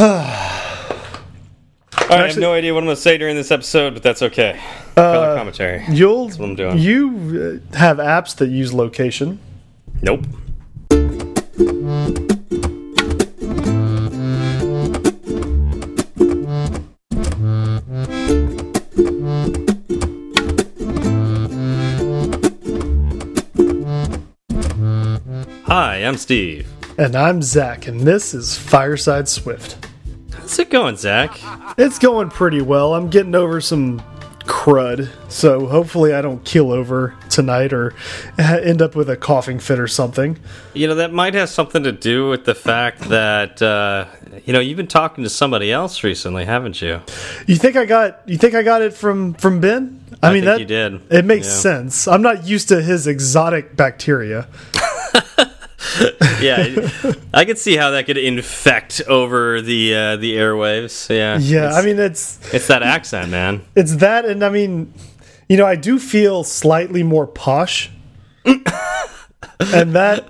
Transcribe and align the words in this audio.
I 0.00 0.78
have 2.08 2.38
no 2.38 2.54
idea 2.54 2.72
what 2.72 2.80
I'm 2.80 2.86
going 2.86 2.96
to 2.96 3.02
say 3.02 3.18
during 3.18 3.36
this 3.36 3.50
episode, 3.50 3.92
but 3.92 4.02
that's 4.02 4.22
okay. 4.22 4.58
Color 4.94 5.36
commentary. 5.36 5.84
You'll 5.90 6.30
what 6.30 6.40
I'm 6.40 6.54
doing. 6.54 6.78
you 6.78 7.60
uh, 7.72 7.76
have 7.76 7.98
apps 7.98 8.34
that 8.36 8.48
use 8.48 8.72
location. 8.72 9.38
Nope. 10.00 10.24
Hi, 25.66 25.96
I'm 25.96 26.16
Steve. 26.16 26.66
And 26.96 27.14
I'm 27.14 27.42
Zach, 27.42 27.86
and 27.86 28.00
this 28.00 28.32
is 28.32 28.56
Fireside 28.56 29.28
Swift. 29.28 29.89
How's 30.50 30.58
it 30.58 30.70
going, 30.70 30.96
Zach? 30.96 31.38
It's 31.78 32.00
going 32.00 32.28
pretty 32.28 32.60
well. 32.60 32.92
I'm 32.96 33.08
getting 33.08 33.36
over 33.36 33.60
some 33.60 34.02
crud, 34.40 35.08
so 35.30 35.68
hopefully 35.68 36.12
I 36.12 36.22
don't 36.22 36.44
keel 36.44 36.72
over 36.72 37.14
tonight 37.28 37.72
or 37.72 37.94
end 38.36 38.82
up 38.82 38.96
with 38.96 39.08
a 39.08 39.16
coughing 39.16 39.60
fit 39.60 39.78
or 39.78 39.86
something. 39.86 40.40
You 40.74 40.88
know, 40.88 40.96
that 40.96 41.12
might 41.12 41.34
have 41.34 41.50
something 41.50 41.84
to 41.84 41.92
do 41.92 42.28
with 42.28 42.46
the 42.46 42.56
fact 42.56 43.02
that, 43.10 43.62
uh, 43.62 44.06
you 44.44 44.52
know, 44.52 44.58
you've 44.58 44.76
been 44.76 44.88
talking 44.88 45.22
to 45.22 45.30
somebody 45.30 45.70
else 45.70 46.02
recently, 46.02 46.46
haven't 46.46 46.82
you? 46.82 47.00
You 47.46 47.54
think 47.54 47.76
I 47.76 47.84
got 47.84 48.20
you 48.26 48.36
think 48.36 48.56
I 48.56 48.64
got 48.64 48.82
it 48.82 48.92
from 48.92 49.34
from 49.34 49.60
Ben? 49.60 50.04
I, 50.20 50.32
mean 50.32 50.42
think 50.42 50.46
that 50.46 50.58
you 50.58 50.66
did. 50.66 51.00
It 51.12 51.24
makes 51.24 51.46
Yeah. 51.46 51.52
sense. 51.52 52.08
I'm 52.08 52.22
not 52.22 52.44
used 52.44 52.66
to 52.70 52.82
his 52.82 53.06
exotic 53.06 53.76
bacteria. 53.76 54.48
yeah, 56.40 56.90
I 57.34 57.44
could 57.44 57.58
see 57.58 57.76
how 57.76 57.90
that 57.90 58.06
could 58.06 58.18
infect 58.18 59.02
over 59.06 59.60
the 59.60 59.94
uh, 59.94 60.16
the 60.16 60.36
airwaves. 60.36 61.08
Yeah, 61.14 61.38
Yeah, 61.38 61.74
I 61.74 61.84
mean 61.84 61.98
it's 61.98 62.38
it's 62.54 62.66
that 62.68 62.82
accent, 62.82 63.30
man. 63.30 63.62
it's 63.76 63.96
that 63.96 64.24
and 64.24 64.44
I 64.44 64.48
mean 64.48 64.92
you 65.50 65.56
know, 65.56 65.66
I 65.66 65.74
do 65.74 65.98
feel 65.98 66.44
slightly 66.44 67.02
more 67.02 67.26
posh. 67.26 67.90
and 68.44 69.92
that 69.94 70.28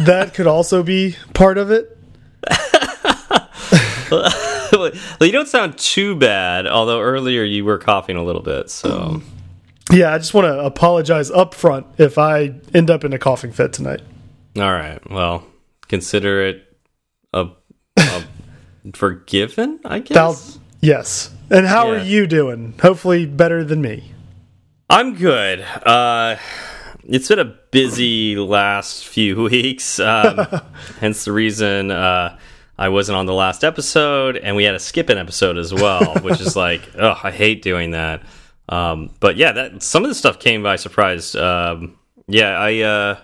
that 0.00 0.34
could 0.34 0.46
also 0.46 0.82
be 0.82 1.16
part 1.32 1.56
of 1.56 1.70
it. 1.70 1.96
well, 4.10 4.92
you 5.22 5.32
don't 5.32 5.48
sound 5.48 5.78
too 5.78 6.14
bad, 6.14 6.66
although 6.66 7.00
earlier 7.00 7.42
you 7.42 7.64
were 7.64 7.78
coughing 7.78 8.16
a 8.16 8.22
little 8.22 8.42
bit. 8.42 8.70
So 8.70 9.22
Yeah, 9.90 10.12
I 10.12 10.18
just 10.18 10.34
want 10.34 10.44
to 10.44 10.60
apologize 10.60 11.30
up 11.30 11.54
front 11.54 11.86
if 11.96 12.18
I 12.18 12.54
end 12.74 12.90
up 12.90 13.02
in 13.02 13.14
a 13.14 13.18
coughing 13.18 13.52
fit 13.52 13.72
tonight. 13.72 14.02
All 14.56 14.72
right, 14.72 14.98
well, 15.10 15.46
consider 15.88 16.42
it 16.46 16.76
a, 17.32 17.48
a 17.96 18.24
forgiven, 18.94 19.80
I 19.84 20.00
guess. 20.00 20.14
Thou- 20.54 20.60
yes. 20.80 21.30
And 21.50 21.66
how 21.66 21.92
Yeah. 21.92 22.00
are 22.00 22.04
you 22.04 22.26
doing? 22.26 22.74
Hopefully 22.80 23.26
better 23.26 23.64
than 23.64 23.80
me. 23.82 24.12
I'm 24.88 25.14
good. 25.14 25.60
Uh, 25.60 26.36
it's 27.04 27.28
been 27.28 27.38
a 27.38 27.44
busy 27.44 28.36
last 28.36 29.06
few 29.06 29.42
weeks, 29.50 29.98
um, 30.00 30.46
hence 31.00 31.24
the 31.24 31.32
reason 31.32 31.90
uh, 31.90 32.36
I 32.78 32.88
wasn't 32.88 33.16
on 33.16 33.26
the 33.26 33.34
last 33.34 33.62
episode, 33.64 34.36
and 34.36 34.56
we 34.56 34.64
had 34.64 34.72
to 34.72 34.78
skip 34.78 35.08
an 35.10 35.18
episode 35.18 35.58
as 35.58 35.72
well, 35.74 36.14
which 36.22 36.40
is 36.40 36.56
like, 36.56 36.82
oh, 36.98 37.18
I 37.22 37.30
hate 37.30 37.62
doing 37.62 37.92
that. 37.92 38.22
Um, 38.68 39.10
but 39.20 39.36
yeah, 39.36 39.52
that 39.52 39.82
some 39.82 40.04
of 40.04 40.08
the 40.08 40.14
stuff 40.14 40.38
came 40.38 40.62
by 40.62 40.76
surprise. 40.76 41.34
Um, 41.34 41.98
yeah, 42.28 42.56
I 42.58 42.78
uh, 42.80 43.18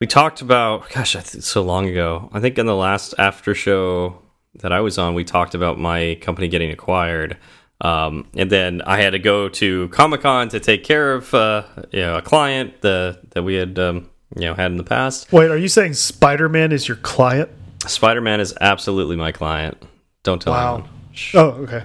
we 0.00 0.06
talked 0.06 0.40
about 0.40 0.88
gosh, 0.90 1.16
so 1.24 1.62
long 1.62 1.88
ago. 1.88 2.28
I 2.32 2.40
think 2.40 2.58
in 2.58 2.66
the 2.66 2.76
last 2.76 3.14
after 3.18 3.54
show 3.54 4.20
that 4.60 4.72
I 4.72 4.80
was 4.80 4.98
on, 4.98 5.14
we 5.14 5.24
talked 5.24 5.54
about 5.54 5.78
my 5.78 6.18
company 6.20 6.48
getting 6.48 6.70
acquired. 6.70 7.36
Um, 7.80 8.26
and 8.36 8.50
then 8.50 8.82
I 8.82 9.00
had 9.00 9.10
to 9.10 9.18
go 9.20 9.48
to 9.48 9.88
Comic 9.90 10.22
Con 10.22 10.48
to 10.48 10.58
take 10.60 10.82
care 10.84 11.14
of 11.14 11.32
uh, 11.34 11.64
you 11.92 12.00
know 12.00 12.16
a 12.16 12.22
client 12.22 12.80
the, 12.80 13.20
that 13.30 13.42
we 13.42 13.54
had 13.54 13.78
um, 13.78 14.08
you 14.36 14.42
know 14.42 14.54
had 14.54 14.70
in 14.70 14.76
the 14.76 14.84
past. 14.84 15.32
Wait, 15.32 15.50
are 15.50 15.56
you 15.56 15.68
saying 15.68 15.94
Spider 15.94 16.48
Man 16.48 16.72
is 16.72 16.88
your 16.88 16.96
client? 16.98 17.50
Spider 17.86 18.20
Man 18.20 18.40
is 18.40 18.52
absolutely 18.60 19.16
my 19.16 19.30
client. 19.32 19.80
Don't 20.24 20.42
tell 20.42 20.52
Wow. 20.52 20.74
anyone. 20.74 20.90
Shh. 21.12 21.34
Oh, 21.36 21.48
okay. 21.62 21.84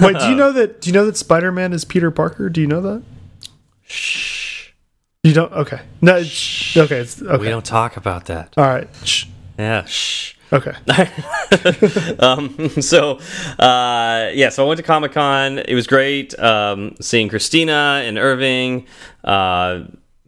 Wait, 0.00 0.18
do 0.18 0.28
you 0.28 0.34
know 0.36 0.52
that? 0.52 0.80
Do 0.80 0.90
you 0.90 0.94
know 0.94 1.06
that 1.06 1.16
Spider 1.16 1.52
Man 1.52 1.72
is 1.72 1.84
Peter 1.84 2.10
Parker? 2.10 2.48
Do 2.48 2.60
you 2.60 2.66
know 2.66 2.80
that? 2.80 3.02
Shh. 3.82 4.41
You 5.24 5.34
don't. 5.34 5.52
Okay. 5.52 5.80
No. 6.00 6.16
It's, 6.16 6.76
okay. 6.76 6.98
It's 6.98 7.22
okay. 7.22 7.36
We 7.36 7.48
don't 7.48 7.64
talk 7.64 7.96
about 7.96 8.24
that. 8.24 8.54
All 8.56 8.64
right. 8.64 8.88
Shh. 9.04 9.26
Yeah. 9.56 9.84
Shh. 9.84 10.34
Okay. 10.52 10.72
um, 12.18 12.68
so 12.80 13.20
uh, 13.60 14.30
yeah, 14.34 14.48
so 14.48 14.64
I 14.64 14.66
went 14.66 14.78
to 14.78 14.82
Comic 14.82 15.12
Con. 15.12 15.60
It 15.60 15.76
was 15.76 15.86
great 15.86 16.36
um, 16.40 16.96
seeing 17.00 17.28
Christina 17.28 18.02
and 18.04 18.18
Irving. 18.18 18.88
Uh, 19.22 19.84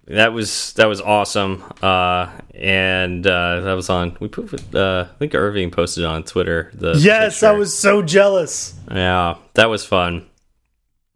that 0.07 0.33
was 0.33 0.75
that 0.75 0.87
was 0.87 1.01
awesome, 1.01 1.65
uh, 1.83 2.31
and 2.55 3.27
uh, 3.27 3.61
that 3.63 3.73
was 3.75 3.91
on. 3.91 4.17
We 4.21 4.29
put, 4.29 4.75
uh, 4.77 5.07
I 5.13 5.19
think 5.19 5.35
Irving 5.35 5.73
posted 5.73 6.05
on 6.05 6.23
Twitter. 6.23 6.71
The 6.73 6.95
Yes, 6.99 7.43
I 7.43 7.51
was 7.51 7.77
so 7.77 8.01
jealous. 8.01 8.75
Yeah, 8.89 9.39
that 9.55 9.69
was 9.69 9.85
fun. 9.85 10.27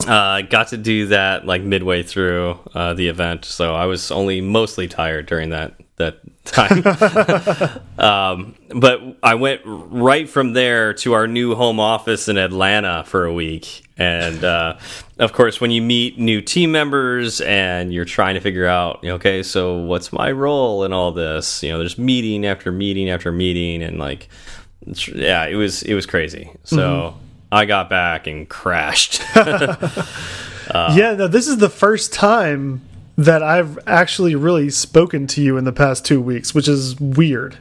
Uh, 0.09 0.43
got 0.43 0.69
to 0.69 0.77
do 0.77 1.07
that 1.09 1.47
like 1.47 1.63
midway 1.63 2.03
through 2.03 2.59
uh, 2.75 2.95
the 2.95 3.09
event, 3.09 3.45
so 3.45 3.75
I 3.75 3.87
was 3.87 4.11
only 4.11 4.41
mostly 4.41 4.89
tired 4.89 5.27
during 5.27 5.51
that 5.51 5.75
that 5.97 6.21
time. 6.45 7.83
um, 7.99 8.55
but 8.75 9.03
I 9.23 9.35
went 9.35 9.61
right 9.65 10.29
from 10.29 10.55
there 10.55 10.95
to 10.95 11.13
our 11.13 11.27
new 11.27 11.55
home 11.55 11.79
office 11.79 12.29
in 12.29 12.39
Atlanta 12.39 13.05
for 13.05 13.27
a 13.27 13.33
week, 13.35 13.85
and 13.99 14.43
uh, 14.43 14.79
of 15.19 15.33
course, 15.33 15.61
when 15.61 15.71
you 15.71 15.83
meet 15.83 16.19
new 16.19 16.41
team 16.41 16.73
members 16.73 17.41
and 17.43 17.93
you're 17.93 18.05
trying 18.07 18.35
to 18.35 18.41
figure 18.41 18.67
out, 18.67 19.05
okay, 19.05 19.43
so 19.43 19.77
what's 19.79 20.13
my 20.13 20.31
role 20.31 20.85
in 20.85 20.93
all 20.93 21.13
this? 21.13 21.63
You 21.63 21.71
know, 21.71 21.79
there's 21.79 21.99
meeting 21.99 22.47
after 22.47 22.73
meeting 22.73 23.11
after 23.11 23.31
meeting, 23.31 23.83
and 23.83 23.99
like 23.99 24.29
yeah, 24.87 25.45
it 25.47 25.57
was 25.57 25.83
it 25.83 25.95
was 25.95 26.07
crazy. 26.07 26.51
So 26.65 27.15
I 27.51 27.65
got 27.65 27.89
back 27.89 28.27
and 28.27 28.49
crashed. 28.49 29.23
yeah. 29.37 31.15
No, 31.15 31.29
this 31.29 31.49
is 31.49 31.59
the 31.59 31.71
first 31.71 32.13
time 32.13 32.83
that 33.17 33.43
I've 33.43 33.79
actually 33.87 34.35
really 34.35 34.71
spoken 34.71 35.27
to 35.29 35.43
you 35.43 35.57
in 35.57 35.65
the 35.65 35.73
past 35.73 36.05
two 36.05 36.21
weeks, 36.21 36.55
which 36.55 36.69
is 36.69 36.99
weird. 37.01 37.57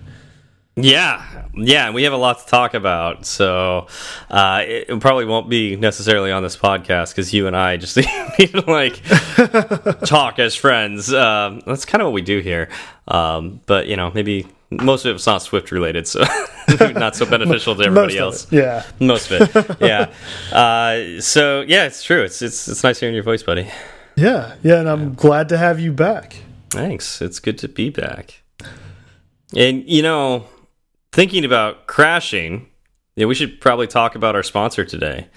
yeah, 0.75 1.45
yeah, 1.55 1.89
we 1.89 2.03
have 2.03 2.13
a 2.13 2.17
lot 2.17 2.39
to 2.39 2.45
talk 2.45 2.75
about. 2.75 3.25
So 3.25 3.87
uh, 4.29 4.63
it, 4.63 4.89
it 4.89 4.99
probably 4.99 5.25
won't 5.25 5.49
be 5.49 5.75
necessarily 5.75 6.31
on 6.31 6.43
this 6.43 6.55
podcast 6.55 7.09
because 7.09 7.33
you 7.33 7.47
and 7.47 7.55
I 7.57 7.77
just 7.77 7.97
need 8.39 8.51
to 8.51 8.63
like 8.67 9.01
talk 10.05 10.37
as 10.37 10.53
friends. 10.55 11.11
Um, 11.11 11.61
that's 11.65 11.85
kind 11.85 12.03
of 12.03 12.07
what 12.07 12.13
we 12.13 12.21
do 12.21 12.39
here. 12.39 12.69
Um, 13.07 13.61
but 13.65 13.87
you 13.87 13.95
know, 13.95 14.11
maybe 14.13 14.45
most 14.69 15.05
of 15.05 15.15
it's 15.15 15.25
not 15.25 15.41
Swift 15.41 15.71
related, 15.71 16.07
so 16.07 16.23
not 16.95 17.15
so 17.15 17.25
beneficial 17.25 17.75
to 17.75 17.83
everybody 17.85 18.19
Most 18.19 18.51
else. 18.51 18.51
it. 18.51 18.57
Yeah. 18.57 18.83
Most 18.99 19.31
of 19.31 19.55
it, 19.55 19.77
yeah. 19.79 20.11
Uh, 20.51 21.21
so 21.21 21.61
yeah, 21.61 21.85
it's 21.85 22.03
true. 22.03 22.23
It's 22.23 22.41
it's 22.41 22.67
it's 22.67 22.83
nice 22.83 22.99
hearing 22.99 23.15
your 23.15 23.23
voice, 23.23 23.43
buddy. 23.43 23.69
Yeah. 24.15 24.55
Yeah. 24.63 24.79
And 24.79 24.89
I'm 24.89 25.13
glad 25.13 25.49
to 25.49 25.57
have 25.57 25.79
you 25.79 25.93
back. 25.93 26.37
Thanks. 26.69 27.21
It's 27.21 27.39
good 27.39 27.57
to 27.59 27.67
be 27.67 27.89
back. 27.89 28.41
And 29.55 29.87
you 29.87 30.01
know, 30.01 30.45
thinking 31.13 31.45
about 31.45 31.87
crashing, 31.87 32.67
yeah, 33.15 33.25
we 33.25 33.35
should 33.35 33.61
probably 33.61 33.87
talk 33.87 34.15
about 34.15 34.35
our 34.35 34.43
sponsor 34.43 34.83
today. 34.83 35.27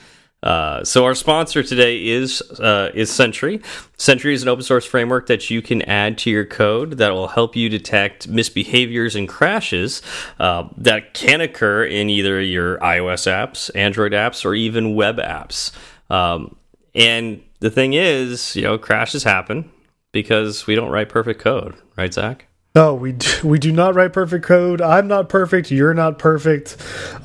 Uh, 0.43 0.83
so 0.85 1.05
our 1.05 1.15
sponsor 1.15 1.63
today 1.63 2.07
is 2.07 2.41
uh, 2.61 2.91
is 2.95 3.11
Sentry. 3.11 3.61
Sentry 3.99 4.33
is 4.33 4.43
an 4.43 4.49
open 4.49 4.65
source 4.65 4.87
framework 4.87 5.27
that 5.27 5.51
you 5.51 5.61
can 5.61 5.83
add 5.83 6.17
to 6.19 6.31
your 6.31 6.47
code 6.47 6.99
that 6.99 7.11
will 7.11 7.29
help 7.29 7.55
you 7.55 7.69
detect 7.69 8.31
misbehaviors 8.31 9.15
and 9.15 9.29
crashes 9.29 10.01
uh, 10.39 10.67
that 10.79 11.13
can 11.13 11.41
occur 11.41 11.85
in 11.85 12.09
either 12.09 12.41
your 12.41 12.79
iOS 12.79 13.31
apps, 13.31 13.71
Android 13.75 14.13
apps, 14.13 14.45
or 14.45 14.55
even 14.55 14.95
web 14.95 15.19
apps. 15.19 15.73
Um, 16.09 16.57
and 16.95 17.43
the 17.61 17.71
thing 17.71 17.93
is, 17.93 18.57
you 18.57 18.63
know, 18.63 18.79
crashes 18.79 19.23
happen 19.23 19.71
because 20.13 20.67
we 20.67 20.75
don't 20.75 20.91
write 20.91 21.09
perfect 21.09 21.41
code, 21.41 21.75
right, 21.97 22.13
Zach? 22.13 22.47
No, 22.75 22.95
we 22.95 23.13
do, 23.13 23.29
we 23.45 23.59
do 23.59 23.73
not 23.73 23.95
write 23.95 24.13
perfect 24.13 24.45
code. 24.45 24.81
I'm 24.81 25.09
not 25.09 25.29
perfect. 25.29 25.71
You're 25.71 25.95
not 25.95 26.19
perfect. 26.19 26.77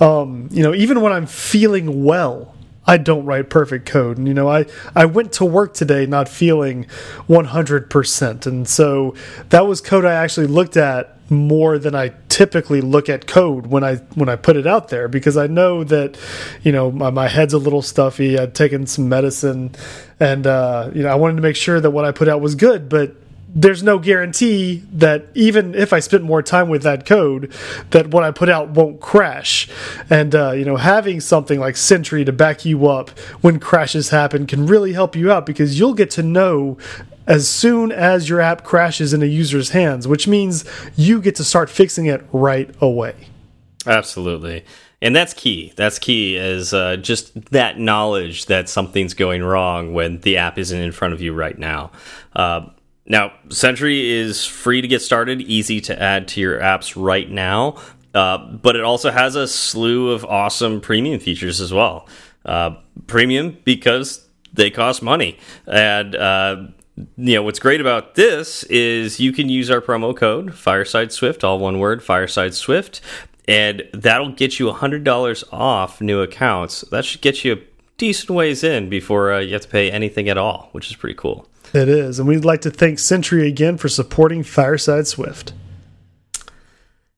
Um, 0.02 0.50
you 0.52 0.64
know, 0.64 0.74
even 0.74 1.02
when 1.02 1.14
I'm 1.14 1.28
feeling 1.28 2.04
well, 2.04 2.55
I 2.88 2.98
don't 2.98 3.26
write 3.26 3.50
perfect 3.50 3.86
code. 3.86 4.18
And 4.18 4.28
you 4.28 4.34
know, 4.34 4.50
I 4.50 4.66
I 4.96 5.06
went 5.06 5.34
to 5.34 5.46
work 5.46 5.74
today 5.74 6.06
not 6.06 6.30
feeling 6.30 6.86
100%, 7.28 8.46
and 8.46 8.68
so 8.68 9.16
that 9.50 9.68
was 9.68 9.82
code 9.82 10.06
I 10.06 10.14
actually 10.14 10.48
looked 10.48 10.78
at 10.78 11.16
more 11.32 11.80
than 11.80 11.96
I 11.96 12.14
typically 12.30 12.82
look 12.82 13.10
at 13.10 13.26
code 13.26 13.68
when 13.68 13.84
I 13.84 13.96
when 14.14 14.30
I 14.30 14.36
put 14.36 14.58
it 14.58 14.68
out 14.68 14.90
there 14.90 15.08
because 15.08 15.38
I 15.38 15.48
know 15.48 15.84
that 15.86 16.18
you 16.64 16.72
know 16.72 16.92
my, 16.92 17.10
my 17.10 17.28
head's 17.28 17.54
a 17.54 17.58
little 17.58 17.82
stuffy. 17.82 18.38
I'd 18.38 18.54
taken 18.54 18.86
some 18.86 19.10
medicine, 19.10 19.72
and 20.20 20.46
uh, 20.46 20.92
you 20.94 21.04
know 21.04 21.10
I 21.10 21.16
wanted 21.16 21.38
to 21.38 21.42
make 21.42 21.56
sure 21.56 21.80
that 21.80 21.92
what 21.92 22.06
I 22.06 22.12
put 22.12 22.28
out 22.28 22.42
was 22.42 22.56
good, 22.56 22.90
but 22.90 23.16
there's 23.56 23.81
no 23.81 23.98
guarantee 23.98 24.84
that 24.92 25.28
even 25.34 25.74
if 25.74 25.94
I 25.94 26.00
spent 26.02 26.24
more 26.24 26.44
time 26.44 26.68
with 26.68 26.84
that 26.84 27.06
code, 27.06 27.54
that 27.92 28.07
what 28.07 28.24
I 28.24 28.31
put 28.31 28.50
out 28.50 28.72
won't 28.72 29.00
crash. 29.00 29.69
And 30.10 30.36
uh, 30.36 30.52
you 30.52 30.66
know, 30.66 30.75
having 30.75 31.22
something 31.22 31.60
like 31.60 31.78
Sentry 31.78 32.25
to 32.25 32.34
back 32.34 32.66
you 32.66 32.88
up 32.88 33.18
when 33.42 33.60
crashes 33.60 34.10
happen 34.10 34.46
can 34.46 34.68
really 34.68 34.92
help 34.92 35.16
you 35.16 35.31
out 35.31 35.46
because 35.46 35.80
you'll 35.80 35.94
get 35.94 36.12
to 36.12 36.24
know 36.24 36.78
as 37.28 37.48
soon 37.48 37.92
as 37.92 38.30
your 38.30 38.42
app 38.42 38.63
crashes 38.63 39.13
in 39.13 39.24
a 39.24 39.25
user's 39.25 39.69
hands, 39.69 40.08
which 40.08 40.28
means 40.28 40.66
you 40.96 41.22
get 41.22 41.36
to 41.36 41.44
start 41.44 41.69
fixing 41.69 42.06
it 42.06 42.24
right 42.31 42.69
away. 42.81 43.16
Absolutely. 43.88 44.66
And 45.01 45.16
that's 45.16 45.34
key. 45.34 45.74
That's 45.75 46.00
key 46.00 46.36
is 46.36 46.74
uh, 46.74 46.98
just 46.98 47.51
that 47.51 47.80
knowledge 47.80 48.46
that 48.48 48.69
something's 48.69 49.13
going 49.13 49.44
wrong 49.44 49.94
when 49.94 50.19
the 50.22 50.38
app 50.38 50.58
isn't 50.58 50.80
in 50.80 50.92
front 50.92 51.13
of 51.13 51.22
you 51.22 51.34
right 51.34 51.58
now. 51.58 51.92
Uh, 52.36 52.68
now, 53.07 53.34
Sentry 53.50 54.10
is 54.10 54.46
free 54.46 54.81
to 54.81 54.88
get 54.88 55.02
started, 55.02 55.42
easy 55.42 55.80
to 55.81 56.02
add 56.02 56.28
to 56.30 56.42
your 56.42 56.60
apps 56.60 57.02
right 57.02 57.30
now, 57.30 57.80
uh, 58.16 58.38
but 58.38 58.75
it 58.75 58.84
also 58.84 59.12
has 59.12 59.36
a 59.36 59.48
slew 59.48 60.12
of 60.12 60.25
awesome 60.25 60.81
premium 60.81 61.19
features 61.19 61.62
as 61.62 61.72
well. 61.72 62.07
Uh, 62.46 62.75
premium 63.06 63.57
because 63.63 64.28
they 64.54 64.72
cost 64.72 65.04
money. 65.04 65.38
And, 65.68 66.16
uh, 66.16 66.68
you 66.96 67.36
know, 67.36 67.44
what's 67.44 67.60
great 67.60 67.81
about 67.81 68.16
this 68.16 68.63
is 68.63 69.19
you 69.19 69.31
can 69.34 69.50
use 69.50 69.69
our 69.69 69.81
promo 69.81 70.16
code 70.16 70.56
Fireside 70.56 71.12
Swift, 71.12 71.44
all 71.44 71.60
one 71.60 71.78
word, 71.80 72.01
Fireside 72.01 72.54
Swift, 72.56 73.01
and 73.48 73.84
that'll 73.94 74.31
get 74.31 74.60
you 74.60 74.72
$100 74.72 75.44
off 75.51 76.01
new 76.01 76.22
accounts. 76.22 76.81
That 76.90 77.06
should 77.06 77.22
get 77.22 77.44
you 77.44 77.54
a 77.54 77.58
decent 77.98 78.30
ways 78.31 78.63
in 78.63 78.90
before 78.90 79.34
uh, 79.34 79.40
you 79.40 79.54
have 79.54 79.62
to 79.63 79.68
pay 79.68 79.92
anything 79.92 80.30
at 80.30 80.38
all, 80.38 80.69
which 80.72 80.90
is 80.90 80.96
pretty 80.96 81.16
cool. 81.16 81.48
It 81.75 81.89
is. 81.89 82.19
And 82.19 82.27
we'd 82.27 82.45
like 82.45 82.62
to 82.62 82.72
thank 82.72 83.00
Sentry 83.00 83.48
again 83.48 83.77
for 83.77 83.89
supporting 83.89 84.44
Fireside 84.44 85.07
Swift. 85.07 85.51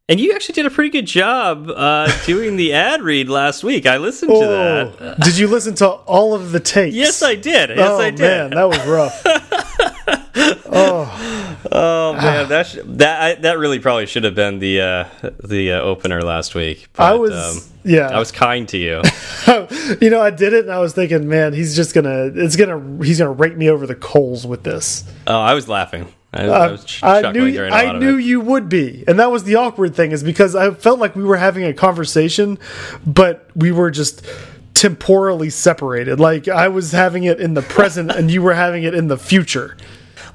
And 0.10 0.20
you 0.20 0.34
actually 0.34 0.54
did 0.54 0.66
a 0.66 0.72
pretty 0.72 0.90
good 0.90 1.06
job 1.06 1.70
uh, 1.70 2.12
doing 2.26 2.56
the 2.56 2.74
ad 2.74 3.02
read 3.02 3.30
last 3.30 3.64
week. 3.64 3.86
I 3.86 3.98
listened 3.98 4.32
oh, 4.34 4.42
to 4.42 4.98
that. 4.98 5.20
Did 5.20 5.38
you 5.38 5.48
listen 5.48 5.76
to 5.76 5.88
all 5.88 6.34
of 6.34 6.52
the 6.52 6.60
tapes? 6.60 6.96
Yes, 6.96 7.22
I 7.22 7.36
did. 7.36 7.70
Yes, 7.70 7.80
oh, 7.80 8.00
I 8.00 8.10
did. 8.10 8.20
man, 8.20 8.50
that 8.52 8.64
was 8.64 8.84
rough. 8.88 9.24
oh, 10.38 11.58
oh 11.72 12.14
man, 12.14 12.50
that 12.50 12.78
that 12.98 13.22
I, 13.22 13.36
that 13.42 13.58
really 13.58 13.80
probably 13.80 14.06
should 14.06 14.24
have 14.24 14.36
been 14.36 14.60
the 14.60 14.82
uh, 14.82 15.06
the 15.44 15.74
uh, 15.74 15.82
opener 15.82 16.22
last 16.22 16.56
week. 16.56 16.88
But, 16.94 17.04
I 17.04 17.14
was, 17.16 17.32
um, 17.32 17.74
yeah, 17.84 18.10
I 18.10 18.20
was 18.20 18.32
kind 18.32 18.68
to 18.70 18.78
you. 18.78 19.02
you 20.02 20.10
know, 20.10 20.22
I 20.22 20.30
did 20.30 20.54
it, 20.54 20.66
and 20.66 20.72
I 20.72 20.80
was 20.80 20.94
thinking, 20.94 21.28
man, 21.28 21.54
he's 21.54 21.76
just 21.76 21.94
gonna, 21.94 22.32
it's 22.36 22.56
gonna, 22.56 23.04
he's 23.04 23.20
gonna 23.20 23.32
rake 23.32 23.58
me 23.58 23.70
over 23.70 23.88
the 23.88 23.96
coals 23.96 24.46
with 24.46 24.64
this. 24.64 25.04
Oh, 25.26 25.40
I 25.40 25.54
was 25.54 25.68
laughing. 25.68 26.08
I, 26.34 26.48
uh, 26.48 26.78
I, 27.04 27.24
I 27.24 27.32
knew 27.32 27.64
I 27.64 27.98
knew 27.98 28.18
you 28.18 28.42
would 28.42 28.70
be, 28.70 29.04
and 29.08 29.20
that 29.20 29.32
was 29.32 29.46
the 29.46 29.56
awkward 29.56 29.96
thing, 29.96 30.12
is 30.12 30.24
because 30.24 30.56
I 30.56 30.72
felt 30.72 31.00
like 31.00 31.16
we 31.16 31.24
were 31.24 31.38
having 31.38 31.64
a 31.64 31.74
conversation, 31.74 32.60
but 33.06 33.50
we 33.56 33.72
were 33.72 33.90
just 33.90 34.26
temporally 34.74 35.50
separated. 35.50 36.20
Like 36.20 36.48
I 36.48 36.68
was 36.68 36.92
having 36.92 37.24
it 37.24 37.40
in 37.40 37.56
the 37.56 37.62
present, 37.62 38.12
and 38.12 38.30
you 38.30 38.42
were 38.42 38.54
having 38.54 38.84
it 38.84 38.94
in 38.94 39.08
the 39.08 39.18
future. 39.18 39.76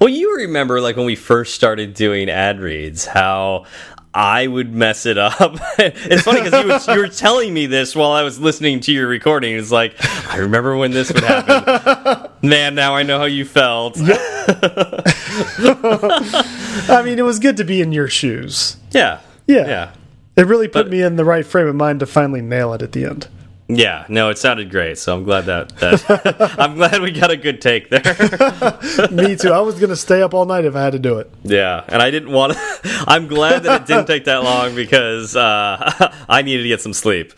Well, 0.03 0.09
you 0.09 0.39
remember 0.39 0.81
like 0.81 0.97
when 0.97 1.07
we 1.07 1.15
first 1.15 1.55
started 1.55 1.95
doing 1.95 2.29
ad 2.29 2.59
reads, 2.59 3.07
how 3.07 3.67
I 4.13 4.49
would 4.49 4.75
mess 4.75 5.07
it 5.07 5.17
up. 5.17 5.37
it's 5.79 6.23
funny 6.23 6.43
because 6.43 6.89
you, 6.89 6.95
you, 6.95 7.01
were 7.01 7.07
telling 7.09 7.55
me 7.55 7.67
this 7.67 7.95
while 7.95 8.11
I 8.11 8.25
was 8.25 8.41
listening 8.41 8.81
to 8.81 8.91
your 8.93 9.07
recording. 9.07 9.55
It's 9.55 9.71
like, 9.71 9.95
I 10.29 10.39
remember 10.39 10.77
when 10.77 10.91
this 10.91 11.13
would 11.13 11.23
happen. 11.23 12.33
Man, 12.43 12.75
now 12.75 12.97
I 12.97 13.05
know 13.05 13.21
how 13.21 13.27
you 13.27 13.45
felt. 13.45 13.97
I 13.99 14.03
mean, 17.05 17.21
it 17.21 17.25
was 17.25 17.39
good 17.39 17.59
to 17.59 17.65
be 17.65 17.81
in 17.81 17.93
your 17.93 18.09
shoes. 18.09 18.79
Yeah. 18.91 19.21
Yeah. 19.47 19.69
Yeah. 19.69 19.93
It 20.35 20.49
really 20.49 20.67
put 20.67 20.87
but, 20.87 20.91
me 20.91 21.01
in 21.01 21.15
the 21.15 21.25
right 21.25 21.47
frame 21.47 21.69
of 21.69 21.77
mind 21.77 22.01
to 22.01 22.07
finally 22.07 22.43
nail 22.43 22.75
it 22.75 22.83
at 22.83 22.91
the 22.91 23.05
end. 23.05 23.29
Yeah, 23.77 24.07
no, 24.09 24.29
it 24.31 24.39
sounded 24.39 24.71
great. 24.71 24.99
So 24.99 25.17
I'm 25.17 25.25
glad 25.25 25.47
that, 25.47 25.77
that 25.77 26.55
I'm 26.59 26.75
glad 26.75 27.01
we 27.01 27.11
got 27.11 27.31
a 27.31 27.37
good 27.37 27.61
take 27.61 27.89
there. 27.89 28.03
Me 29.11 29.37
too. 29.37 29.53
I 29.53 29.61
was 29.61 29.79
gonna 29.79 29.97
stay 29.97 30.23
up 30.23 30.35
all 30.35 30.45
night 30.45 30.65
if 30.65 30.77
I 30.77 30.83
had 30.83 30.93
to 30.93 30.99
do 30.99 31.19
it. 31.19 31.31
Yeah, 31.43 31.85
and 31.89 32.03
I 32.03 32.11
didn't 32.11 32.33
want 32.33 32.53
to. 32.55 32.59
I'm 33.07 33.27
glad 33.27 33.63
that 33.65 33.83
it 33.83 33.87
didn't 33.87 34.07
take 34.07 34.25
that 34.25 34.43
long 34.43 34.75
because 34.75 35.37
uh, 35.37 36.15
I 36.29 36.43
needed 36.43 36.63
to 36.63 36.69
get 36.69 36.81
some 36.81 36.93
sleep. 36.93 37.33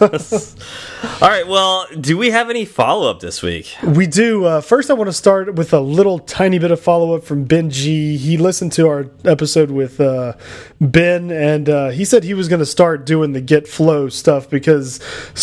all 0.00 1.28
right. 1.28 1.46
Well, 1.46 1.86
do 2.00 2.16
we 2.16 2.30
have 2.30 2.50
any 2.50 2.64
follow 2.64 3.10
up 3.10 3.20
this 3.20 3.42
week? 3.42 3.74
We 3.82 4.06
do. 4.06 4.44
Uh, 4.44 4.60
first, 4.60 4.90
I 4.90 4.94
want 4.94 5.08
to 5.08 5.12
start 5.12 5.54
with 5.54 5.72
a 5.72 5.80
little 5.80 6.18
tiny 6.18 6.58
bit 6.58 6.70
of 6.70 6.80
follow 6.80 7.14
up 7.14 7.24
from 7.24 7.44
Ben 7.44 7.70
G. 7.70 8.16
He 8.16 8.36
listened 8.36 8.72
to 8.72 8.88
our 8.88 9.10
episode 9.24 9.70
with 9.70 10.00
uh, 10.00 10.34
Ben, 10.80 11.30
and 11.30 11.68
uh, 11.68 11.88
he 11.90 12.04
said 12.04 12.24
he 12.24 12.34
was 12.34 12.48
going 12.48 12.60
to 12.60 12.66
start 12.66 13.06
doing 13.06 13.32
the 13.32 13.40
Git 13.40 13.66
Flow 13.66 14.08
stuff 14.08 14.48
because 14.48 15.00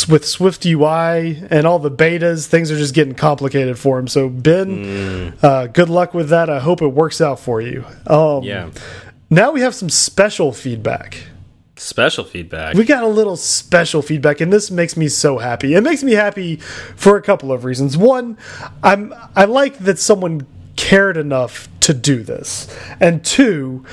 with 0.07 0.25
Swift 0.25 0.65
UI 0.65 1.43
and 1.49 1.65
all 1.65 1.79
the 1.79 1.91
betas, 1.91 2.47
things 2.47 2.71
are 2.71 2.77
just 2.77 2.93
getting 2.93 3.15
complicated 3.15 3.77
for 3.77 3.99
him. 3.99 4.07
So 4.07 4.29
Ben, 4.29 4.85
mm. 4.85 5.43
uh, 5.43 5.67
good 5.67 5.89
luck 5.89 6.13
with 6.13 6.29
that. 6.29 6.49
I 6.49 6.59
hope 6.59 6.81
it 6.81 6.87
works 6.87 7.21
out 7.21 7.39
for 7.39 7.61
you. 7.61 7.85
Um, 8.07 8.43
yeah. 8.43 8.69
Now 9.29 9.51
we 9.51 9.61
have 9.61 9.75
some 9.75 9.89
special 9.89 10.51
feedback. 10.51 11.27
Special 11.77 12.23
feedback. 12.23 12.75
We 12.75 12.85
got 12.85 13.03
a 13.03 13.07
little 13.07 13.35
special 13.35 14.01
feedback, 14.01 14.39
and 14.39 14.53
this 14.53 14.71
makes 14.71 14.95
me 14.95 15.09
so 15.09 15.39
happy. 15.39 15.73
It 15.73 15.81
makes 15.81 16.03
me 16.03 16.13
happy 16.13 16.55
for 16.55 17.17
a 17.17 17.21
couple 17.21 17.51
of 17.51 17.65
reasons. 17.65 17.97
One, 17.97 18.37
I'm 18.81 19.13
I 19.35 19.43
like 19.43 19.79
that 19.79 19.99
someone 19.99 20.47
cared 20.77 21.17
enough 21.17 21.67
to 21.81 21.93
do 21.93 22.23
this, 22.23 22.73
and 23.01 23.25
two, 23.25 23.83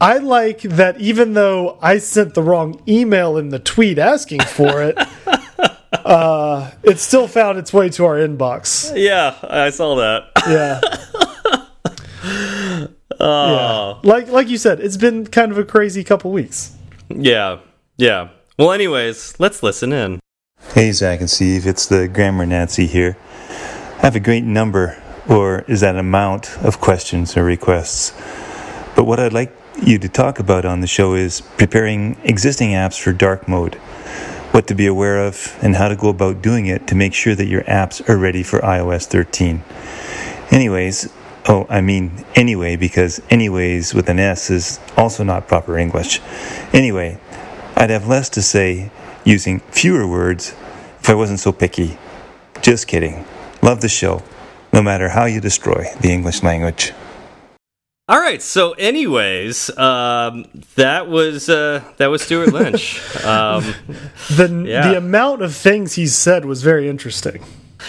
I 0.00 0.18
like 0.18 0.60
that 0.60 1.00
even 1.00 1.32
though 1.32 1.78
I 1.80 1.98
sent 1.98 2.34
the 2.34 2.42
wrong 2.42 2.80
email 2.86 3.36
in 3.38 3.48
the 3.48 3.58
tweet 3.58 3.98
asking 3.98 4.40
for 4.42 4.82
it, 4.82 4.96
uh, 6.04 6.70
it 6.82 6.98
still 6.98 7.28
found 7.28 7.58
its 7.58 7.72
way 7.72 7.88
to 7.90 8.04
our 8.04 8.16
inbox. 8.16 8.92
Yeah, 8.96 9.36
I 9.42 9.70
saw 9.70 9.96
that. 9.96 10.30
Yeah. 10.46 10.80
oh. 13.20 14.00
Yeah. 14.02 14.10
Like 14.10 14.28
like 14.28 14.48
you 14.48 14.58
said, 14.58 14.80
it's 14.80 14.96
been 14.96 15.26
kind 15.26 15.52
of 15.52 15.58
a 15.58 15.64
crazy 15.64 16.04
couple 16.04 16.30
weeks. 16.30 16.76
Yeah. 17.08 17.60
Yeah. 17.96 18.28
Well, 18.58 18.72
anyways, 18.72 19.38
let's 19.38 19.62
listen 19.62 19.92
in. 19.92 20.20
Hey, 20.74 20.92
Zach 20.92 21.20
and 21.20 21.30
Steve, 21.30 21.66
it's 21.66 21.86
the 21.86 22.08
Grammar 22.08 22.46
Nancy 22.46 22.86
here. 22.86 23.16
I 23.98 24.00
have 24.00 24.16
a 24.16 24.20
great 24.20 24.44
number, 24.44 25.02
or 25.28 25.60
is 25.68 25.80
that 25.80 25.96
amount, 25.96 26.56
of 26.58 26.80
questions 26.80 27.36
or 27.36 27.44
requests. 27.44 28.12
But 28.94 29.04
what 29.04 29.20
I'd 29.20 29.32
like 29.32 29.54
you 29.82 29.98
to 29.98 30.08
talk 30.08 30.38
about 30.38 30.64
on 30.64 30.80
the 30.80 30.86
show 30.86 31.14
is 31.14 31.40
preparing 31.40 32.16
existing 32.24 32.70
apps 32.70 33.00
for 33.00 33.12
dark 33.12 33.46
mode, 33.46 33.80
what 34.56 34.66
to 34.68 34.74
be 34.74 34.86
aware 34.86 35.22
of, 35.22 35.54
and 35.60 35.76
how 35.76 35.86
to 35.86 35.94
go 35.94 36.08
about 36.08 36.40
doing 36.40 36.64
it 36.64 36.86
to 36.86 36.94
make 36.94 37.12
sure 37.12 37.34
that 37.34 37.46
your 37.46 37.62
apps 37.64 38.00
are 38.08 38.16
ready 38.16 38.42
for 38.42 38.58
iOS 38.60 39.04
13. 39.04 39.62
Anyways, 40.50 41.12
oh, 41.46 41.66
I 41.68 41.82
mean 41.82 42.24
anyway, 42.34 42.76
because 42.76 43.20
anyways 43.28 43.92
with 43.92 44.08
an 44.08 44.18
S 44.18 44.48
is 44.48 44.80
also 44.96 45.22
not 45.24 45.46
proper 45.46 45.76
English. 45.76 46.22
Anyway, 46.72 47.20
I'd 47.76 47.90
have 47.90 48.08
less 48.08 48.30
to 48.30 48.40
say 48.40 48.90
using 49.26 49.60
fewer 49.60 50.08
words 50.08 50.54
if 51.00 51.10
I 51.10 51.14
wasn't 51.14 51.40
so 51.40 51.52
picky. 51.52 51.98
Just 52.62 52.86
kidding. 52.86 53.26
Love 53.60 53.82
the 53.82 53.90
show, 53.90 54.22
no 54.72 54.80
matter 54.80 55.10
how 55.10 55.26
you 55.26 55.38
destroy 55.38 55.84
the 56.00 56.10
English 56.10 56.42
language. 56.42 56.94
All 58.08 58.20
right. 58.20 58.40
So, 58.40 58.70
anyways, 58.74 59.76
um, 59.76 60.46
that 60.76 61.08
was 61.08 61.48
uh, 61.48 61.82
that 61.96 62.06
was 62.06 62.22
Stewart 62.22 62.52
Lynch. 62.52 63.02
Um, 63.26 63.74
the 64.36 64.64
yeah. 64.68 64.88
the 64.88 64.98
amount 64.98 65.42
of 65.42 65.52
things 65.52 65.94
he 65.94 66.06
said 66.06 66.44
was 66.44 66.62
very 66.62 66.88
interesting. 66.88 67.42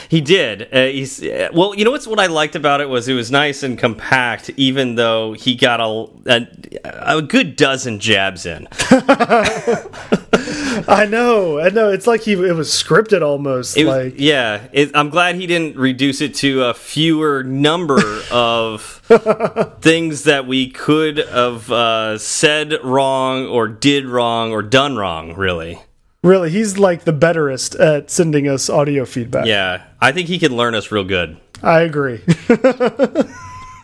He 0.10 0.20
did. 0.20 0.68
Uh, 0.74 0.86
he's 0.86 1.22
uh, 1.22 1.50
well. 1.54 1.76
You 1.76 1.86
know 1.86 1.92
what's 1.92 2.08
what 2.08 2.20
I 2.20 2.26
liked 2.26 2.56
about 2.56 2.82
it 2.82 2.90
was 2.90 3.08
it 3.08 3.14
was 3.14 3.30
nice 3.30 3.62
and 3.62 3.78
compact, 3.78 4.50
even 4.58 4.96
though 4.96 5.34
he 5.34 5.56
got 5.56 5.80
a 5.80 6.10
a, 6.26 7.18
a 7.18 7.22
good 7.22 7.56
dozen 7.56 8.00
jabs 8.00 8.48
in. 8.48 8.68
I 10.88 11.06
know, 11.06 11.60
I 11.60 11.70
know. 11.70 11.90
It's 11.90 12.08
like 12.08 12.22
he 12.22 12.34
it 12.34 12.56
was 12.56 12.70
scripted 12.70 13.22
almost. 13.22 13.78
It 13.78 13.86
like 13.86 14.14
was, 14.14 14.22
yeah, 14.22 14.68
it, 14.72 14.92
I'm 14.96 15.10
glad 15.10 15.36
he 15.36 15.48
didn't 15.48 15.78
reduce 15.78 16.22
it 16.22 16.36
to 16.36 16.64
a 16.66 16.74
fewer 16.74 17.44
number 17.44 18.02
of 18.32 18.82
things 19.82 20.24
that 20.24 20.48
we 20.48 20.70
could 20.70 21.18
have 21.18 21.72
uh, 21.72 22.18
said 22.18 22.74
wrong 22.84 23.46
or 23.48 23.68
did 23.68 24.06
wrong 24.06 24.52
or 24.52 24.62
done 24.62 24.96
wrong. 24.98 25.36
Really. 25.36 25.80
Really, 26.24 26.50
he's 26.50 26.78
like 26.78 27.04
the 27.06 27.14
betterest 27.14 27.76
at 27.76 28.10
sending 28.10 28.48
us 28.48 28.70
audio 28.70 29.06
feedback. 29.06 29.46
Yeah, 29.46 29.84
I 30.02 30.12
think 30.12 30.28
he 30.28 30.40
can 30.40 30.56
learn 30.56 30.76
us 30.76 30.92
real 30.92 31.04
good. 31.04 31.38
I 31.62 31.82
agree. 31.82 32.22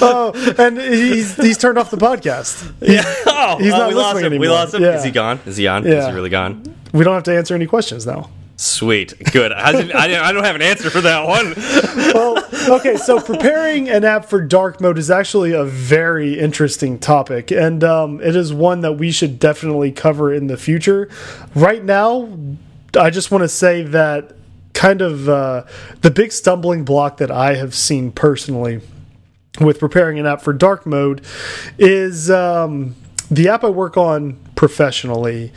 oh, 0.00 0.54
and 0.58 0.78
he's 0.78 1.36
he's 1.36 1.58
turned 1.58 1.78
off 1.78 1.90
the 1.90 1.96
podcast. 1.96 2.70
Yeah. 2.82 3.02
Oh, 3.26 3.58
he's 3.58 3.70
not 3.70 3.88
we 3.88 3.94
lost 3.94 4.18
him. 4.18 4.26
Anymore. 4.26 4.40
We 4.40 4.48
lost 4.48 4.74
him. 4.74 4.82
Yeah. 4.82 4.96
Is 4.96 5.04
he 5.04 5.10
gone? 5.10 5.40
Is 5.46 5.56
he 5.56 5.66
on? 5.66 5.84
Yeah. 5.84 6.00
Is 6.00 6.06
he 6.06 6.12
really 6.12 6.30
gone? 6.30 6.76
We 6.92 7.04
don't 7.04 7.14
have 7.14 7.22
to 7.24 7.36
answer 7.36 7.54
any 7.54 7.66
questions 7.66 8.06
now. 8.06 8.28
Sweet, 8.56 9.14
good. 9.32 9.50
I, 9.50 9.72
didn't, 9.72 9.92
I, 9.92 10.06
didn't, 10.06 10.22
I 10.22 10.32
don't 10.32 10.44
have 10.44 10.54
an 10.54 10.62
answer 10.62 10.88
for 10.88 11.00
that 11.00 11.26
one. 11.26 11.54
well, 12.14 12.78
okay, 12.78 12.96
so 12.96 13.18
preparing 13.18 13.88
an 13.88 14.04
app 14.04 14.26
for 14.26 14.40
dark 14.40 14.80
mode 14.80 14.98
is 14.98 15.10
actually 15.10 15.52
a 15.52 15.64
very 15.64 16.38
interesting 16.38 16.98
topic, 16.98 17.50
and 17.50 17.82
um, 17.82 18.20
it 18.20 18.36
is 18.36 18.52
one 18.52 18.82
that 18.82 18.92
we 18.92 19.10
should 19.10 19.40
definitely 19.40 19.90
cover 19.90 20.32
in 20.32 20.46
the 20.46 20.56
future. 20.56 21.08
Right 21.56 21.82
now, 21.82 22.28
I 22.96 23.10
just 23.10 23.32
want 23.32 23.42
to 23.42 23.48
say 23.48 23.82
that 23.82 24.36
kind 24.74 25.00
of 25.00 25.28
uh, 25.28 25.64
the 26.02 26.10
big 26.10 26.30
stumbling 26.30 26.84
block 26.84 27.16
that 27.16 27.30
I 27.30 27.54
have 27.54 27.74
seen 27.74 28.12
personally 28.12 28.80
with 29.60 29.78
preparing 29.78 30.18
an 30.18 30.26
app 30.26 30.40
for 30.40 30.52
dark 30.52 30.86
mode 30.86 31.22
is 31.78 32.30
um, 32.30 32.94
the 33.30 33.48
app 33.48 33.64
I 33.64 33.68
work 33.68 33.96
on 33.96 34.38
professionally 34.54 35.52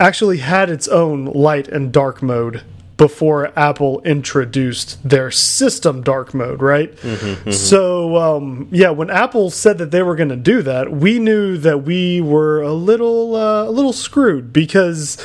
actually 0.00 0.38
had 0.38 0.70
its 0.70 0.88
own 0.88 1.26
light 1.26 1.68
and 1.68 1.92
dark 1.92 2.22
mode 2.22 2.62
before 2.96 3.58
Apple 3.58 4.00
introduced 4.02 5.08
their 5.08 5.30
system 5.30 6.02
dark 6.02 6.32
mode, 6.34 6.62
right? 6.62 6.92
Mm 7.02 7.14
-hmm, 7.14 7.28
mm 7.28 7.36
-hmm. 7.44 7.52
So, 7.52 8.16
um, 8.16 8.68
yeah, 8.70 8.96
when 8.96 9.10
Apple 9.10 9.50
said 9.50 9.78
that 9.78 9.90
they 9.90 10.02
were 10.02 10.16
going 10.16 10.28
to 10.28 10.52
do 10.52 10.62
that, 10.62 10.90
we 10.90 11.18
knew 11.18 11.58
that 11.58 11.84
we 11.84 12.20
were 12.20 12.62
a 12.62 12.72
little, 12.72 13.34
uh, 13.34 13.68
a 13.68 13.72
little 13.72 13.92
screwed 13.92 14.52
because 14.52 15.18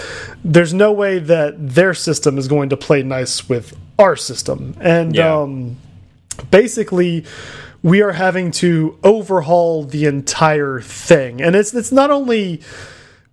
there's 0.54 0.74
no 0.74 0.92
way 0.96 1.20
that 1.20 1.54
their 1.76 1.94
system 1.94 2.38
is 2.38 2.48
going 2.48 2.70
to 2.70 2.78
play 2.78 3.04
nice 3.04 3.44
with 3.48 3.76
our 3.98 4.16
system, 4.16 4.74
and 4.80 5.16
yeah. 5.16 5.42
um, 5.42 5.78
basically 6.52 7.24
we 7.84 8.02
are 8.02 8.14
having 8.14 8.52
to 8.52 8.98
overhaul 9.04 9.84
the 9.84 10.06
entire 10.06 10.80
thing. 10.80 11.42
And 11.42 11.56
it's 11.56 11.74
it's 11.74 11.92
not 11.92 12.12
only 12.12 12.62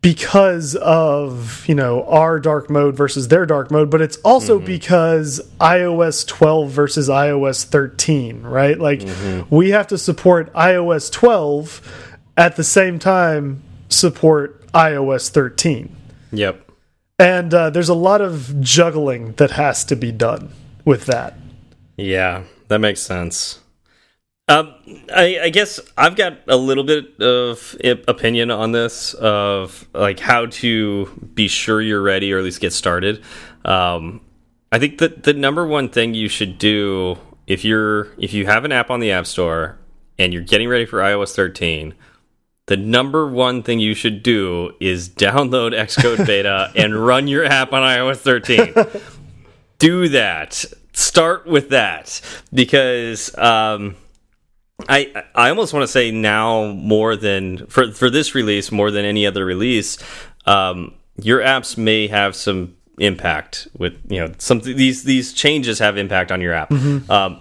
because 0.05 0.75
of 0.75 1.67
you 1.67 1.75
know 1.75 2.05
our 2.05 2.39
dark 2.39 2.69
mode 2.69 2.95
versus 2.95 3.29
their 3.29 3.47
dark 3.47 3.71
mode 3.71 3.89
but 3.89 4.03
it's 4.03 4.19
also 4.19 4.59
mm 4.59 4.63
-hmm. 4.63 4.67
because 4.67 5.41
iOS 5.59 6.27
12 6.27 6.71
versus 6.71 7.09
iOS 7.09 7.65
13 7.65 8.43
right 8.43 8.79
like 8.79 9.01
mm 9.01 9.09
-hmm. 9.09 9.45
we 9.49 9.71
have 9.71 9.87
to 9.87 9.97
support 9.97 10.53
iOS 10.53 11.11
12 11.11 11.81
at 12.37 12.57
the 12.57 12.63
same 12.63 12.99
time 12.99 13.63
support 13.89 14.61
iOS 14.75 15.31
13 15.31 15.89
yep 16.33 16.57
and 17.19 17.55
uh, 17.55 17.71
there's 17.71 17.91
a 17.91 18.01
lot 18.11 18.21
of 18.21 18.53
juggling 18.61 19.33
that 19.37 19.53
has 19.53 19.85
to 19.87 19.97
be 19.97 20.13
done 20.13 20.49
with 20.85 21.07
that 21.07 21.33
yeah 21.97 22.43
that 22.69 22.81
makes 22.81 23.01
sense 23.01 23.64
um, 24.47 24.75
I, 25.15 25.41
I, 25.45 25.49
guess 25.49 25.81
I've 25.97 26.17
got 26.17 26.41
a 26.49 26.57
little 26.57 26.85
bit 26.85 27.19
of 27.19 27.77
opinion 28.07 28.51
on 28.51 28.73
this 28.73 29.15
of 29.15 29.89
like 29.95 30.21
how 30.21 30.47
to 30.47 31.07
be 31.35 31.49
sure 31.49 31.81
you're 31.81 32.03
ready 32.03 32.31
or 32.31 32.39
at 32.39 32.45
least 32.45 32.61
get 32.61 32.75
started. 32.75 33.23
Um, 33.65 34.21
I 34.71 34.79
think 34.79 34.99
that 34.99 35.23
the 35.23 35.33
number 35.33 35.67
one 35.67 35.89
thing 35.89 36.13
you 36.13 36.29
should 36.29 36.59
do 36.59 37.17
if 37.47 37.65
you're 37.65 38.09
if 38.19 38.35
you 38.35 38.45
have 38.45 38.67
an 38.67 38.73
app 38.73 38.91
on 38.91 39.01
the 39.01 39.13
App 39.13 39.27
Store 39.27 39.79
and 40.19 40.35
you're 40.35 40.43
getting 40.43 40.69
ready 40.69 40.85
for 40.85 40.99
iOS 40.99 41.35
13, 41.35 41.95
the 42.67 42.77
number 42.77 43.27
one 43.27 43.63
thing 43.63 43.79
you 43.79 43.95
should 43.95 44.23
do 44.23 44.75
is 44.79 45.09
download 45.09 45.73
Xcode 45.75 46.27
Beta 46.27 46.71
and 46.77 47.07
run 47.07 47.29
your 47.29 47.47
app 47.47 47.73
on 47.73 47.81
iOS 47.81 48.19
13. 48.19 48.75
do 49.79 50.11
that. 50.11 50.67
Start 50.93 51.47
with 51.47 51.71
that 51.71 52.21
because. 52.53 53.35
Um, 53.39 53.97
I 54.89 55.25
I 55.35 55.49
almost 55.49 55.73
want 55.73 55.85
to 55.85 55.89
say 55.89 56.11
now 56.11 56.73
more 56.73 57.17
than 57.17 57.67
for 57.67 57.93
for 57.93 58.11
this 58.11 58.35
release 58.35 58.73
more 58.73 58.91
than 58.91 59.05
any 59.05 59.27
other 59.27 59.45
release, 59.45 59.99
um, 60.47 60.95
your 61.17 61.41
apps 61.41 61.79
may 61.79 62.09
have 62.09 62.35
some 62.35 62.77
impact 62.99 63.69
with 63.79 63.95
you 64.09 64.21
know 64.21 64.33
some 64.39 64.61
these 64.61 65.05
these 65.05 65.33
changes 65.33 65.79
have 65.79 65.97
impact 65.97 66.33
on 66.33 66.41
your 66.41 66.53
app, 66.53 66.71
mm 66.71 66.79
-hmm. 66.79 67.11
um, 67.11 67.41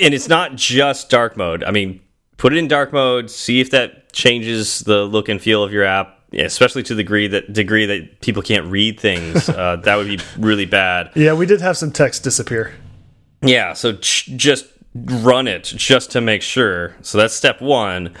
and 0.00 0.14
it's 0.14 0.28
not 0.28 0.56
just 0.56 1.10
dark 1.10 1.36
mode. 1.36 1.62
I 1.64 1.70
mean, 1.70 2.00
put 2.36 2.52
it 2.52 2.58
in 2.58 2.68
dark 2.68 2.92
mode, 2.92 3.30
see 3.30 3.60
if 3.60 3.70
that 3.70 4.12
changes 4.12 4.80
the 4.80 5.04
look 5.04 5.28
and 5.28 5.40
feel 5.40 5.62
of 5.62 5.72
your 5.72 5.84
app. 5.84 6.18
especially 6.34 6.82
to 6.82 6.94
the 6.94 7.02
degree 7.02 7.28
that 7.28 7.52
degree 7.52 7.86
that 7.86 8.20
people 8.20 8.42
can't 8.42 8.66
read 8.72 8.98
things, 8.98 9.48
uh, 9.48 9.76
that 9.84 9.96
would 9.96 10.08
be 10.08 10.18
really 10.38 10.66
bad. 10.66 11.10
Yeah, 11.16 11.38
we 11.38 11.46
did 11.46 11.60
have 11.60 11.74
some 11.74 11.92
text 11.92 12.24
disappear. 12.24 12.72
Yeah, 13.42 13.74
so 13.74 13.92
just 13.92 14.64
run 14.94 15.48
it 15.48 15.64
just 15.64 16.10
to 16.12 16.20
make 16.20 16.42
sure. 16.42 16.96
So 17.02 17.18
that's 17.18 17.34
step 17.34 17.60
one. 17.60 18.14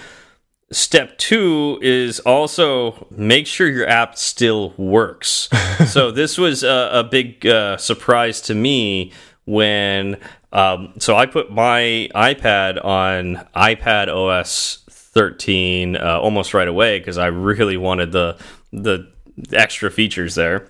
Step 0.70 1.18
two 1.18 1.78
is 1.82 2.20
also 2.20 3.06
make 3.10 3.46
sure 3.46 3.68
your 3.68 3.86
app 3.86 4.16
still 4.16 4.72
works. 4.78 5.48
so 5.86 6.10
this 6.10 6.38
was 6.38 6.62
a, 6.62 6.90
a 6.92 7.04
big 7.04 7.46
uh, 7.46 7.76
surprise 7.76 8.40
to 8.42 8.54
me 8.54 9.12
when. 9.44 10.18
Um, 10.54 10.92
so 10.98 11.16
I 11.16 11.24
put 11.24 11.50
my 11.50 12.10
iPad 12.14 12.84
on 12.84 13.46
iPad 13.56 14.08
OS 14.08 14.84
13 14.90 15.96
uh, 15.96 16.18
almost 16.20 16.52
right 16.52 16.68
away 16.68 16.98
because 16.98 17.18
I 17.18 17.26
really 17.26 17.76
wanted 17.76 18.12
the 18.12 18.38
the 18.72 19.10
extra 19.52 19.90
features 19.90 20.34
there. 20.34 20.68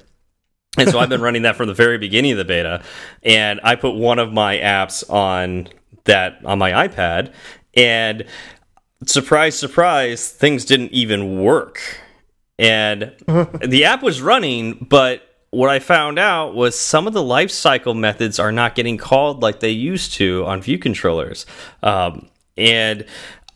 And 0.78 0.88
so 0.88 0.98
I've 0.98 1.08
been 1.08 1.20
running 1.22 1.42
that 1.42 1.56
from 1.56 1.68
the 1.68 1.74
very 1.74 1.98
beginning 1.98 2.32
of 2.32 2.38
the 2.38 2.44
beta. 2.44 2.82
And 3.22 3.60
I 3.62 3.76
put 3.76 3.94
one 3.94 4.18
of 4.18 4.32
my 4.32 4.56
apps 4.58 5.08
on 5.10 5.68
that 6.04 6.38
on 6.44 6.58
my 6.58 6.88
iPad, 6.88 7.32
and 7.74 8.24
surprise, 9.06 9.58
surprise, 9.58 10.30
things 10.30 10.64
didn't 10.64 10.92
even 10.92 11.42
work. 11.42 11.80
And 12.58 13.12
the 13.66 13.84
app 13.84 14.02
was 14.02 14.22
running, 14.22 14.86
but 14.88 15.22
what 15.50 15.68
I 15.68 15.80
found 15.80 16.18
out 16.18 16.54
was 16.54 16.78
some 16.78 17.06
of 17.06 17.12
the 17.12 17.22
lifecycle 17.22 17.96
methods 17.96 18.38
are 18.38 18.52
not 18.52 18.74
getting 18.74 18.96
called 18.96 19.42
like 19.42 19.60
they 19.60 19.70
used 19.70 20.14
to 20.14 20.44
on 20.46 20.62
view 20.62 20.78
controllers. 20.78 21.44
Um, 21.82 22.28
and 22.56 23.04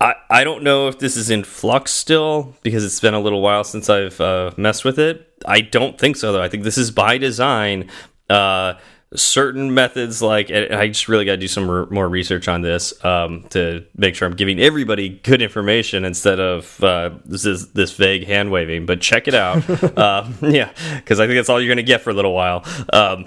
I, 0.01 0.15
I 0.29 0.45
don't 0.45 0.63
know 0.63 0.89
if 0.89 0.99
this 0.99 1.17
is 1.17 1.31
in 1.31 1.43
flux 1.43 1.93
still 1.93 2.55
because 2.63 2.85
it's 2.85 3.01
been 3.01 3.15
a 3.15 3.21
little 3.21 3.41
while 3.41 3.65
since 3.65 3.89
I've 3.89 4.21
uh, 4.21 4.51
messed 4.59 4.85
with 4.85 4.99
it. 4.99 5.33
I 5.47 5.63
don't 5.63 5.99
think 5.99 6.17
so, 6.17 6.33
though. 6.33 6.43
I 6.43 6.49
think 6.49 6.65
this 6.65 6.77
is 6.77 6.91
by 6.91 7.17
design. 7.17 7.91
Uh, 8.29 8.75
certain 9.15 9.73
methods 9.73 10.21
like 10.21 10.51
i 10.51 10.89
just 10.89 11.07
really 11.07 11.25
got 11.25 11.33
to 11.33 11.37
do 11.37 11.47
some 11.47 11.65
more 11.91 12.09
research 12.09 12.49
on 12.49 12.61
this 12.61 12.93
um, 13.05 13.45
to 13.51 13.85
make 13.97 14.15
sure 14.15 14.27
i'm 14.27 14.35
giving 14.35 14.59
everybody 14.59 15.09
good 15.09 15.41
information 15.41 16.05
instead 16.05 16.41
of 16.41 16.83
uh, 16.83 17.11
this 17.25 17.47
is 17.47 17.73
this 17.73 17.93
vague 17.93 18.27
hand 18.27 18.51
waving 18.51 18.85
but 18.85 19.01
check 19.01 19.29
it 19.29 19.35
out. 19.35 19.69
Uh, 19.97 20.29
yeah 20.43 20.71
because 20.97 21.21
i 21.21 21.27
think 21.27 21.37
that's 21.39 21.49
all 21.49 21.61
you're 21.61 21.69
going 21.69 21.77
to 21.77 21.83
get 21.83 22.03
for 22.03 22.11
a 22.11 22.15
little 22.15 22.35
while. 22.35 22.65
Um, 22.93 23.27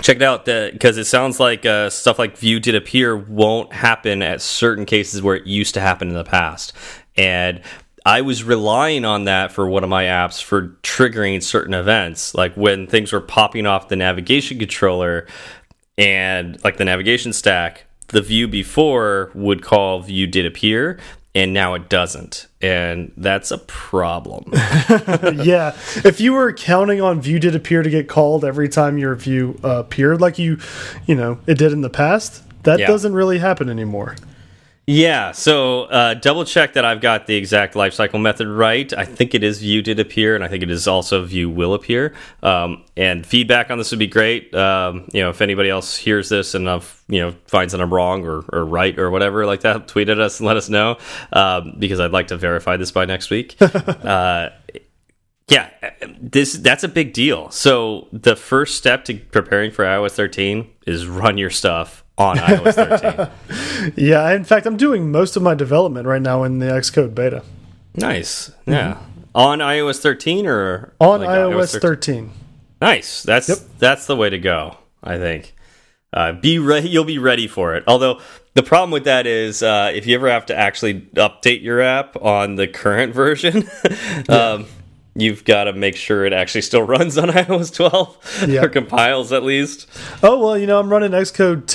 check 0.00 0.16
it 0.16 0.22
out 0.22 0.44
because 0.44 0.96
it 0.96 1.04
sounds 1.04 1.38
like 1.38 1.66
uh, 1.66 1.90
stuff 1.90 2.18
like 2.18 2.36
view 2.36 2.60
did 2.60 2.74
appear 2.74 3.16
won't 3.16 3.72
happen 3.72 4.22
at 4.22 4.40
certain 4.40 4.86
cases 4.86 5.20
where 5.20 5.36
it 5.36 5.46
used 5.46 5.74
to 5.74 5.80
happen 5.80 6.08
in 6.08 6.14
the 6.14 6.24
past. 6.24 6.72
And 7.16 7.60
I 8.04 8.22
was 8.22 8.42
relying 8.42 9.04
on 9.04 9.24
that 9.24 9.52
for 9.52 9.68
one 9.68 9.84
of 9.84 9.90
my 9.90 10.04
apps 10.04 10.42
for 10.42 10.68
triggering 10.82 11.42
certain 11.42 11.74
events, 11.74 12.34
like 12.34 12.54
when 12.54 12.86
things 12.86 13.12
were 13.12 13.20
popping 13.20 13.66
off 13.66 13.88
the 13.88 13.96
navigation 13.96 14.58
controller 14.58 15.26
and 15.96 16.62
like 16.64 16.76
the 16.76 16.84
navigation 16.84 17.32
stack. 17.32 17.84
The 18.08 18.20
view 18.20 18.46
before 18.46 19.30
would 19.34 19.62
call 19.62 20.00
view 20.00 20.26
did 20.26 20.44
appear, 20.44 20.98
and 21.34 21.54
now 21.54 21.72
it 21.72 21.88
doesn't, 21.88 22.46
and 22.60 23.10
that's 23.16 23.50
a 23.50 23.56
problem. 23.56 24.44
yeah, 24.52 25.74
if 26.04 26.20
you 26.20 26.34
were 26.34 26.52
counting 26.52 27.00
on 27.00 27.22
view 27.22 27.38
did 27.38 27.54
appear 27.54 27.82
to 27.82 27.88
get 27.88 28.08
called 28.08 28.44
every 28.44 28.68
time 28.68 28.98
your 28.98 29.14
view 29.14 29.58
uh, 29.64 29.78
appeared, 29.78 30.20
like 30.20 30.38
you, 30.38 30.58
you 31.06 31.14
know, 31.14 31.38
it 31.46 31.56
did 31.56 31.72
in 31.72 31.80
the 31.80 31.88
past, 31.88 32.42
that 32.64 32.80
yeah. 32.80 32.86
doesn't 32.86 33.14
really 33.14 33.38
happen 33.38 33.70
anymore. 33.70 34.16
Yeah, 34.84 35.30
so 35.30 35.84
uh, 35.84 36.14
double 36.14 36.44
check 36.44 36.72
that 36.72 36.84
I've 36.84 37.00
got 37.00 37.28
the 37.28 37.36
exact 37.36 37.74
lifecycle 37.74 38.20
method 38.20 38.48
right. 38.48 38.92
I 38.92 39.04
think 39.04 39.32
it 39.32 39.44
is 39.44 39.60
view 39.60 39.80
did 39.80 40.00
appear, 40.00 40.34
and 40.34 40.42
I 40.42 40.48
think 40.48 40.64
it 40.64 40.70
is 40.72 40.88
also 40.88 41.24
view 41.24 41.48
will 41.48 41.74
appear. 41.74 42.14
Um, 42.42 42.84
and 42.96 43.24
feedback 43.24 43.70
on 43.70 43.78
this 43.78 43.92
would 43.92 44.00
be 44.00 44.08
great. 44.08 44.52
Um, 44.52 45.08
you 45.12 45.22
know, 45.22 45.30
if 45.30 45.40
anybody 45.40 45.70
else 45.70 45.96
hears 45.96 46.28
this 46.30 46.56
and 46.56 46.66
uh, 46.66 46.80
you 47.06 47.20
know 47.20 47.32
finds 47.46 47.72
that 47.72 47.80
I'm 47.80 47.94
wrong 47.94 48.26
or, 48.26 48.44
or 48.52 48.64
right 48.64 48.98
or 48.98 49.08
whatever 49.08 49.46
like 49.46 49.60
that, 49.60 49.86
tweet 49.88 50.08
at 50.08 50.18
us 50.18 50.40
and 50.40 50.48
let 50.48 50.56
us 50.56 50.68
know 50.68 50.98
um, 51.32 51.76
because 51.78 52.00
I'd 52.00 52.10
like 52.10 52.26
to 52.28 52.36
verify 52.36 52.76
this 52.76 52.90
by 52.90 53.04
next 53.04 53.30
week. 53.30 53.54
uh, 53.60 54.48
yeah, 55.46 55.70
this 56.20 56.54
that's 56.54 56.82
a 56.82 56.88
big 56.88 57.12
deal. 57.12 57.50
So 57.50 58.08
the 58.12 58.34
first 58.34 58.78
step 58.78 59.04
to 59.04 59.14
preparing 59.14 59.70
for 59.70 59.84
iOS 59.84 60.12
13 60.12 60.68
is 60.88 61.06
run 61.06 61.38
your 61.38 61.50
stuff 61.50 62.02
on 62.22 62.36
iOS 62.38 62.74
13. 62.74 63.92
yeah, 63.96 64.32
in 64.32 64.44
fact, 64.44 64.66
I'm 64.66 64.76
doing 64.76 65.10
most 65.10 65.36
of 65.36 65.42
my 65.42 65.54
development 65.54 66.06
right 66.06 66.22
now 66.22 66.44
in 66.44 66.58
the 66.58 66.66
Xcode 66.66 67.14
beta. 67.14 67.42
Nice. 67.94 68.52
Yeah. 68.66 68.86
Mm 68.86 68.92
-hmm. 68.92 69.08
On 69.34 69.58
iOS 69.60 70.00
13 70.00 70.46
or 70.46 70.92
on 70.98 71.20
like 71.20 71.30
iOS 71.30 71.72
13? 71.72 71.80
13? 71.80 72.30
Nice. 72.80 73.22
That's 73.22 73.48
yep. 73.48 73.58
that's 73.78 74.06
the 74.06 74.16
way 74.16 74.30
to 74.30 74.38
go, 74.38 74.76
I 75.02 75.18
think. 75.18 75.54
Uh, 76.12 76.32
be 76.32 76.58
ready. 76.58 76.88
You'll 76.88 77.04
be 77.04 77.18
ready 77.18 77.48
for 77.48 77.76
it. 77.76 77.84
Although 77.86 78.20
the 78.54 78.62
problem 78.62 78.90
with 78.90 79.04
that 79.04 79.26
is, 79.26 79.62
uh, 79.62 79.90
if 79.94 80.06
you 80.06 80.14
ever 80.14 80.28
have 80.28 80.46
to 80.46 80.54
actually 80.54 81.00
update 81.16 81.62
your 81.62 81.80
app 81.80 82.16
on 82.22 82.56
the 82.56 82.68
current 82.68 83.14
version, 83.14 83.64
um, 84.28 84.66
you've 85.14 85.44
got 85.44 85.64
to 85.64 85.72
make 85.72 85.96
sure 85.96 86.24
it 86.24 86.32
actually 86.32 86.62
still 86.62 86.82
runs 86.94 87.18
on 87.18 87.28
iOS 87.28 87.74
12 87.74 88.46
Yeah. 88.48 88.64
or 88.64 88.68
compiles 88.68 89.32
at 89.32 89.42
least. 89.42 89.86
Oh 90.22 90.38
well, 90.38 90.56
you 90.58 90.66
know 90.66 90.78
I'm 90.80 90.88
running 90.90 91.10
Xcode 91.12 91.66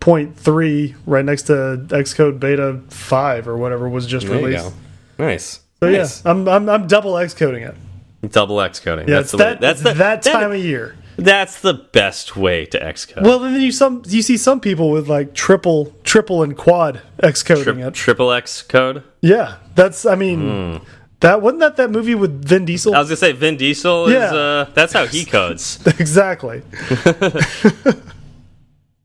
10.3 0.00 0.94
right 1.06 1.24
next 1.24 1.42
to 1.44 1.52
Xcode 1.88 2.38
Beta 2.40 2.80
5 2.88 3.48
or 3.48 3.56
whatever 3.56 3.88
was 3.88 4.06
just 4.06 4.26
There 4.26 4.38
you 4.38 4.46
released. 4.46 4.70
go. 5.18 5.24
Nice. 5.24 5.60
So 5.80 5.90
nice. 5.90 6.24
yeah, 6.24 6.30
I'm 6.30 6.48
I'm 6.48 6.68
I'm 6.68 6.86
double 6.86 7.12
Xcoding 7.14 7.66
it. 7.68 8.30
Double 8.30 8.60
X 8.60 8.78
coding. 8.78 9.08
Yeah, 9.08 9.16
that's 9.16 9.32
the 9.32 9.38
way. 9.38 9.44
that 9.44 9.60
That's 9.60 9.82
the, 9.82 9.94
that 9.94 10.22
time 10.22 10.52
of 10.52 10.58
year. 10.58 10.96
That's 11.16 11.60
the 11.60 11.74
best 11.74 12.36
way 12.36 12.66
to 12.66 12.78
Xcode. 12.78 13.22
Well, 13.24 13.40
then 13.40 13.60
you 13.60 13.72
some 13.72 14.02
you 14.06 14.22
see 14.22 14.36
some 14.36 14.60
people 14.60 14.90
with 14.90 15.08
like 15.08 15.34
triple 15.34 15.92
triple 16.04 16.42
and 16.44 16.56
quad 16.56 17.02
Xcoding 17.18 17.64
Tri 17.64 17.86
it. 17.88 17.94
triple 17.94 18.30
X 18.30 18.62
code. 18.62 19.02
Yeah, 19.20 19.56
that's 19.74 20.06
I 20.06 20.14
mean 20.14 20.78
hmm. 20.78 20.84
That 21.22 21.40
wasn't 21.40 21.60
that 21.60 21.76
that 21.76 21.90
movie 21.90 22.14
with 22.14 22.44
Vin 22.44 22.64
Diesel. 22.66 22.94
I 22.94 22.98
was 23.00 23.08
gonna 23.08 23.16
say 23.16 23.32
Vin 23.32 23.56
Diesel 23.56 24.06
is. 24.06 24.12
Yeah. 24.14 24.32
Uh, 24.34 24.64
that's 24.74 24.92
how 24.92 25.06
he 25.06 25.24
codes. 25.36 25.78
exactly. 25.98 26.62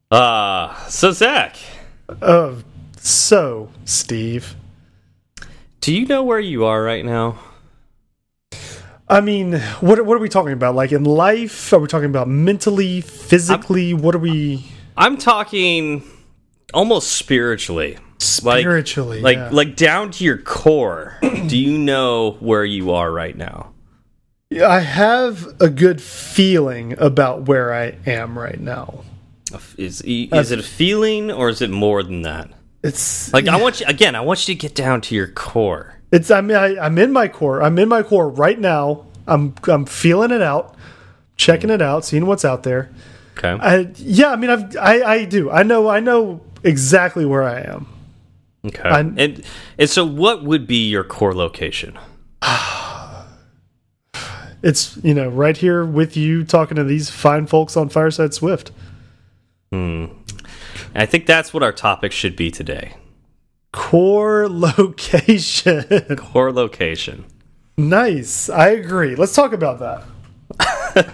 Ah, 0.09 0.85
so 0.87 1.11
Zach, 1.11 1.57
Uh, 2.21 2.53
so 2.95 3.69
Steve, 3.83 4.55
do 5.81 5.93
you 5.93 6.05
know 6.05 6.23
where 6.23 6.39
you 6.39 6.63
are 6.63 6.81
right 6.81 7.03
now? 7.03 7.37
I 9.09 9.19
mean, 9.19 9.59
what 9.81 10.05
what 10.05 10.15
are 10.15 10.19
we 10.21 10.29
talking 10.29 10.53
about? 10.53 10.75
Like 10.75 10.93
in 10.93 11.03
life? 11.03 11.73
Are 11.73 11.79
we 11.79 11.87
talking 11.87 12.09
about 12.09 12.29
mentally, 12.29 13.01
physically? 13.01 13.93
what 13.93 14.15
are 14.15 14.19
we 14.19 14.65
I'm 14.95 15.17
talking 15.17 16.03
almost 16.73 17.11
spiritually. 17.11 17.97
Like- 18.43 18.61
spiritually? 18.61 19.21
like 19.21 19.37
yeah. 19.37 19.49
like 19.51 19.75
down 19.75 20.11
to 20.11 20.23
your 20.23 20.37
core 20.37 21.17
do 21.21 21.57
you 21.57 21.77
know 21.77 22.31
where 22.39 22.65
you 22.65 22.91
are 22.91 23.11
right 23.11 23.35
now 23.37 23.73
I 24.51 24.79
have 24.79 25.45
a 25.59 25.69
good 25.69 26.01
feeling 26.01 26.95
about 26.99 27.47
where 27.49 27.73
I 27.73 27.97
am 28.05 28.39
right 28.39 28.59
now. 28.59 29.03
is 29.77 30.01
is 30.01 30.51
it 30.51 30.59
a 30.59 30.63
feeling 30.63 31.31
or 31.31 31.49
is 31.49 31.61
it 31.61 31.69
more 31.69 32.01
than 32.01 32.21
that 32.23 32.49
It's 32.81 33.31
like 33.33 33.47
i 33.47 33.57
want 33.61 33.79
you 33.81 33.85
again 33.87 34.15
i 34.15 34.21
want 34.21 34.47
you 34.47 34.55
to 34.55 34.59
get 34.59 34.73
down 34.75 35.01
to 35.01 35.15
your 35.15 35.27
core 35.27 35.95
It's 36.11 36.31
I 36.31 36.41
mean 36.41 36.55
I, 36.57 36.77
I'm 36.79 36.97
in 36.97 37.11
my 37.11 37.27
core. 37.27 37.61
I'm 37.61 37.77
in 37.77 37.89
my 37.89 38.01
core 38.03 38.29
right 38.29 38.57
now. 38.59 39.05
I'm 39.27 39.53
I'm 39.67 39.85
feeling 39.85 40.31
it 40.31 40.41
out, 40.41 40.75
checking 41.35 41.69
it 41.69 41.81
out, 41.81 42.05
seeing 42.05 42.25
what's 42.25 42.45
out 42.45 42.63
there. 42.63 42.89
okay 43.37 43.57
I 43.61 43.91
yeah, 43.97 44.31
I 44.31 44.35
mean 44.37 44.49
I've 44.49 44.75
I 44.77 45.01
I 45.03 45.25
do. 45.25 45.51
I 45.51 45.63
know 45.63 45.89
I 45.89 45.99
know 45.99 46.39
exactly 46.63 47.25
where 47.25 47.43
I 47.43 47.59
am. 47.61 47.87
Okay 48.65 48.81
I'm- 48.89 49.15
and 49.17 49.43
and 49.77 49.89
so 49.89 50.05
what 50.05 50.43
would 50.43 50.67
be 50.67 50.87
your 50.89 51.03
core 51.03 51.33
location 51.35 51.97
It's 54.63 54.97
you 55.03 55.13
know 55.13 55.29
right 55.29 55.55
here 55.55 55.85
with 55.85 56.17
you 56.17 56.43
talking 56.43 56.75
to 56.77 56.83
these 56.83 57.09
fine 57.11 57.45
folks 57.45 57.77
on 57.77 57.89
Fireside 57.89 58.33
Swift. 58.33 58.71
and 59.71 60.09
i 60.95 61.05
think 61.05 61.25
that's 61.27 61.53
what 61.53 61.61
our 61.61 61.71
topic 61.71 62.11
should 62.11 62.35
be 62.35 62.49
today 62.49 62.95
Core 63.73 64.47
location. 64.49 65.83
core 66.17 66.51
location 66.51 67.25
nice. 67.77 68.49
I 68.49 68.69
agree. 68.69 69.15
Let's 69.15 69.35
talk 69.35 69.53
about 69.53 69.79
that. 69.79 70.03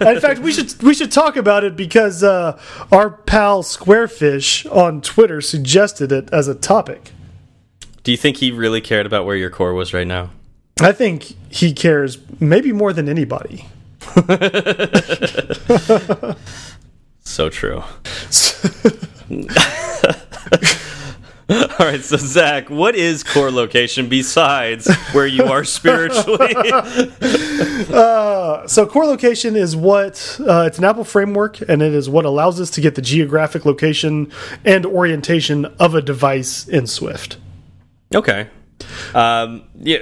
In 0.00 0.20
fact, 0.20 0.40
we 0.40 0.50
should 0.52 0.82
we 0.82 0.94
should 0.94 1.12
talk 1.12 1.36
about 1.36 1.62
it 1.64 1.76
because 1.76 2.22
uh, 2.22 2.58
our 2.90 3.10
pal 3.10 3.62
Squarefish 3.62 4.64
on 4.74 5.02
Twitter 5.02 5.42
suggested 5.42 6.10
it 6.10 6.32
as 6.32 6.48
a 6.48 6.54
topic. 6.54 7.12
Do 8.04 8.12
you 8.12 8.16
think 8.16 8.36
he 8.36 8.52
really 8.52 8.80
cared 8.80 9.06
about 9.06 9.26
where 9.26 9.34
your 9.36 9.50
core 9.50 9.74
was 9.74 9.92
right 9.92 10.06
now 10.06 10.30
I 10.80 10.92
think 10.92 11.34
he 11.50 11.72
cares 11.72 12.18
maybe 12.40 12.72
more 12.72 12.92
than 12.92 13.08
anybody. 13.08 13.66
so 17.22 17.48
true 17.48 17.82
All 21.46 21.66
right, 21.78 22.00
so 22.02 22.16
Zach, 22.16 22.70
what 22.70 22.96
is 22.96 23.22
core 23.22 23.50
location 23.50 24.08
besides 24.08 24.90
where 25.12 25.26
you 25.26 25.44
are 25.44 25.64
spiritually? 25.64 26.54
So 28.66 28.86
core 28.86 29.04
location 29.04 29.56
is 29.56 29.76
what 29.76 30.38
uh, 30.40 30.64
it's 30.66 30.78
an 30.78 30.84
Apple 30.84 31.04
framework, 31.04 31.60
and 31.60 31.82
it 31.82 31.92
is 31.92 32.08
what 32.08 32.24
allows 32.24 32.60
us 32.60 32.70
to 32.70 32.80
get 32.80 32.94
the 32.94 33.02
geographic 33.02 33.66
location 33.66 34.32
and 34.64 34.86
orientation 34.86 35.66
of 35.78 35.94
a 35.94 36.00
device 36.00 36.66
in 36.66 36.86
Swift. 36.86 37.36
Okay. 38.14 38.48
Um, 39.14 39.64
yeah, 39.76 39.98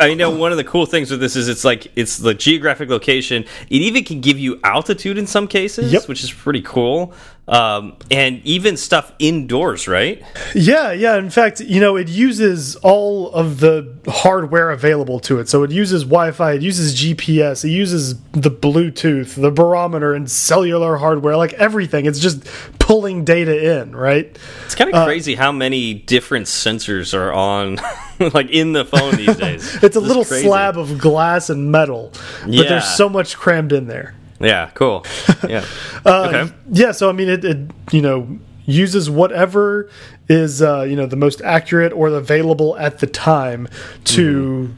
I 0.00 0.14
know 0.14 0.30
one 0.30 0.50
of 0.50 0.56
the 0.56 0.64
cool 0.64 0.86
things 0.86 1.10
with 1.10 1.20
this 1.20 1.36
is 1.36 1.48
it's 1.48 1.64
like 1.64 1.92
it's 1.96 2.16
the 2.16 2.32
geographic 2.34 2.88
location. 2.88 3.44
It 3.68 3.82
even 3.82 4.04
can 4.04 4.20
give 4.20 4.38
you 4.38 4.58
altitude 4.64 5.18
in 5.18 5.26
some 5.26 5.46
cases, 5.46 5.92
Yep. 5.92 6.08
which 6.08 6.24
is 6.24 6.32
pretty 6.32 6.62
cool. 6.62 7.12
Um, 7.48 7.94
and 8.10 8.40
even 8.44 8.76
stuff 8.76 9.12
indoors, 9.20 9.86
right? 9.86 10.20
Yeah, 10.52 10.90
yeah. 10.90 11.16
In 11.16 11.30
fact, 11.30 11.60
you 11.60 11.80
know, 11.80 11.94
it 11.94 12.08
uses 12.08 12.74
all 12.76 13.30
of 13.32 13.60
the 13.60 13.94
hardware 14.08 14.70
available 14.72 15.20
to 15.20 15.38
it. 15.38 15.48
So 15.48 15.62
it 15.62 15.70
uses 15.70 16.02
Wi-Fi, 16.02 16.54
it 16.54 16.62
uses 16.62 16.96
GPS, 17.00 17.64
it 17.64 17.68
uses 17.70 18.18
the 18.32 18.50
Bluetooth, 18.50 19.40
the 19.40 19.52
barometer, 19.52 20.12
and 20.12 20.28
cellular 20.28 20.96
hardware, 20.96 21.36
like 21.36 21.52
everything. 21.52 22.06
It's 22.06 22.18
just 22.18 22.44
pulling 22.80 23.24
data 23.24 23.80
in, 23.80 23.94
right? 23.94 24.36
It's 24.64 24.74
kind 24.74 24.92
Uh, 24.92 24.98
of 25.02 25.06
crazy 25.06 25.36
how 25.36 25.52
many 25.52 25.94
different 25.94 26.46
sensors 26.46 27.14
are 27.14 27.32
on, 27.32 27.78
like 28.34 28.50
in 28.50 28.72
the 28.72 28.84
phone 28.84 29.14
these 29.14 29.36
days. 29.36 29.78
It's 29.84 29.94
a 29.94 30.00
little 30.00 30.24
crazy. 30.24 30.46
slab 30.48 30.76
of 30.78 30.98
glass 30.98 31.48
and 31.48 31.70
metal, 31.70 32.10
but 32.42 32.52
Yeah. 32.54 32.62
there's 32.70 32.88
so 32.96 33.08
much 33.08 33.36
crammed 33.36 33.70
in 33.72 33.86
there. 33.86 34.14
Yeah, 34.40 34.70
cool. 34.74 35.04
Yeah. 35.48 35.64
Uh, 36.04 36.28
okay. 36.28 36.54
Yeah, 36.70 36.92
so 36.92 37.08
I 37.08 37.12
mean, 37.12 37.28
it, 37.28 37.44
it 37.44 37.58
you 37.92 38.02
know 38.02 38.38
uses 38.64 39.08
whatever 39.08 39.88
is 40.28 40.60
uh, 40.60 40.82
you 40.82 40.96
know 40.96 41.06
the 41.06 41.16
most 41.16 41.40
accurate 41.42 41.92
or 41.92 42.08
available 42.08 42.76
at 42.78 42.98
the 42.98 43.06
time 43.06 43.68
to 44.04 44.74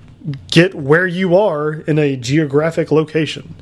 get 0.51 0.75
where 0.75 1.07
you 1.07 1.37
are 1.37 1.73
in 1.73 1.99
a 1.99 2.17
geographic 2.17 2.91
location. 2.91 3.55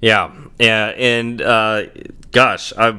Yeah, 0.00 0.32
yeah, 0.58 0.88
and 0.96 1.40
uh, 1.40 1.86
gosh, 2.32 2.72
I, 2.76 2.96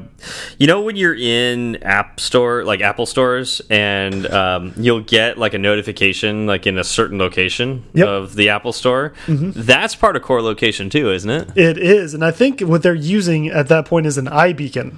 you 0.57 0.67
know 0.67 0.81
when 0.81 0.95
you're 0.95 1.15
in 1.15 1.77
App 1.83 2.19
Store, 2.19 2.63
like 2.63 2.81
Apple 2.81 3.05
stores, 3.05 3.61
and 3.69 4.25
um, 4.27 4.73
you'll 4.77 5.01
get 5.01 5.37
like 5.37 5.53
a 5.53 5.57
notification, 5.57 6.45
like 6.47 6.65
in 6.67 6.77
a 6.77 6.83
certain 6.83 7.17
location 7.17 7.85
Yep. 7.93 8.07
of 8.07 8.35
the 8.35 8.49
Apple 8.49 8.73
Store. 8.73 9.13
That's 9.27 9.95
part 9.95 10.15
of 10.15 10.21
core 10.23 10.41
location 10.41 10.89
too, 10.89 11.11
isn't 11.11 11.29
it? 11.29 11.57
It 11.57 11.77
is, 11.77 12.13
and 12.13 12.23
I 12.25 12.31
think 12.31 12.61
what 12.61 12.83
they're 12.83 12.93
using 12.95 13.47
at 13.47 13.67
that 13.69 13.85
point 13.85 14.05
is 14.05 14.17
an 14.17 14.25
iBeacon. 14.27 14.95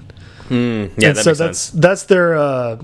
Yeah, 0.49 0.57
and 0.57 0.91
that 0.97 1.17
so 1.23 1.29
makes 1.29 1.37
that's 1.39 1.59
sense. 1.59 1.69
that's 1.81 2.03
their 2.03 2.35
uh, 2.35 2.77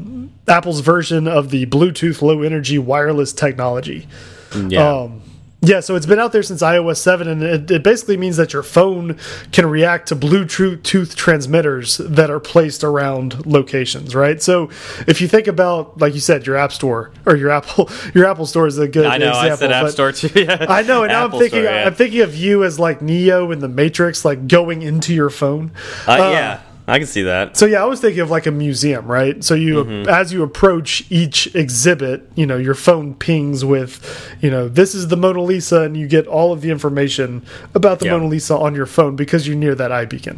Apple's 0.47 0.79
version 0.79 1.27
of 1.27 1.49
the 1.49 1.65
Bluetooth 1.65 2.21
Low 2.21 2.41
Energy 2.41 2.77
Wireless 2.79 3.33
technology. 3.33 4.07
Yeah, 4.55 4.87
Um, 5.01 5.21
yeah, 5.61 5.79
so 5.79 5.95
it's 5.95 6.05
been 6.05 6.19
out 6.19 6.33
there 6.33 6.43
since 6.43 6.61
iOS 6.61 6.97
7, 6.97 7.27
and 7.27 7.41
it, 7.41 7.71
it 7.71 7.83
basically 7.83 8.15
means 8.15 8.37
that 8.37 8.53
your 8.53 8.61
phone 8.61 9.17
can 9.51 9.65
react 9.65 10.07
to 10.09 10.15
Bluetooth 10.15 11.15
transmitters 11.15 11.97
that 11.97 12.29
are 12.29 12.39
placed 12.39 12.83
around 12.83 13.43
locations, 13.47 14.13
right? 14.13 14.39
So 14.39 14.69
if 15.07 15.19
you 15.19 15.27
think 15.27 15.47
about, 15.47 15.99
like 15.99 16.13
you 16.13 16.19
said, 16.19 16.45
your 16.45 16.57
App 16.57 16.71
Store 16.71 17.11
or 17.25 17.35
your 17.35 17.49
Apple, 17.49 17.89
your 18.13 18.25
Apple 18.25 18.45
Store 18.45 18.67
is 18.67 18.77
a 18.77 18.87
good 18.87 19.07
I 19.07 19.17
know. 19.17 19.29
example. 19.29 19.51
I 19.51 19.55
said 19.55 19.71
App 19.71 19.89
Store 19.89 20.11
too. 20.11 20.29
Yeah. 20.39 20.65
I 20.69 20.83
know, 20.83 21.03
and 21.03 21.11
now 21.11 21.25
I'm 21.25 21.31
thinking, 21.31 21.49
Store, 21.49 21.63
yeah. 21.63 21.87
I'm 21.87 21.95
thinking 21.95 22.21
of 22.21 22.35
you 22.35 22.63
as 22.63 22.79
like 22.79 23.01
Neo 23.01 23.49
in 23.49 23.57
the 23.57 23.67
Matrix, 23.67 24.23
like 24.23 24.47
going 24.47 24.83
into 24.83 25.11
your 25.11 25.31
phone. 25.31 25.71
Uh, 26.05 26.17
yeah, 26.17 26.61
I 26.89 26.99
can 26.99 27.07
see 27.07 27.23
that. 27.23 27.57
So 27.57 27.65
yeah, 27.65 27.81
I 27.81 27.85
was 27.85 27.99
thinking 27.99 28.21
of 28.21 28.29
like 28.29 28.45
a 28.45 28.51
museum, 28.51 29.05
right? 29.07 29.43
So 29.43 29.55
you, 29.55 29.83
Mm-hmm. 29.83 30.09
as 30.09 30.31
you 30.31 30.41
approach 30.41 31.03
each 31.09 31.53
exhibit, 31.53 32.29
you 32.35 32.45
know, 32.45 32.55
your 32.57 32.75
phone 32.75 33.13
pings 33.13 33.65
with, 33.65 33.99
you 34.41 34.49
know, 34.49 34.69
this 34.69 34.95
is 34.95 35.09
the 35.09 35.17
Mona 35.17 35.41
Lisa, 35.41 35.81
and 35.81 35.97
you 35.97 36.07
get 36.07 36.27
all 36.27 36.53
of 36.53 36.61
the 36.61 36.71
information 36.71 37.45
about 37.75 37.99
the 37.99 38.05
Yeah. 38.05 38.13
Mona 38.13 38.27
Lisa 38.27 38.55
on 38.57 38.73
your 38.73 38.85
phone 38.85 39.15
because 39.17 39.45
you're 39.47 39.57
near 39.57 39.75
that 39.75 39.91
iBeacon. 39.91 40.37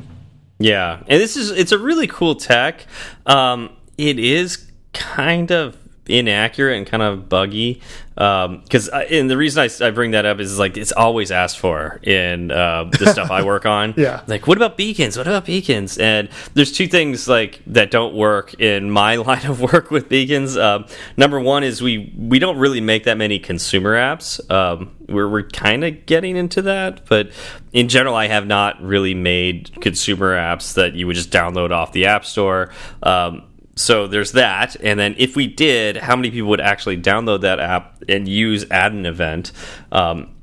Yeah, 0.58 0.98
and 1.08 1.22
this 1.22 1.38
is 1.38 1.52
it's 1.52 1.72
a 1.72 1.78
really 1.78 2.08
cool 2.08 2.36
tech. 2.36 2.86
Um, 3.26 3.70
it 3.98 4.18
is 4.20 4.66
kind 4.92 5.52
of 5.52 5.78
inaccurate 6.10 6.78
and 6.78 6.88
kind 6.88 7.04
of 7.04 7.30
buggy 7.30 7.82
because 8.20 8.90
and 8.90 9.30
the 9.30 9.38
reason 9.38 9.64
I, 9.64 9.86
I 9.88 9.92
bring 9.92 10.12
that 10.12 10.26
up 10.26 10.42
is 10.42 10.60
like 10.60 10.76
it's 10.76 10.92
always 10.92 11.32
asked 11.32 11.58
for 11.58 12.02
in 12.04 12.52
uh, 12.52 12.90
the 13.00 13.14
stuff 13.14 13.32
I 13.32 13.44
work 13.44 13.66
on. 13.78 13.94
Yeah. 13.96 14.24
like 14.28 14.46
what 14.46 14.58
about 14.58 14.76
beacons? 14.76 15.18
What 15.18 15.26
about 15.26 15.46
beacons? 15.46 15.98
And 15.98 16.28
there's 16.54 16.74
two 16.74 16.88
things 16.88 17.30
like 17.30 17.62
that 17.68 17.92
don't 17.92 18.14
work 18.14 18.56
in 18.56 18.92
my 18.92 19.16
line 19.28 19.46
of 19.46 19.62
work 19.62 19.90
with 19.90 20.10
beacons. 20.10 20.58
Um, 20.58 20.86
number 21.16 21.40
one 21.40 21.64
is 21.64 21.82
we 21.82 22.14
we 22.18 22.40
don't 22.40 22.58
really 22.58 22.82
make 22.82 23.06
that 23.06 23.18
many 23.18 23.40
consumer 23.40 23.96
apps. 23.96 24.40
Um, 24.52 24.92
we're 25.08 25.30
we're 25.30 25.48
kind 25.48 25.86
of 25.86 26.06
getting 26.06 26.36
into 26.36 26.62
that, 26.64 27.06
but 27.08 27.32
in 27.72 27.88
general, 27.88 28.16
I 28.16 28.28
have 28.28 28.46
not 28.46 28.82
really 28.82 29.14
made 29.14 29.72
consumer 29.80 30.36
apps 30.36 30.74
that 30.74 30.94
you 30.94 31.08
would 31.08 31.16
just 31.16 31.32
download 31.32 31.72
off 31.72 31.94
the 31.94 32.08
app 32.08 32.26
store. 32.26 32.72
Um, 33.02 33.44
so 33.76 34.08
there's 34.08 34.34
that, 34.34 34.76
and 34.82 35.00
then 35.00 35.16
if 35.18 35.36
we 35.36 35.48
did, 35.48 35.98
how 35.98 36.16
many 36.16 36.32
people 36.32 36.50
would 36.50 36.62
actually 36.62 36.98
download 36.98 37.42
that 37.42 37.60
app 37.60 38.04
and 38.10 38.28
use 38.28 38.66
add 38.70 38.92
an 38.94 39.06
event? 39.06 39.52
Um, 39.92 40.36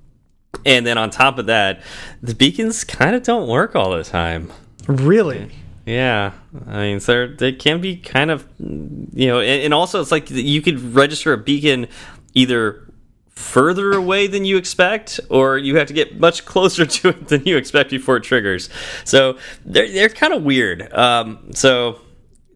And 0.65 0.87
then 0.87 0.97
on 0.97 1.11
top 1.11 1.39
of 1.39 1.47
that, 1.47 1.83
the 2.23 2.35
beacons 2.35 2.83
kind 2.83 3.15
of 3.15 3.23
don't 3.23 3.47
work 3.49 3.77
all 3.77 3.91
the 3.91 4.03
time. 4.03 4.51
Really? 4.89 5.51
Yeah, 5.85 6.33
I 6.67 6.79
mean, 6.81 7.01
so 7.01 7.27
they 7.27 7.53
can 7.53 7.81
be 7.81 7.97
kind 7.97 8.31
of, 8.31 8.45
you 8.59 9.29
know, 9.29 9.39
and, 9.41 9.63
and 9.65 9.75
also 9.75 10.01
it's 10.01 10.11
like 10.11 10.31
you 10.31 10.63
could 10.63 10.81
register 10.95 11.33
a 11.33 11.37
beacon 11.39 11.87
either 12.35 12.83
further 13.29 13.93
away 13.93 14.27
than 14.27 14.45
you 14.47 14.57
expect, 14.57 15.21
or 15.29 15.59
you 15.59 15.77
have 15.77 15.87
to 15.89 15.95
get 15.95 16.19
much 16.19 16.45
closer 16.47 16.87
to 16.97 17.11
it 17.11 17.29
than 17.29 17.45
you 17.45 17.57
expect 17.59 17.91
before 17.91 18.17
it 18.17 18.23
triggers. 18.25 18.69
So 19.05 19.37
they're 19.65 19.93
they're 19.93 20.09
kind 20.09 20.33
of 20.33 20.43
weird. 20.43 20.91
Um, 20.93 21.53
so 21.53 22.01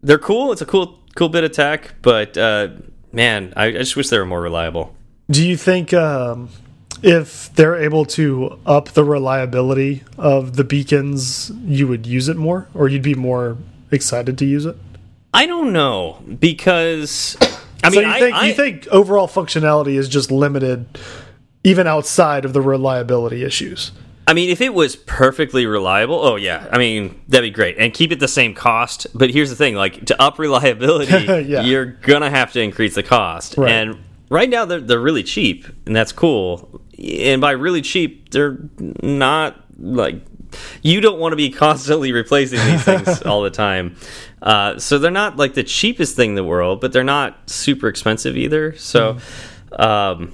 they're 0.03 0.17
cool. 0.19 0.51
It's 0.51 0.61
a 0.61 0.65
cool 0.65 0.99
cool 1.15 1.29
bit 1.29 1.43
of 1.43 1.51
tech, 1.51 1.95
but 2.01 2.37
uh, 2.37 2.69
man, 3.11 3.53
I, 3.55 3.65
I 3.65 3.71
just 3.73 3.95
wish 3.95 4.09
they 4.09 4.17
were 4.17 4.25
more 4.25 4.41
reliable. 4.41 4.95
Do 5.29 5.45
you 5.47 5.55
think 5.57 5.93
um, 5.93 6.49
if 7.03 7.53
they're 7.55 7.75
able 7.77 8.05
to 8.05 8.59
up 8.65 8.89
the 8.89 9.03
reliability 9.03 10.03
of 10.17 10.55
the 10.55 10.63
beacons, 10.63 11.51
you 11.65 11.87
would 11.87 12.05
use 12.05 12.27
it 12.29 12.37
more, 12.37 12.67
or 12.73 12.87
you'd 12.87 13.01
be 13.01 13.15
more 13.15 13.57
excited 13.91 14.37
to 14.39 14.45
use 14.45 14.65
it? 14.65 14.75
I 15.33 15.45
don't 15.45 15.71
know 15.71 16.21
because 16.39 17.37
I 17.83 17.89
mean, 17.89 17.93
so 17.93 17.99
you 18.01 18.07
I- 18.07 18.39
I- 18.41 18.47
you 18.47 18.53
think 18.53 18.87
overall 18.87 19.27
functionality 19.27 19.95
is 19.97 20.09
just 20.09 20.29
limited, 20.31 20.85
even 21.63 21.87
outside 21.87 22.43
of 22.45 22.53
the 22.53 22.61
reliability 22.61 23.43
issues? 23.43 23.91
I 24.31 24.33
mean, 24.33 24.49
if 24.49 24.61
it 24.61 24.73
was 24.73 24.95
perfectly 24.95 25.65
reliable, 25.65 26.15
oh 26.15 26.37
yeah, 26.37 26.65
I 26.71 26.77
mean 26.77 27.21
that'd 27.27 27.45
be 27.45 27.53
great, 27.53 27.75
and 27.77 27.93
keep 27.93 28.13
it 28.13 28.21
the 28.21 28.29
same 28.29 28.53
cost. 28.53 29.05
But 29.13 29.29
here's 29.29 29.49
the 29.49 29.57
thing: 29.57 29.75
like 29.75 30.05
to 30.05 30.21
up 30.21 30.39
reliability, 30.39 31.25
Yeah. 31.49 31.63
you're 31.63 31.85
gonna 31.85 32.29
have 32.29 32.53
to 32.53 32.61
increase 32.61 32.95
the 32.95 33.03
cost. 33.03 33.57
Right. 33.57 33.69
And 33.69 34.01
right 34.29 34.49
now 34.49 34.63
they're 34.63 34.79
they're 34.79 35.01
really 35.01 35.23
cheap, 35.23 35.65
and 35.85 35.93
that's 35.93 36.13
cool. 36.13 36.79
And 36.97 37.41
by 37.41 37.51
really 37.51 37.81
cheap, 37.81 38.31
they're 38.31 38.57
not 39.03 39.61
like 39.77 40.21
you 40.81 41.01
don't 41.01 41.19
want 41.19 41.33
to 41.33 41.35
be 41.35 41.49
constantly 41.65 42.13
replacing 42.13 42.59
these 42.65 42.85
things 42.85 43.21
all 43.25 43.41
the 43.41 43.49
time. 43.51 43.97
Uh, 44.41 44.79
so 44.79 44.97
they're 44.97 45.11
not 45.11 45.35
like 45.35 45.55
the 45.55 45.63
cheapest 45.63 46.15
thing 46.15 46.29
in 46.29 46.35
the 46.35 46.43
world, 46.45 46.79
but 46.79 46.93
they're 46.93 47.03
not 47.03 47.49
super 47.49 47.89
expensive 47.89 48.37
either. 48.37 48.77
So. 48.77 49.17
Um, 49.73 50.33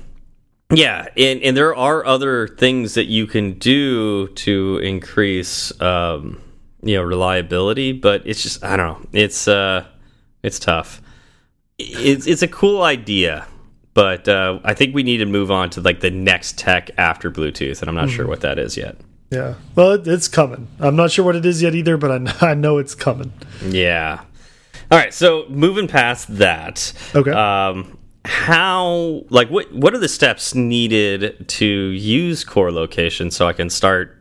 yeah, 0.74 1.08
and 1.16 1.42
and 1.42 1.56
there 1.56 1.76
are 1.76 2.06
other 2.06 2.48
things 2.48 2.96
that 2.96 3.06
you 3.06 3.26
can 3.26 3.54
do 3.54 4.28
to 4.30 4.80
increase 4.80 5.80
um 5.82 6.42
you 6.84 6.96
know 6.96 7.04
reliability, 7.04 7.94
but 7.94 8.22
it's 8.26 8.44
just 8.44 8.64
I 8.64 8.76
don't 8.76 9.02
know. 9.02 9.08
It's 9.14 9.48
uh 9.48 9.86
it's 10.44 10.60
tough. 10.60 11.02
It's 11.78 12.28
it's 12.28 12.42
a 12.42 12.48
cool 12.48 12.82
idea, 12.84 13.48
but 13.94 14.28
uh 14.28 14.60
I 14.64 14.74
think 14.74 14.94
we 14.94 15.04
need 15.04 15.18
to 15.18 15.26
move 15.26 15.52
on 15.52 15.70
to 15.72 15.82
like 15.82 16.02
the 16.02 16.12
next 16.12 16.58
tech 16.58 16.92
after 16.98 17.32
Bluetooth, 17.32 17.82
and 17.82 17.88
I'm 17.90 17.96
not 17.96 18.10
sure 18.10 18.28
what 18.28 18.42
that 18.42 18.60
is 18.60 18.76
yet. 18.76 18.98
Yeah. 19.30 19.56
Well, 19.76 19.92
it, 19.92 20.08
it's 20.08 20.28
coming. 20.28 20.68
I'm 20.80 20.96
not 20.96 21.12
sure 21.12 21.26
what 21.26 21.36
it 21.36 21.46
is 21.46 21.62
yet 21.62 21.76
either, 21.76 21.98
but 21.98 22.12
I, 22.42 22.52
I 22.52 22.54
know 22.54 22.78
it's 22.78 22.96
coming. 22.96 23.34
Yeah. 23.66 24.22
All 24.90 24.98
right, 24.98 25.14
so 25.14 25.46
moving 25.50 25.88
past 25.88 26.38
that. 26.38 26.94
Okay. 27.16 27.32
Um 27.32 27.97
how 28.28 29.24
like 29.30 29.50
what 29.50 29.74
what 29.74 29.94
are 29.94 30.00
the 30.00 30.10
steps 30.10 30.54
needed 30.54 31.48
to 31.48 31.66
use 31.66 32.44
core 32.44 32.72
location 32.72 33.32
so 33.32 33.48
I 33.48 33.54
can 33.54 33.70
start 33.70 34.16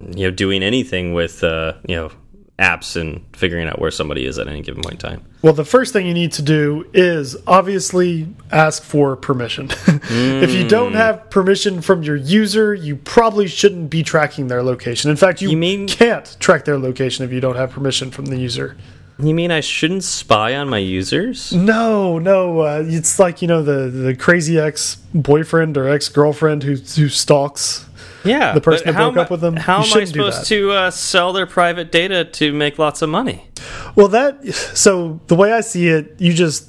you 0.00 0.24
know 0.26 0.30
doing 0.30 0.62
anything 0.62 1.12
with 1.12 1.44
uh 1.44 1.74
you 1.86 1.96
know 1.96 2.10
apps 2.58 3.00
and 3.00 3.24
figuring 3.36 3.66
out 3.68 3.78
where 3.80 3.90
somebody 3.90 4.24
is 4.24 4.38
at 4.38 4.46
any 4.46 4.62
given 4.62 4.82
point 4.82 4.94
in 4.94 5.10
time. 5.10 5.24
Well, 5.42 5.52
the 5.52 5.64
first 5.64 5.92
thing 5.92 6.06
you 6.06 6.14
need 6.14 6.32
to 6.32 6.42
do 6.42 6.88
is 6.94 7.36
obviously 7.46 8.28
ask 8.52 8.82
for 8.84 9.16
permission. 9.16 9.68
if 9.88 10.52
you 10.52 10.68
don't 10.68 10.92
have 10.92 11.28
permission 11.30 11.80
from 11.82 12.04
your 12.04 12.14
user, 12.14 12.72
you 12.72 12.94
probably 12.94 13.48
shouldn't 13.48 13.90
be 13.90 14.04
tracking 14.04 14.46
their 14.46 14.62
location. 14.62 15.10
In 15.10 15.16
fact, 15.16 15.42
you, 15.42 15.50
You 15.50 15.56
mean- 15.56 15.88
can't 15.88 16.36
track 16.38 16.64
their 16.64 16.78
location 16.78 17.24
if 17.24 17.32
you 17.32 17.40
don't 17.40 17.56
have 17.56 17.70
permission 17.72 18.12
from 18.12 18.26
the 18.26 18.36
user. 18.36 18.76
You 19.22 19.34
mean 19.34 19.50
I 19.50 19.60
shouldn't 19.60 20.04
spy 20.04 20.56
on 20.56 20.68
my 20.68 20.78
users? 20.78 21.52
No, 21.52 22.18
no, 22.18 22.60
uh, 22.60 22.82
it's 22.86 23.18
like 23.18 23.40
you 23.40 23.48
know 23.48 23.62
the 23.62 23.88
the 23.88 24.16
crazy 24.16 24.58
ex 24.58 24.96
boyfriend 25.14 25.76
or 25.76 25.88
ex 25.88 26.08
girlfriend 26.08 26.62
who 26.64 26.74
who 26.74 27.08
stalks. 27.08 27.86
Yeah, 28.24 28.52
The 28.54 28.60
person 28.60 28.86
that 28.86 28.94
broke 28.94 29.16
up 29.16 29.30
with 29.32 29.40
them, 29.40 29.56
How 29.56 29.78
am 29.82 29.92
I 29.92 30.04
supposed 30.04 30.46
to 30.46 30.70
uh, 30.70 30.90
sell 30.92 31.32
their 31.32 31.46
private 31.46 31.90
data 31.90 32.24
to 32.24 32.52
make 32.52 32.78
lots 32.78 33.02
of 33.02 33.08
money? 33.08 33.48
Well, 33.96 34.06
that 34.08 34.54
so 34.54 35.20
the 35.26 35.34
way 35.34 35.52
I 35.52 35.60
see 35.60 35.88
it, 35.88 36.14
you 36.20 36.32
just 36.32 36.68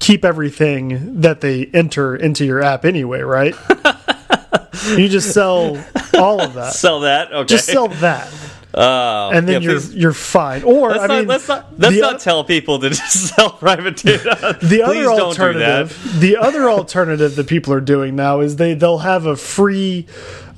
keep 0.00 0.24
everything 0.24 1.20
that 1.20 1.40
they 1.40 1.66
enter 1.66 2.16
into 2.16 2.44
your 2.44 2.60
app 2.62 2.84
anyway, 2.84 3.20
right? 3.20 3.54
you 4.96 5.08
just 5.08 5.32
sell 5.32 5.82
all 6.18 6.40
of 6.40 6.54
that. 6.54 6.72
Sell 6.72 7.00
that? 7.00 7.32
Okay. 7.32 7.46
Just 7.46 7.66
sell 7.66 7.86
that, 7.86 8.28
Oh, 8.74 9.30
and 9.32 9.46
then 9.46 9.60
yeah, 9.62 9.68
you're 9.70 9.80
please- 9.80 9.94
you're 9.94 10.12
fine. 10.12 10.62
Or 10.62 10.88
Let's 10.90 11.02
I 11.02 11.06
not, 11.08 11.18
mean, 11.18 11.26
let's 11.28 11.48
not 11.48 11.78
let's 11.78 11.96
not 11.98 12.20
tell 12.20 12.42
people 12.44 12.78
to 12.78 12.88
just 12.90 13.34
sell 13.34 13.50
private 13.50 13.96
data. 13.96 14.58
the 14.62 14.82
other 14.82 14.94
don't 15.04 15.34
do 15.34 15.58
that. 15.58 15.82
alternative 15.82 16.20
the 16.20 16.36
other 16.38 16.70
alternative 16.70 17.36
that 17.36 17.46
people 17.46 17.72
are 17.74 17.80
doing 17.82 18.16
now 18.16 18.40
is 18.40 18.56
they 18.56 18.74
they'll 18.74 18.98
have 18.98 19.26
a 19.26 19.36
free 19.36 20.06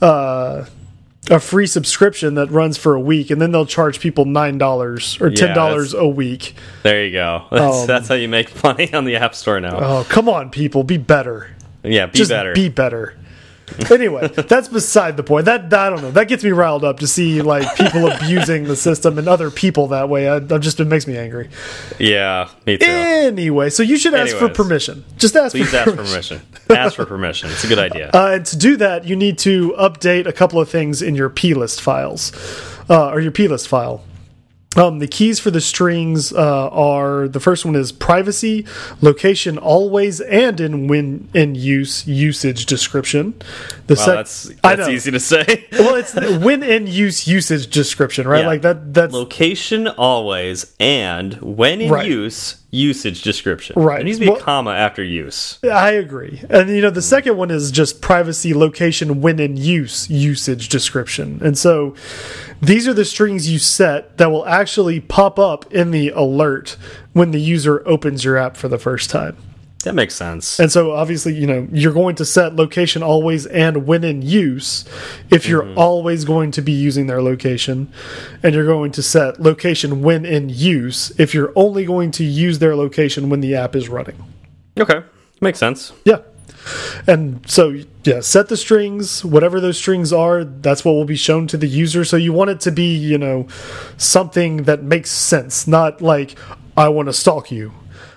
uh 0.01 0.65
a 1.31 1.41
free 1.41 1.67
subscription 1.67 2.35
that 2.35 2.51
runs 2.51 2.77
for 2.77 2.95
a 2.95 3.01
week 3.01 3.31
and 3.31 3.41
then 3.41 3.51
they'll 3.51 3.65
charge 3.67 3.99
people 3.99 4.27
nine 4.27 4.59
dollars 4.59 5.19
or 5.21 5.31
ten 5.31 5.55
dollars 5.55 5.93
that's- 5.93 6.05
a 6.05 6.07
week 6.09 6.55
There 6.83 7.05
you 7.05 7.13
go. 7.13 7.47
That's, 7.51 7.77
Um, 7.81 7.87
that's 7.87 8.09
how 8.09 8.15
you 8.15 8.29
make 8.29 8.63
money 8.63 8.93
on 8.93 9.07
the 9.07 9.17
App 9.17 9.35
Store 9.35 9.59
now. 9.59 9.79
oh 9.81 10.07
come 10.09 10.29
on 10.29 10.51
people 10.51 10.85
be 10.85 10.99
better 10.99 11.51
yeah, 11.83 12.07
be 12.07 12.19
just 12.19 12.31
better. 12.31 12.53
be 12.55 12.69
better 12.69 13.17
anyway 13.91 14.29
that's 14.29 14.69
beside 14.69 15.17
the 15.17 15.23
point 15.23 15.47
that 15.47 15.73
i 15.73 15.89
don't 15.89 16.03
know 16.03 16.11
that 16.11 16.29
gets 16.29 16.45
me 16.45 16.51
riled 16.51 16.85
up 16.85 16.99
to 16.99 17.07
see 17.07 17.41
like 17.43 17.77
people 17.77 18.07
abusing 18.11 18.65
the 18.65 18.77
system 18.77 19.19
and 19.19 19.27
other 19.29 19.51
people 19.51 19.87
that 19.87 20.09
way 20.09 20.29
I, 20.29 20.37
I 20.37 20.59
just 20.59 20.81
it 20.81 20.85
makes 20.87 21.07
me 21.07 21.17
angry 21.17 21.49
yeah, 21.99 22.51
me 22.67 22.77
too. 22.77 22.87
anyway 22.87 23.71
so 23.71 23.83
you 23.83 23.97
should 23.97 24.15
ask 24.15 24.37
for 24.37 24.49
permission 24.49 25.05
just 25.17 25.35
ask 25.37 25.53
Please 25.53 25.71
for 25.71 25.77
ask 25.77 25.97
permission 25.97 26.15
permission. 26.15 26.87
ask 26.87 26.97
for 26.97 27.07
permission. 27.07 27.51
It's 27.51 27.65
a 27.65 27.69
good 27.69 27.79
idea. 27.79 28.05
Uh, 28.15 28.35
and 28.35 28.47
to 28.47 28.57
do 28.57 28.77
that, 28.77 29.05
you 29.07 29.17
need 29.17 29.39
to 29.39 29.73
update 29.73 30.27
a 30.27 30.33
couple 30.33 30.61
of 30.61 30.69
things 30.69 31.03
in 31.03 31.15
your 31.15 31.29
plist 31.29 31.81
files, 31.81 32.33
uh, 32.89 33.11
or 33.11 33.21
your 33.21 33.33
plist 33.33 33.67
file. 33.67 34.05
Um, 34.77 34.99
the 34.99 35.07
keys 35.07 35.39
for 35.39 35.51
the 35.51 35.61
strings 35.61 36.33
uh, 36.33 36.69
are 36.71 37.29
the 37.29 37.41
first 37.41 37.65
one 37.65 37.77
is 37.77 37.93
privacy, 37.93 38.67
location 39.01 39.57
always, 39.57 40.21
and 40.21 40.61
in 40.61 40.89
when 40.89 41.29
in 41.33 41.55
use 41.55 42.07
usage 42.07 42.67
description. 42.67 43.35
The 43.87 43.95
wow, 43.95 44.07
that's 44.07 44.51
that's 44.63 44.89
easy 44.89 45.11
to 45.13 45.21
say. 45.21 45.67
well, 45.73 45.95
it's 45.95 46.15
when 46.15 46.63
in 46.63 46.87
use 46.87 47.29
usage 47.29 47.69
description, 47.71 48.27
right? 48.27 48.41
Yeah. 48.41 48.47
Like 48.47 48.63
that. 48.63 48.95
That's 48.95 49.13
Location 49.13 49.87
always 49.89 50.75
and 50.81 51.35
when 51.41 51.81
in 51.81 51.91
Right. 51.91 52.07
use 52.07 52.57
usage 52.75 53.23
description. 53.23 53.81
Right. 53.81 53.97
There 53.97 54.05
needs 54.05 54.19
to 54.19 54.25
be 54.25 54.31
Well- 54.31 54.41
a 54.41 54.43
comma 54.43 54.73
after 54.73 55.03
use. 55.03 55.59
I 55.65 55.93
agree. 55.93 56.43
And 56.51 56.71
you 56.71 56.81
know, 56.83 56.91
the 56.91 57.03
second 57.03 57.37
one 57.37 57.51
is 57.51 57.71
just 57.71 58.01
privacy 58.01 58.53
location 58.53 59.21
when 59.21 59.39
in 59.39 59.57
use 59.57 60.09
usage 60.11 60.69
description. 60.69 61.41
And 61.43 61.57
so 61.57 61.95
these 62.61 62.87
are 62.89 62.95
the 62.95 63.05
strings 63.05 63.51
you 63.51 63.59
set 63.59 64.19
that 64.19 64.31
will 64.31 64.47
actually 64.47 65.01
pop 65.01 65.39
up 65.39 65.73
in 65.73 65.91
the 65.91 66.11
alert 66.11 66.77
when 67.13 67.31
the 67.31 67.41
user 67.41 67.83
opens 67.87 68.25
your 68.25 68.37
app 68.37 68.57
for 68.57 68.69
the 68.69 68.79
first 68.79 69.11
time. 69.11 69.37
That 69.85 69.95
makes 69.95 70.15
sense. 70.15 70.59
And 70.59 70.73
so 70.73 70.93
obviously, 70.93 71.35
you 71.35 71.47
know, 71.47 71.69
you're 71.71 71.93
going 71.93 72.17
to 72.17 72.25
set 72.25 72.57
location 72.57 73.03
always 73.03 73.45
and 73.45 73.87
when 73.87 74.03
in 74.03 74.23
use 74.23 74.87
if 75.31 75.47
you're 75.47 75.63
mm-hmm. 75.63 75.79
always 75.79 76.25
going 76.25 76.53
to 76.53 76.63
be 76.63 76.73
using 76.73 77.07
their 77.07 77.23
location. 77.23 77.93
And 78.43 78.55
you're 78.55 78.65
going 78.65 78.93
to 78.93 79.03
set 79.03 79.41
location 79.41 80.01
when 80.01 80.25
in 80.25 80.49
use 80.49 81.13
if 81.21 81.35
you're 81.35 81.53
only 81.55 81.85
going 81.85 82.13
to 82.13 82.25
use 82.25 82.61
their 82.61 82.75
location 82.75 83.29
when 83.29 83.41
the 83.41 83.55
app 83.55 83.77
is 83.77 83.91
running. 83.91 84.17
Okay. 84.79 85.03
Makes 85.43 85.59
sense. 85.59 85.93
Yeah. 86.07 86.23
And 87.07 87.47
so, 87.49 87.79
yeah, 88.05 88.21
set 88.21 88.49
the 88.49 88.57
strings, 88.57 89.23
whatever 89.23 89.61
those 89.61 89.77
strings 89.77 90.15
are, 90.15 90.45
that's 90.45 90.83
what 90.83 90.93
will 90.93 91.05
be 91.05 91.17
shown 91.17 91.47
to 91.49 91.59
the 91.59 91.67
user. 91.67 92.07
So 92.07 92.17
you 92.17 92.33
want 92.33 92.49
it 92.49 92.61
to 92.61 92.73
be, 92.73 92.97
you 92.97 93.19
know, 93.19 93.49
something 93.99 94.63
that 94.63 94.83
makes 94.83 95.11
sense, 95.11 95.67
not 95.67 96.01
like, 96.01 96.39
I 96.75 96.89
want 96.89 97.09
to 97.09 97.13
stalk 97.13 97.53
you. 97.53 97.75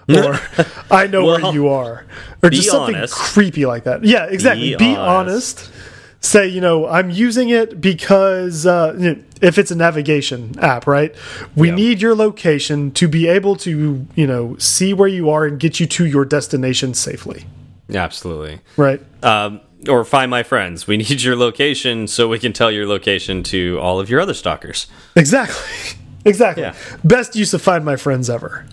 Or 0.09 0.39
I 0.91 1.07
know 1.07 1.25
where 1.25 1.53
you 1.53 1.67
are. 1.69 2.05
Or 2.43 2.49
just 2.49 2.69
something 2.69 2.95
honest. 2.95 3.13
creepy 3.13 3.65
like 3.65 3.83
that. 3.85 4.03
Yeah, 4.03 4.25
exactly. 4.25 4.71
Be 4.71 4.75
Be, 4.77 4.95
honest. 4.95 5.59
honest. 5.59 5.71
Say, 6.19 6.47
you 6.47 6.61
know, 6.61 6.87
I'm 6.87 7.09
using 7.11 7.49
it 7.49 7.79
because 7.79 8.65
uh, 8.65 9.15
if 9.41 9.57
it's 9.59 9.69
a 9.69 9.75
navigation 9.75 10.57
app, 10.59 10.87
right? 10.87 11.13
We 11.55 11.69
Yeah. 11.69 11.75
need 11.75 12.01
your 12.01 12.15
location 12.15 12.89
to 12.91 13.07
be 13.07 13.27
able 13.27 13.55
to, 13.57 14.05
you 14.15 14.27
know, 14.27 14.55
see 14.57 14.93
where 14.93 15.07
you 15.07 15.29
are 15.29 15.45
and 15.45 15.59
get 15.59 15.79
you 15.79 15.85
to 15.85 16.05
your 16.07 16.25
destination 16.25 16.95
safely, 16.95 17.45
Absolutely. 17.93 18.61
right? 18.77 18.99
Um, 19.23 19.61
or 19.87 20.03
find 20.03 20.31
my 20.31 20.41
friends. 20.41 20.87
We 20.87 20.97
need 21.09 21.21
your 21.21 21.35
location 21.35 22.07
so 22.07 22.27
we 22.27 22.39
can 22.39 22.51
tell 22.51 22.71
your 22.71 22.87
location 22.87 23.43
to 23.43 23.77
all 23.79 23.99
of 23.99 24.09
your 24.09 24.19
other 24.19 24.33
stalkers. 24.33 24.87
Exactly. 25.15 25.99
Exactly. 26.27 26.63
Yeah. 26.63 26.75
Best 27.03 27.35
use 27.35 27.53
of 27.53 27.61
Find 27.61 27.83
My 27.85 27.95
Friends 27.95 28.29
ever. 28.29 28.65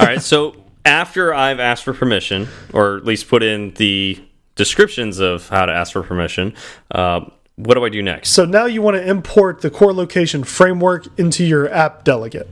All 0.00 0.06
right. 0.06 0.22
So 0.22 0.56
after 0.84 1.34
I've 1.34 1.60
asked 1.60 1.84
for 1.84 1.92
permission, 1.92 2.48
or 2.72 2.96
at 2.96 3.04
least 3.04 3.28
put 3.28 3.42
in 3.42 3.72
the 3.74 4.22
descriptions 4.56 5.20
of 5.20 5.48
how 5.48 5.66
to 5.66 5.72
ask 5.72 5.92
for 5.92 6.02
permission. 6.02 6.54
Uh, 6.90 7.26
what 7.54 7.74
do 7.74 7.84
I 7.84 7.88
do 7.88 8.02
next? 8.02 8.30
So 8.30 8.44
now 8.44 8.66
you 8.66 8.82
want 8.82 8.96
to 8.96 9.08
import 9.08 9.60
the 9.60 9.70
core 9.70 9.92
location 9.92 10.44
framework 10.44 11.06
into 11.18 11.44
your 11.44 11.72
app 11.72 12.04
delegate. 12.04 12.48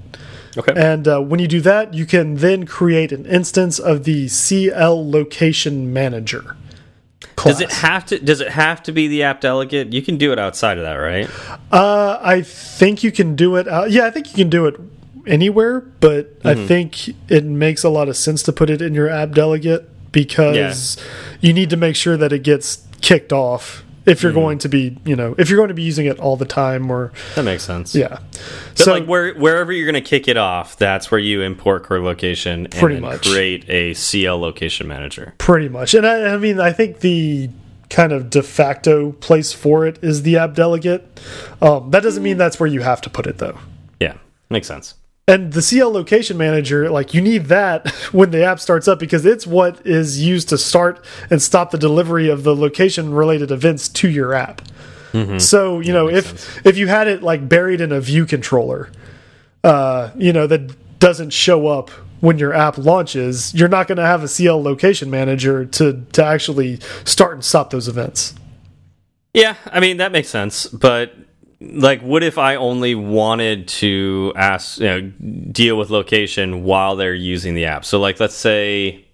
Okay. 0.57 0.73
And 0.77 1.09
uh, 1.09 1.21
when 1.21 1.41
you 1.41 1.49
do 1.49 1.61
that, 1.63 1.95
you 1.95 2.07
can 2.07 2.37
then 2.37 2.65
create 2.65 3.11
an 3.11 3.27
instance 3.27 3.79
of 3.79 4.05
the 4.05 4.29
CL 4.29 5.11
location 5.11 5.93
manager. 5.93 6.57
Does 7.37 7.61
it 7.61 7.73
have 7.73 8.07
to? 8.07 8.19
Does 8.19 8.41
it 8.41 8.49
have 8.49 8.83
to 8.85 8.93
be 8.93 9.09
the 9.09 9.25
app 9.25 9.41
delegate? 9.41 9.93
You 9.93 10.03
can 10.03 10.17
do 10.17 10.33
it 10.33 10.39
outside 10.39 10.79
of 10.79 10.85
that, 10.85 10.95
right? 10.95 11.29
Uh, 11.73 12.19
I 12.23 12.43
think 12.43 13.03
you 13.03 13.13
can 13.13 13.37
do 13.37 13.57
it. 13.57 13.69
Uh, 13.69 13.85
yeah, 13.89 14.07
I 14.07 14.11
think 14.11 14.29
you 14.29 14.35
can 14.35 14.51
do 14.51 14.67
it 14.67 14.77
anywhere, 15.27 15.81
but 16.01 16.27
mm 16.27 16.41
-hmm. 16.43 16.51
I 16.51 16.55
mm-hmm. 16.55 16.67
think 16.67 17.09
it 17.29 17.45
makes 17.45 17.85
a 17.85 17.91
lot 17.91 18.09
of 18.09 18.17
sense 18.17 18.45
to 18.45 18.53
put 18.53 18.71
it 18.71 18.81
in 18.81 18.95
your 18.95 19.11
app 19.11 19.35
delegate 19.35 19.85
because 20.13 20.97
yeah. 20.97 21.05
you 21.41 21.53
need 21.53 21.71
to 21.71 21.77
make 21.77 21.97
sure 21.97 22.17
that 22.17 22.33
it 22.33 22.45
gets 22.45 22.79
kicked 23.01 23.33
off 23.33 23.85
if 24.07 24.23
you're 24.23 24.33
mm. 24.33 24.37
going 24.37 24.59
to 24.59 24.69
be 24.69 24.97
you 25.05 25.17
know 25.17 25.35
if 25.39 25.49
you're 25.49 25.57
going 25.57 25.69
to 25.69 25.75
be 25.75 25.83
using 25.83 26.07
it 26.07 26.19
all 26.19 26.37
the 26.37 26.45
time 26.45 26.91
or 26.91 27.13
that 27.35 27.45
makes 27.45 27.63
sense. 27.63 27.95
Yeah. 27.95 28.19
But 28.31 28.79
so 28.79 28.93
like 28.93 29.07
where, 29.07 29.35
wherever 29.35 29.73
you're 29.73 29.91
going 29.91 30.03
to 30.03 30.09
kick 30.09 30.29
it 30.29 30.37
off 30.37 30.77
that's 30.77 31.11
where 31.11 31.21
you 31.21 31.43
import 31.43 31.85
core 31.85 32.01
location 32.01 32.67
and 32.67 32.75
pretty 32.75 33.01
much. 33.01 33.27
create 33.27 33.69
a 33.69 33.95
cl 33.95 34.39
location 34.39 34.87
manager. 34.87 35.35
Pretty 35.39 35.69
much. 35.69 35.95
And 35.95 36.07
I, 36.07 36.35
I 36.35 36.37
mean 36.37 36.61
i 36.61 36.73
think 36.73 37.01
the 37.01 37.51
kind 37.91 38.13
of 38.13 38.31
de 38.31 38.43
facto 38.43 39.13
place 39.13 39.53
for 39.53 39.87
it 39.87 40.03
is 40.03 40.23
the 40.23 40.39
app 40.39 40.55
delegate. 40.55 41.21
Um, 41.61 41.91
that 41.91 42.03
doesn't 42.03 42.23
mean 42.23 42.39
that's 42.39 42.59
where 42.59 42.67
you 42.67 42.81
have 42.81 43.01
to 43.03 43.11
put 43.11 43.27
it 43.27 43.39
though. 43.39 43.59
Yeah 44.01 44.15
makes 44.51 44.67
sense 44.69 44.95
and 45.27 45.53
the 45.55 45.63
CL 45.63 45.91
location 45.91 46.37
manager, 46.37 46.91
like 46.91 47.15
you 47.15 47.21
need 47.21 47.47
that 47.47 47.89
when 48.13 48.31
the 48.31 48.45
app 48.45 48.61
starts 48.61 48.87
up 48.87 48.99
because 48.99 49.25
it's 49.25 49.47
what 49.47 49.85
is 49.87 50.23
used 50.23 50.49
to 50.51 50.59
start 50.59 51.05
and 51.31 51.41
stop 51.41 51.71
the 51.71 51.79
delivery 51.79 52.29
of 52.29 52.43
the 52.43 52.55
location 52.55 53.15
related 53.15 53.51
events 53.51 53.89
to 53.89 54.09
your 54.09 54.35
app. 54.35 54.61
Mm 55.13 55.27
-hmm. 55.27 55.41
So, 55.41 55.81
you 55.81 55.93
know, 55.93 56.09
if 56.09 56.27
sense. 56.27 56.69
if 56.69 56.77
you 56.77 56.89
had 56.89 57.09
it 57.09 57.23
like 57.23 57.49
buried 57.49 57.81
in 57.81 57.93
a 57.93 58.01
view 58.01 58.27
controller, 58.27 58.89
uh, 59.63 60.11
you 60.19 60.33
know, 60.33 60.47
that 60.47 60.61
doesn't 60.99 61.33
show 61.33 61.79
up 61.79 61.91
when 62.21 62.39
your 62.39 62.55
app 62.55 62.77
launches, 62.79 63.53
you're 63.55 63.69
not 63.69 63.87
going 63.87 63.99
to 63.99 64.07
have 64.07 64.25
a 64.25 64.29
CL 64.29 64.63
location 64.63 65.11
manager 65.11 65.67
to 65.67 66.03
to 66.13 66.25
actually 66.25 66.79
start 67.05 67.33
and 67.33 67.45
stop 67.45 67.71
those 67.71 67.91
events. 67.91 68.35
Yeah, 69.33 69.55
I 69.73 69.81
mean 69.81 69.97
that 69.99 70.13
makes 70.13 70.29
sense, 70.29 70.67
but 70.67 71.13
like 71.73 72.01
what 72.03 72.23
if 72.23 72.39
i 72.39 72.57
only 72.57 72.95
wanted 72.95 73.69
to 73.69 74.33
ask 74.37 74.79
you 74.79 74.87
know 74.87 75.01
deal 75.01 75.77
with 75.77 75.91
location 75.91 76.65
while 76.65 76.97
they're 76.97 77.15
using 77.15 77.55
the 77.55 77.67
app? 77.67 77.85
So 77.85 78.01
like 78.01 78.21
let's 78.21 78.35
say 78.35 79.05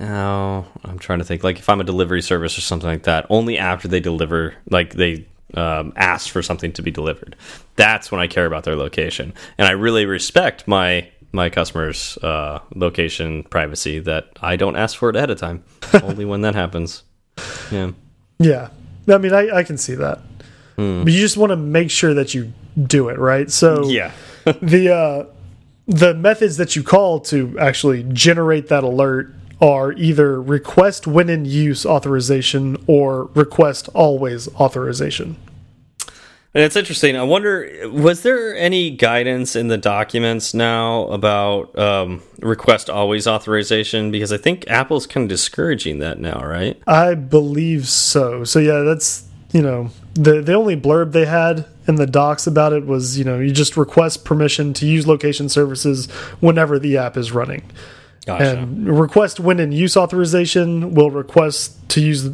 oh 0.00 0.66
i'm 0.84 0.98
trying 0.98 1.18
to 1.18 1.24
think. 1.24 1.44
Like 1.44 1.58
if 1.58 1.68
i'm 1.68 1.80
a 1.80 1.84
delivery 1.84 2.22
service 2.22 2.56
or 2.58 2.60
something 2.60 2.88
like 2.88 3.04
that 3.04 3.26
only 3.30 3.58
after 3.58 3.88
they 3.88 4.00
deliver 4.00 4.54
like 4.70 4.94
they 4.94 5.26
um, 5.54 5.94
ask 5.96 6.28
for 6.28 6.42
something 6.42 6.72
to 6.72 6.82
be 6.82 6.90
delivered. 6.90 7.36
That's 7.76 8.10
when 8.12 8.20
i 8.20 8.26
care 8.26 8.46
about 8.46 8.64
their 8.64 8.76
location. 8.76 9.32
And 9.56 9.66
i 9.66 9.72
really 9.72 10.06
respect 10.06 10.66
my 10.66 11.08
my 11.32 11.50
customers 11.50 12.16
uh, 12.22 12.60
location 12.74 13.44
privacy 13.44 13.98
that 14.00 14.30
i 14.40 14.56
don't 14.56 14.76
ask 14.76 14.96
for 14.96 15.10
it 15.10 15.16
ahead 15.16 15.30
of 15.30 15.38
time. 15.38 15.64
Only 16.02 16.24
when 16.24 16.42
that 16.42 16.54
happens. 16.54 17.02
Yeah. 17.70 17.92
Yeah. 18.38 18.70
I 19.08 19.18
mean 19.18 19.32
i, 19.32 19.58
I 19.58 19.62
can 19.62 19.78
see 19.78 19.94
that 19.94 20.20
Mm. 20.78 21.04
But 21.04 21.12
you 21.12 21.20
just 21.20 21.36
want 21.36 21.50
to 21.50 21.56
make 21.56 21.90
sure 21.90 22.14
that 22.14 22.34
you 22.34 22.52
do 22.80 23.08
it 23.08 23.18
right. 23.18 23.50
So 23.50 23.88
yeah, 23.88 24.12
the 24.44 24.94
uh, 24.94 25.24
the 25.86 26.14
methods 26.14 26.56
that 26.56 26.76
you 26.76 26.82
call 26.82 27.20
to 27.20 27.58
actually 27.58 28.04
generate 28.04 28.68
that 28.68 28.84
alert 28.84 29.34
are 29.60 29.92
either 29.92 30.40
request 30.40 31.06
when 31.06 31.28
in 31.28 31.44
use 31.44 31.84
authorization 31.84 32.76
or 32.86 33.24
request 33.34 33.88
always 33.92 34.46
authorization. 34.54 35.36
And 36.54 36.64
it's 36.64 36.76
interesting. 36.76 37.14
I 37.14 37.24
wonder, 37.24 37.88
was 37.90 38.22
there 38.22 38.56
any 38.56 38.90
guidance 38.90 39.54
in 39.54 39.68
the 39.68 39.76
documents 39.76 40.54
now 40.54 41.02
about 41.08 41.76
um, 41.78 42.22
request 42.40 42.88
always 42.88 43.26
authorization? 43.26 44.10
Because 44.10 44.32
I 44.32 44.38
think 44.38 44.66
Apple's 44.68 45.06
kind 45.06 45.24
of 45.24 45.28
discouraging 45.28 45.98
that 45.98 46.18
now, 46.18 46.40
right? 46.42 46.80
I 46.86 47.14
believe 47.14 47.86
so. 47.86 48.44
So 48.44 48.60
yeah, 48.60 48.80
that's 48.80 49.27
you 49.52 49.62
know 49.62 49.90
the 50.14 50.42
the 50.42 50.52
only 50.52 50.76
blurb 50.76 51.12
they 51.12 51.26
had 51.26 51.66
in 51.86 51.94
the 51.94 52.06
docs 52.06 52.46
about 52.46 52.72
it 52.72 52.86
was 52.86 53.18
you 53.18 53.24
know 53.24 53.38
you 53.38 53.52
just 53.52 53.76
request 53.76 54.24
permission 54.24 54.72
to 54.74 54.86
use 54.86 55.06
location 55.06 55.48
services 55.48 56.10
whenever 56.40 56.78
the 56.78 56.96
app 56.96 57.16
is 57.16 57.32
running. 57.32 57.62
Gotcha. 58.26 58.58
And 58.58 59.00
request 59.00 59.40
when 59.40 59.58
in 59.58 59.72
use 59.72 59.96
authorization 59.96 60.92
will 60.94 61.10
request 61.10 61.88
to 61.90 62.00
use 62.02 62.30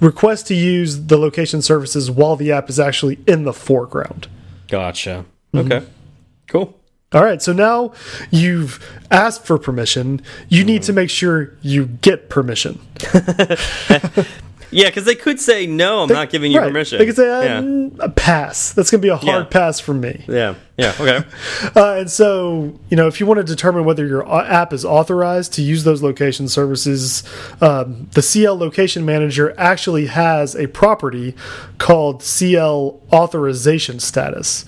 request 0.00 0.48
to 0.48 0.54
use 0.54 1.06
the 1.06 1.16
location 1.16 1.62
services 1.62 2.10
while 2.10 2.34
the 2.34 2.50
app 2.50 2.68
is 2.68 2.80
actually 2.80 3.18
in 3.28 3.44
the 3.44 3.52
foreground. 3.52 4.26
Gotcha. 4.66 5.24
Mm-hmm. 5.54 5.66
Okay. 5.66 5.78
Mm 5.78 5.84
-hmm. 5.84 6.50
Cool. 6.50 6.80
All 7.12 7.24
right, 7.24 7.42
so 7.42 7.52
now 7.52 7.92
you've 8.30 8.78
asked 9.10 9.44
for 9.44 9.58
permission. 9.58 10.20
You 10.48 10.64
need 10.64 10.82
to 10.84 10.92
make 10.92 11.10
sure 11.10 11.50
you 11.60 11.88
get 12.02 12.28
permission. 12.28 12.78
Yeah, 14.70 14.86
because 14.86 15.04
they 15.04 15.14
could 15.14 15.40
say 15.40 15.66
no. 15.66 16.02
I'm 16.02 16.08
they, 16.08 16.14
not 16.14 16.30
giving 16.30 16.52
you 16.52 16.58
right. 16.58 16.68
permission. 16.68 16.98
They 16.98 17.06
could 17.06 17.16
say 17.16 17.28
uh, 17.28 17.60
yeah. 17.60 17.88
a 17.98 18.08
pass. 18.08 18.72
That's 18.72 18.90
going 18.90 19.00
to 19.00 19.04
be 19.04 19.08
a 19.08 19.16
hard 19.16 19.46
yeah. 19.46 19.50
pass 19.50 19.80
from 19.80 20.00
me. 20.00 20.24
Yeah. 20.28 20.54
Yeah. 20.76 20.94
Okay. 20.98 21.26
uh, 21.76 21.94
and 21.96 22.10
so 22.10 22.78
you 22.88 22.96
know, 22.96 23.06
if 23.06 23.20
you 23.20 23.26
want 23.26 23.38
to 23.38 23.44
determine 23.44 23.84
whether 23.84 24.06
your 24.06 24.26
app 24.28 24.72
is 24.72 24.84
authorized 24.84 25.52
to 25.54 25.62
use 25.62 25.84
those 25.84 26.02
location 26.02 26.48
services, 26.48 27.22
um, 27.60 28.08
the 28.12 28.22
CL 28.22 28.56
Location 28.56 29.04
Manager 29.04 29.54
actually 29.58 30.06
has 30.06 30.54
a 30.54 30.68
property 30.68 31.34
called 31.78 32.22
CL 32.22 33.00
Authorization 33.12 33.98
Status, 33.98 34.64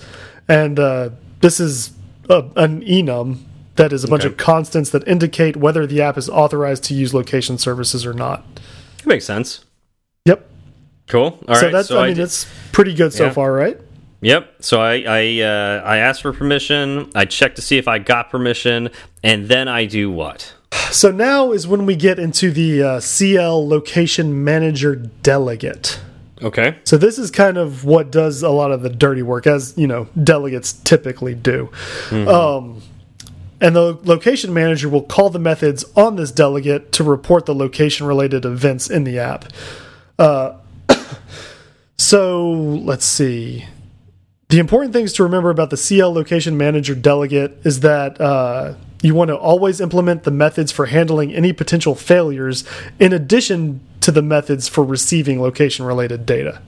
and 0.47 0.79
uh, 0.79 1.09
this 1.39 1.59
is 1.59 1.93
a, 2.29 2.39
an 2.57 2.81
enum 2.81 3.39
that 3.75 3.91
is 3.91 4.03
a 4.03 4.07
bunch 4.07 4.23
okay. 4.23 4.31
of 4.31 4.37
constants 4.37 4.91
that 4.91 5.07
indicate 5.07 5.55
whether 5.55 5.87
the 5.87 6.01
app 6.01 6.17
is 6.17 6.29
authorized 6.29 6.83
to 6.83 6.93
use 6.93 7.13
location 7.13 7.57
services 7.57 8.05
or 8.05 8.13
not. 8.13 8.45
It 8.99 9.07
makes 9.07 9.25
sense. 9.25 9.65
Cool. 11.07 11.39
All 11.47 11.55
so 11.55 11.61
right. 11.61 11.71
That's, 11.71 11.87
so 11.87 12.01
I 12.01 12.09
mean, 12.09 12.19
it's 12.19 12.47
pretty 12.71 12.93
good 12.93 13.13
so 13.13 13.29
far, 13.29 13.51
right? 13.51 13.79
Yep. 14.21 14.55
So 14.61 14.81
I 14.81 15.03
I 15.05 15.41
uh, 15.41 15.81
I 15.83 15.97
asked 15.97 16.21
for 16.21 16.31
permission. 16.33 17.11
I 17.13 17.25
check 17.25 17.55
to 17.55 17.61
see 17.61 17.77
if 17.77 17.87
I 17.87 17.99
got 17.99 18.29
permission, 18.29 18.89
and 19.21 19.47
then 19.47 19.67
I 19.67 19.85
do 19.85 20.09
what? 20.09 20.53
So 20.91 21.11
now 21.11 21.51
is 21.51 21.67
when 21.67 21.85
we 21.85 21.95
get 21.95 22.19
into 22.19 22.51
the 22.51 22.83
uh, 22.83 22.99
CL 22.99 23.67
Location 23.67 24.43
Manager 24.43 24.95
Delegate. 24.95 25.99
Okay. 26.41 26.77
So 26.83 26.97
this 26.97 27.17
is 27.17 27.31
kind 27.31 27.57
of 27.57 27.85
what 27.85 28.11
does 28.11 28.43
a 28.43 28.49
lot 28.49 28.71
of 28.71 28.81
the 28.81 28.89
dirty 28.89 29.21
work, 29.21 29.47
as 29.47 29.73
you 29.77 29.87
know, 29.87 30.07
delegates 30.21 30.73
typically 30.73 31.35
do. 31.35 31.69
Mm 32.09 32.25
-hmm. 32.25 32.27
Um, 32.27 32.81
and 33.61 33.75
the 33.75 33.97
location 34.03 34.53
manager 34.53 34.89
will 34.89 35.03
call 35.03 35.29
the 35.29 35.39
methods 35.39 35.85
on 35.95 36.15
this 36.15 36.31
delegate 36.31 36.91
to 36.91 37.03
report 37.03 37.45
the 37.45 37.55
location 37.55 38.07
related 38.07 38.45
events 38.45 38.89
in 38.89 39.03
the 39.03 39.19
app. 39.19 39.45
Uh, 40.19 40.51
so 41.97 42.51
let's 42.51 43.05
see. 43.05 43.65
The 44.49 44.59
important 44.59 44.93
things 44.93 45.13
to 45.13 45.23
remember 45.23 45.49
about 45.49 45.69
the 45.69 45.77
CL 45.77 46.13
Location 46.13 46.57
Manager 46.57 46.93
delegate 46.93 47.57
is 47.63 47.79
that 47.79 48.21
uh, 48.21 48.75
you 49.01 49.15
want 49.15 49.29
to 49.29 49.37
always 49.37 49.81
implement 49.81 50.23
the 50.23 50.31
methods 50.31 50.71
for 50.71 50.85
handling 50.85 51.33
any 51.33 51.53
potential 51.53 51.95
failures 51.95 52.63
in 52.99 53.13
addition 53.13 53.81
to 54.01 54.11
the 54.11 54.21
methods 54.21 54.67
for 54.67 54.83
receiving 54.83 55.41
location 55.41 55.85
related 55.85 56.25
data. 56.25 56.61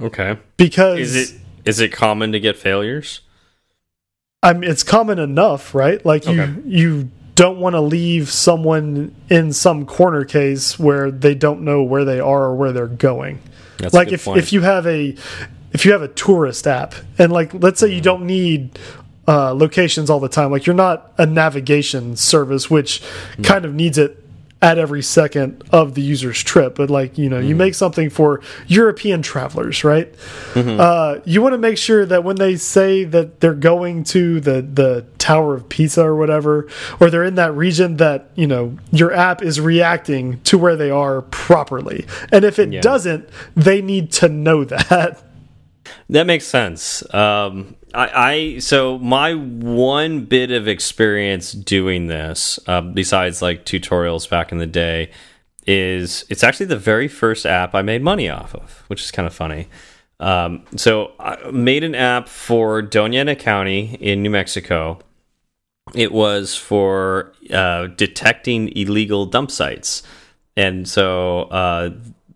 Okay. 0.00 0.38
Because 0.56 0.98
is 0.98 1.30
it 1.30 1.40
is 1.64 1.80
it 1.80 1.92
common 1.92 2.32
to 2.32 2.40
get 2.40 2.56
failures? 2.56 3.20
I 4.42 4.52
mean, 4.52 4.70
it's 4.70 4.82
common 4.82 5.18
enough, 5.18 5.74
right? 5.74 6.04
Like 6.04 6.26
you 6.26 6.40
okay. 6.40 6.54
you 6.66 7.10
don't 7.34 7.58
want 7.58 7.74
to 7.74 7.80
leave 7.80 8.30
someone 8.30 9.14
in 9.28 9.52
some 9.52 9.86
corner 9.86 10.24
case 10.24 10.78
where 10.78 11.10
they 11.10 11.34
don't 11.34 11.62
know 11.62 11.82
where 11.82 12.04
they 12.04 12.20
are 12.20 12.44
or 12.44 12.54
where 12.54 12.72
they're 12.72 12.86
going. 12.86 13.40
That's 13.78 13.94
like 13.94 14.12
if 14.12 14.24
point. 14.24 14.38
if 14.38 14.52
you 14.52 14.62
have 14.62 14.86
a 14.86 15.16
if 15.72 15.84
you 15.84 15.92
have 15.92 16.02
a 16.02 16.08
tourist 16.08 16.66
app 16.66 16.94
and 17.18 17.32
like 17.32 17.52
let's 17.54 17.80
say 17.80 17.88
you 17.88 17.96
mm-hmm. 17.96 18.02
don't 18.02 18.26
need 18.26 18.78
uh, 19.26 19.52
locations 19.52 20.10
all 20.10 20.20
the 20.20 20.28
time, 20.28 20.50
like 20.50 20.66
you're 20.66 20.74
not 20.74 21.12
a 21.18 21.26
navigation 21.26 22.16
service 22.16 22.70
which 22.70 23.02
mm. 23.36 23.44
kind 23.44 23.64
of 23.64 23.74
needs 23.74 23.98
it 23.98 24.23
at 24.64 24.78
every 24.78 25.02
second 25.02 25.62
of 25.72 25.94
the 25.94 26.00
user's 26.00 26.42
trip. 26.42 26.74
But 26.76 26.88
like 26.88 27.18
you 27.18 27.28
know, 27.28 27.40
mm. 27.40 27.46
you 27.46 27.54
make 27.54 27.74
something 27.74 28.08
for 28.08 28.40
European 28.66 29.20
travelers, 29.20 29.84
right? 29.84 30.08
Mm 30.54 30.62
-hmm. 30.62 30.80
uh, 30.80 31.20
you 31.26 31.42
want 31.42 31.52
to 31.52 31.60
make 31.60 31.76
sure 31.76 32.06
that 32.06 32.24
when 32.24 32.36
they 32.36 32.56
say 32.56 33.04
that 33.04 33.40
they're 33.40 33.60
going 33.72 34.04
to 34.04 34.40
the 34.40 34.64
the 34.74 35.04
Tower 35.18 35.54
of 35.54 35.68
Pisa 35.68 36.02
or 36.02 36.16
whatever, 36.16 36.66
or 36.98 37.10
they're 37.10 37.28
in 37.28 37.34
that 37.34 37.52
region, 37.56 37.96
that 37.96 38.20
you 38.34 38.46
know 38.46 38.72
your 38.90 39.12
app 39.12 39.42
is 39.42 39.60
reacting 39.60 40.40
to 40.44 40.58
where 40.58 40.76
they 40.76 40.90
are 40.90 41.22
properly. 41.46 42.04
And 42.32 42.44
if 42.44 42.58
it 42.58 42.72
yeah. 42.72 42.80
doesn't, 42.80 43.28
they 43.64 43.82
need 43.82 44.12
to 44.20 44.28
know 44.28 44.64
that. 44.74 45.22
That 46.08 46.26
makes 46.26 46.46
sense. 46.46 47.02
Um, 47.14 47.76
I, 47.92 48.08
I, 48.14 48.58
so 48.58 48.98
my 48.98 49.34
one 49.34 50.24
bit 50.24 50.50
of 50.50 50.66
experience 50.66 51.52
doing 51.52 52.06
this, 52.06 52.58
uh, 52.66 52.80
besides 52.80 53.40
like 53.40 53.64
tutorials 53.64 54.28
back 54.28 54.52
in 54.52 54.58
the 54.58 54.66
day, 54.66 55.10
is 55.66 56.24
it's 56.28 56.42
actually 56.44 56.66
the 56.66 56.76
very 56.76 57.08
first 57.08 57.46
app 57.46 57.74
I 57.74 57.82
made 57.82 58.02
money 58.02 58.28
off 58.28 58.54
of, 58.54 58.84
which 58.88 59.02
is 59.02 59.10
kind 59.10 59.26
of 59.26 59.34
funny. 59.34 59.68
Um, 60.20 60.64
so 60.76 61.12
I 61.18 61.50
made 61.50 61.84
an 61.84 61.94
app 61.94 62.28
for 62.28 62.82
Doña 62.82 63.20
Ana 63.20 63.36
County 63.36 63.96
in 64.00 64.22
New 64.22 64.30
Mexico. 64.30 64.98
It 65.94 66.12
was 66.12 66.56
for 66.56 67.32
uh, 67.52 67.88
detecting 67.88 68.74
illegal 68.76 69.26
dump 69.26 69.50
sites, 69.50 70.02
and 70.56 70.88
so 70.88 71.42
uh, 71.42 71.90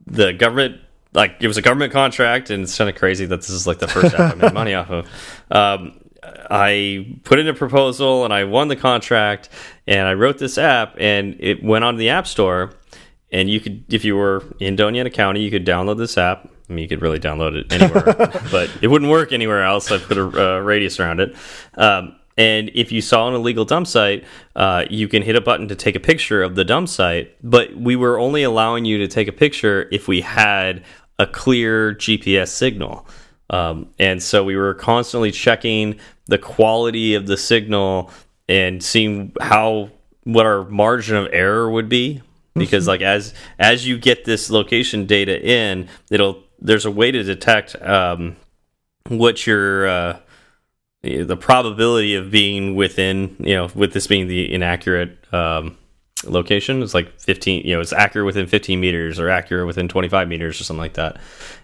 the 0.06 0.32
government 0.32 0.80
like 1.12 1.36
it 1.40 1.46
was 1.46 1.56
a 1.56 1.62
government 1.62 1.92
contract, 1.92 2.50
and 2.50 2.64
it's 2.64 2.76
kind 2.76 2.90
of 2.90 2.96
crazy 2.96 3.26
that 3.26 3.36
this 3.36 3.50
is 3.50 3.66
like 3.66 3.78
the 3.78 3.88
first 3.88 4.14
app 4.14 4.34
I 4.34 4.34
made 4.34 4.52
money 4.54 4.74
off 4.74 4.90
of. 4.90 5.06
Um, 5.50 6.00
I 6.50 7.18
put 7.24 7.38
in 7.38 7.48
a 7.48 7.54
proposal 7.54 8.24
and 8.24 8.32
I 8.32 8.44
won 8.44 8.68
the 8.68 8.76
contract, 8.76 9.48
and 9.86 10.06
I 10.06 10.14
wrote 10.14 10.38
this 10.38 10.58
app, 10.58 10.96
and 10.98 11.36
it 11.38 11.62
went 11.62 11.84
on 11.84 11.96
the 11.96 12.10
App 12.10 12.26
Store. 12.26 12.72
And 13.30 13.50
you 13.50 13.60
could, 13.60 13.92
if 13.92 14.06
you 14.06 14.16
were 14.16 14.42
in 14.58 14.76
Doña 14.76 15.00
Ana 15.00 15.10
County, 15.10 15.42
you 15.42 15.50
could 15.50 15.66
download 15.66 15.98
this 15.98 16.16
app. 16.16 16.48
I 16.68 16.72
mean, 16.72 16.82
you 16.82 16.88
could 16.88 17.02
really 17.02 17.18
download 17.18 17.56
it 17.56 17.72
anywhere, 17.72 18.14
but 18.50 18.70
it 18.80 18.88
wouldn't 18.88 19.10
work 19.10 19.32
anywhere 19.32 19.64
else. 19.64 19.90
I 19.92 19.98
put 19.98 20.16
a 20.16 20.56
uh, 20.56 20.58
radius 20.60 20.98
around 20.98 21.20
it. 21.20 21.36
Um, 21.74 22.16
and 22.38 22.70
if 22.72 22.92
you 22.92 23.02
saw 23.02 23.26
an 23.26 23.34
illegal 23.34 23.64
dump 23.64 23.88
site, 23.88 24.24
uh, 24.54 24.84
you 24.88 25.08
can 25.08 25.22
hit 25.22 25.34
a 25.34 25.40
button 25.40 25.66
to 25.68 25.74
take 25.74 25.96
a 25.96 26.00
picture 26.00 26.40
of 26.40 26.54
the 26.54 26.64
dump 26.64 26.88
site. 26.88 27.34
But 27.42 27.74
we 27.76 27.96
were 27.96 28.18
only 28.18 28.44
allowing 28.44 28.84
you 28.84 28.98
to 28.98 29.08
take 29.08 29.26
a 29.26 29.32
picture 29.32 29.88
if 29.90 30.06
we 30.06 30.20
had 30.20 30.84
a 31.18 31.26
clear 31.26 31.96
GPS 31.96 32.48
signal. 32.48 33.06
Um, 33.50 33.88
and 33.98 34.22
so 34.22 34.44
we 34.44 34.56
were 34.56 34.74
constantly 34.74 35.32
checking 35.32 35.98
the 36.26 36.38
quality 36.38 37.14
of 37.14 37.26
the 37.26 37.36
signal 37.36 38.12
and 38.48 38.82
seeing 38.84 39.32
how 39.40 39.90
what 40.22 40.46
our 40.46 40.64
margin 40.64 41.16
of 41.16 41.28
error 41.32 41.68
would 41.68 41.88
be 41.88 42.22
because 42.54 42.86
like 42.86 43.00
as 43.00 43.32
as 43.58 43.86
you 43.86 43.96
get 43.98 44.24
this 44.26 44.50
location 44.50 45.06
data 45.06 45.40
in 45.42 45.88
it'll 46.10 46.42
there's 46.60 46.84
a 46.84 46.90
way 46.90 47.10
to 47.10 47.22
detect 47.22 47.80
um, 47.82 48.36
what 49.08 49.46
your 49.46 49.88
uh, 49.88 50.20
the 51.02 51.36
probability 51.36 52.14
of 52.14 52.30
being 52.30 52.74
within 52.74 53.36
you 53.38 53.54
know 53.54 53.68
with 53.74 53.92
this 53.92 54.06
being 54.06 54.26
the 54.26 54.52
inaccurate 54.52 55.16
um, 55.32 55.76
location 56.24 56.82
is 56.82 56.94
like 56.94 57.18
15 57.20 57.64
you 57.64 57.74
know 57.74 57.80
it's 57.80 57.92
accurate 57.92 58.26
within 58.26 58.46
15 58.46 58.80
meters 58.80 59.20
or 59.20 59.28
accurate 59.28 59.66
within 59.66 59.86
25 59.88 60.26
meters 60.26 60.60
or 60.60 60.64
something 60.64 60.80
like 60.80 60.94
that. 60.94 61.20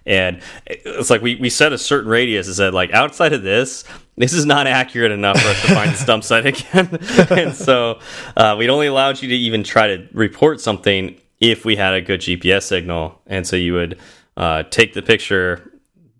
And 0.06 0.40
it's 0.66 1.10
like 1.10 1.22
we, 1.22 1.34
we 1.36 1.50
set 1.50 1.72
a 1.72 1.78
certain 1.78 2.10
radius 2.10 2.46
and 2.46 2.54
said 2.54 2.74
like 2.74 2.92
outside 2.92 3.32
of 3.32 3.42
this 3.42 3.84
this 4.16 4.32
is 4.32 4.46
not 4.46 4.68
accurate 4.68 5.10
enough 5.10 5.40
for 5.40 5.48
us 5.48 5.62
to 5.62 5.74
find 5.74 5.90
this 5.90 6.04
dump 6.04 6.22
site 6.24 6.46
again. 6.46 6.98
And 7.30 7.54
so 7.54 7.98
uh, 8.36 8.54
we'd 8.56 8.70
only 8.70 8.86
allowed 8.86 9.20
you 9.20 9.28
to 9.28 9.34
even 9.34 9.64
try 9.64 9.88
to 9.88 10.08
report 10.12 10.60
something 10.60 11.20
if 11.40 11.64
we 11.64 11.74
had 11.74 11.94
a 11.94 12.00
good 12.00 12.20
gps 12.20 12.62
signal. 12.62 13.20
And 13.26 13.44
so 13.44 13.56
you 13.56 13.72
would 13.72 13.98
uh, 14.36 14.62
take 14.70 14.92
the 14.92 15.02
picture 15.02 15.72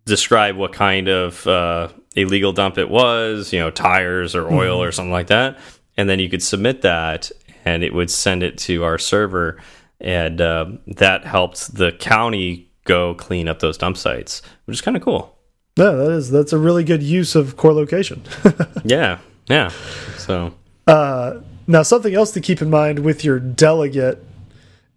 describe 0.05 0.57
what 0.57 0.72
kind 0.72 1.09
of 1.09 1.46
uh, 1.46 1.88
illegal 2.14 2.53
dump 2.53 2.79
it 2.79 2.88
was 2.88 3.53
you 3.53 3.59
know 3.59 3.70
tires 3.70 4.35
or 4.35 4.46
oil 4.46 4.77
mm 4.77 4.83
-hmm. 4.83 4.88
or 4.88 4.92
something 4.92 5.12
like 5.12 5.29
that 5.29 5.59
and 5.96 6.09
then 6.09 6.18
you 6.18 6.29
could 6.29 6.42
submit 6.42 6.83
that 6.83 7.31
and 7.64 7.83
it 7.83 7.94
would 7.94 8.11
send 8.11 8.42
it 8.42 8.59
to 8.59 8.85
our 8.85 8.98
server, 8.98 9.57
and 10.00 10.40
uh, 10.40 10.66
that 10.87 11.24
helped 11.24 11.74
the 11.74 11.92
county 11.92 12.70
go 12.85 13.14
clean 13.14 13.48
up 13.48 13.61
those 13.61 13.79
dump 13.79 13.96
sites, 13.96 14.42
which 14.66 14.77
is 14.77 14.81
kind 14.81 14.96
of 14.96 15.03
cool. 15.03 15.37
Yeah, 15.77 15.92
that 15.92 16.11
is 16.11 16.31
that's 16.31 16.53
a 16.53 16.59
really 16.59 16.85
good 16.85 17.03
use 17.03 17.35
of 17.35 17.57
core 17.57 17.72
location. 17.72 18.22
yeah, 18.85 19.18
yeah. 19.48 19.70
So 20.18 20.55
uh, 20.87 21.40
now 21.66 21.83
something 21.83 22.14
else 22.14 22.31
to 22.33 22.40
keep 22.40 22.62
in 22.62 22.70
mind 22.70 23.00
with 23.00 23.24
your 23.24 23.40
delegate 23.40 24.22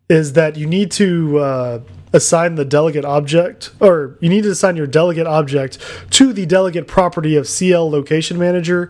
is 0.10 0.34
that 0.34 0.56
you 0.56 0.68
need 0.68 0.92
to 0.92 1.40
uh, 1.40 1.80
assign 2.14 2.56
the 2.56 2.66
delegate 2.66 3.06
object, 3.06 3.72
or 3.80 4.18
you 4.20 4.30
need 4.30 4.44
to 4.44 4.52
assign 4.52 4.76
your 4.76 4.88
delegate 4.88 5.28
object 5.28 5.78
to 6.12 6.34
the 6.34 6.46
delegate 6.46 6.88
property 6.88 7.36
of 7.36 7.48
CL 7.48 7.90
Location 7.90 8.38
Manager 8.38 8.90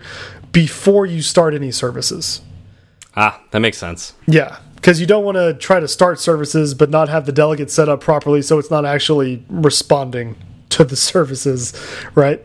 before 0.51 1.05
you 1.05 1.21
start 1.21 1.53
any 1.53 1.71
services. 1.71 2.41
Ah, 3.15 3.41
that 3.51 3.59
makes 3.59 3.77
sense. 3.77 4.13
Yeah, 4.27 4.59
because 4.75 5.01
you 5.01 5.07
don't 5.07 5.23
want 5.23 5.37
to 5.37 5.53
try 5.55 5.79
to 5.79 5.87
start 5.87 6.19
services 6.19 6.73
but 6.73 6.89
not 6.89 7.09
have 7.09 7.25
the 7.25 7.31
delegate 7.31 7.71
set 7.71 7.89
up 7.89 8.01
properly 8.01 8.41
so 8.41 8.59
it's 8.59 8.71
not 8.71 8.85
actually 8.85 9.43
responding 9.49 10.35
to 10.69 10.83
the 10.83 10.95
services, 10.95 11.73
right? 12.15 12.41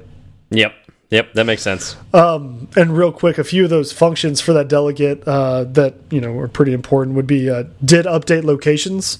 Yep. 0.50 0.74
Yep, 1.10 1.34
that 1.34 1.44
makes 1.44 1.60
sense. 1.60 1.94
Um, 2.14 2.68
and 2.74 2.96
real 2.96 3.12
quick, 3.12 3.36
a 3.36 3.44
few 3.44 3.64
of 3.64 3.70
those 3.70 3.92
functions 3.92 4.40
for 4.40 4.54
that 4.54 4.68
delegate 4.68 5.22
uh, 5.28 5.64
that 5.64 5.96
you 6.08 6.22
know 6.22 6.38
are 6.38 6.48
pretty 6.48 6.72
important 6.72 7.16
would 7.16 7.26
be 7.26 7.50
uh, 7.50 7.64
did 7.84 8.06
update 8.06 8.44
locations. 8.44 9.18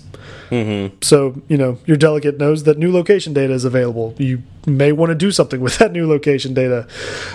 Mm 0.52 0.66
-hmm. 0.66 0.90
So 1.00 1.16
you 1.48 1.56
know 1.56 1.78
your 1.86 1.98
delegate 1.98 2.36
knows 2.36 2.62
that 2.62 2.78
new 2.78 2.92
location 2.92 3.34
data 3.34 3.54
is 3.54 3.64
available. 3.64 4.14
You 4.18 4.38
may 4.66 4.92
want 4.92 5.10
to 5.12 5.26
do 5.26 5.30
something 5.30 5.62
with 5.66 5.78
that 5.78 5.92
new 5.92 6.06
location 6.06 6.54
data. 6.54 6.86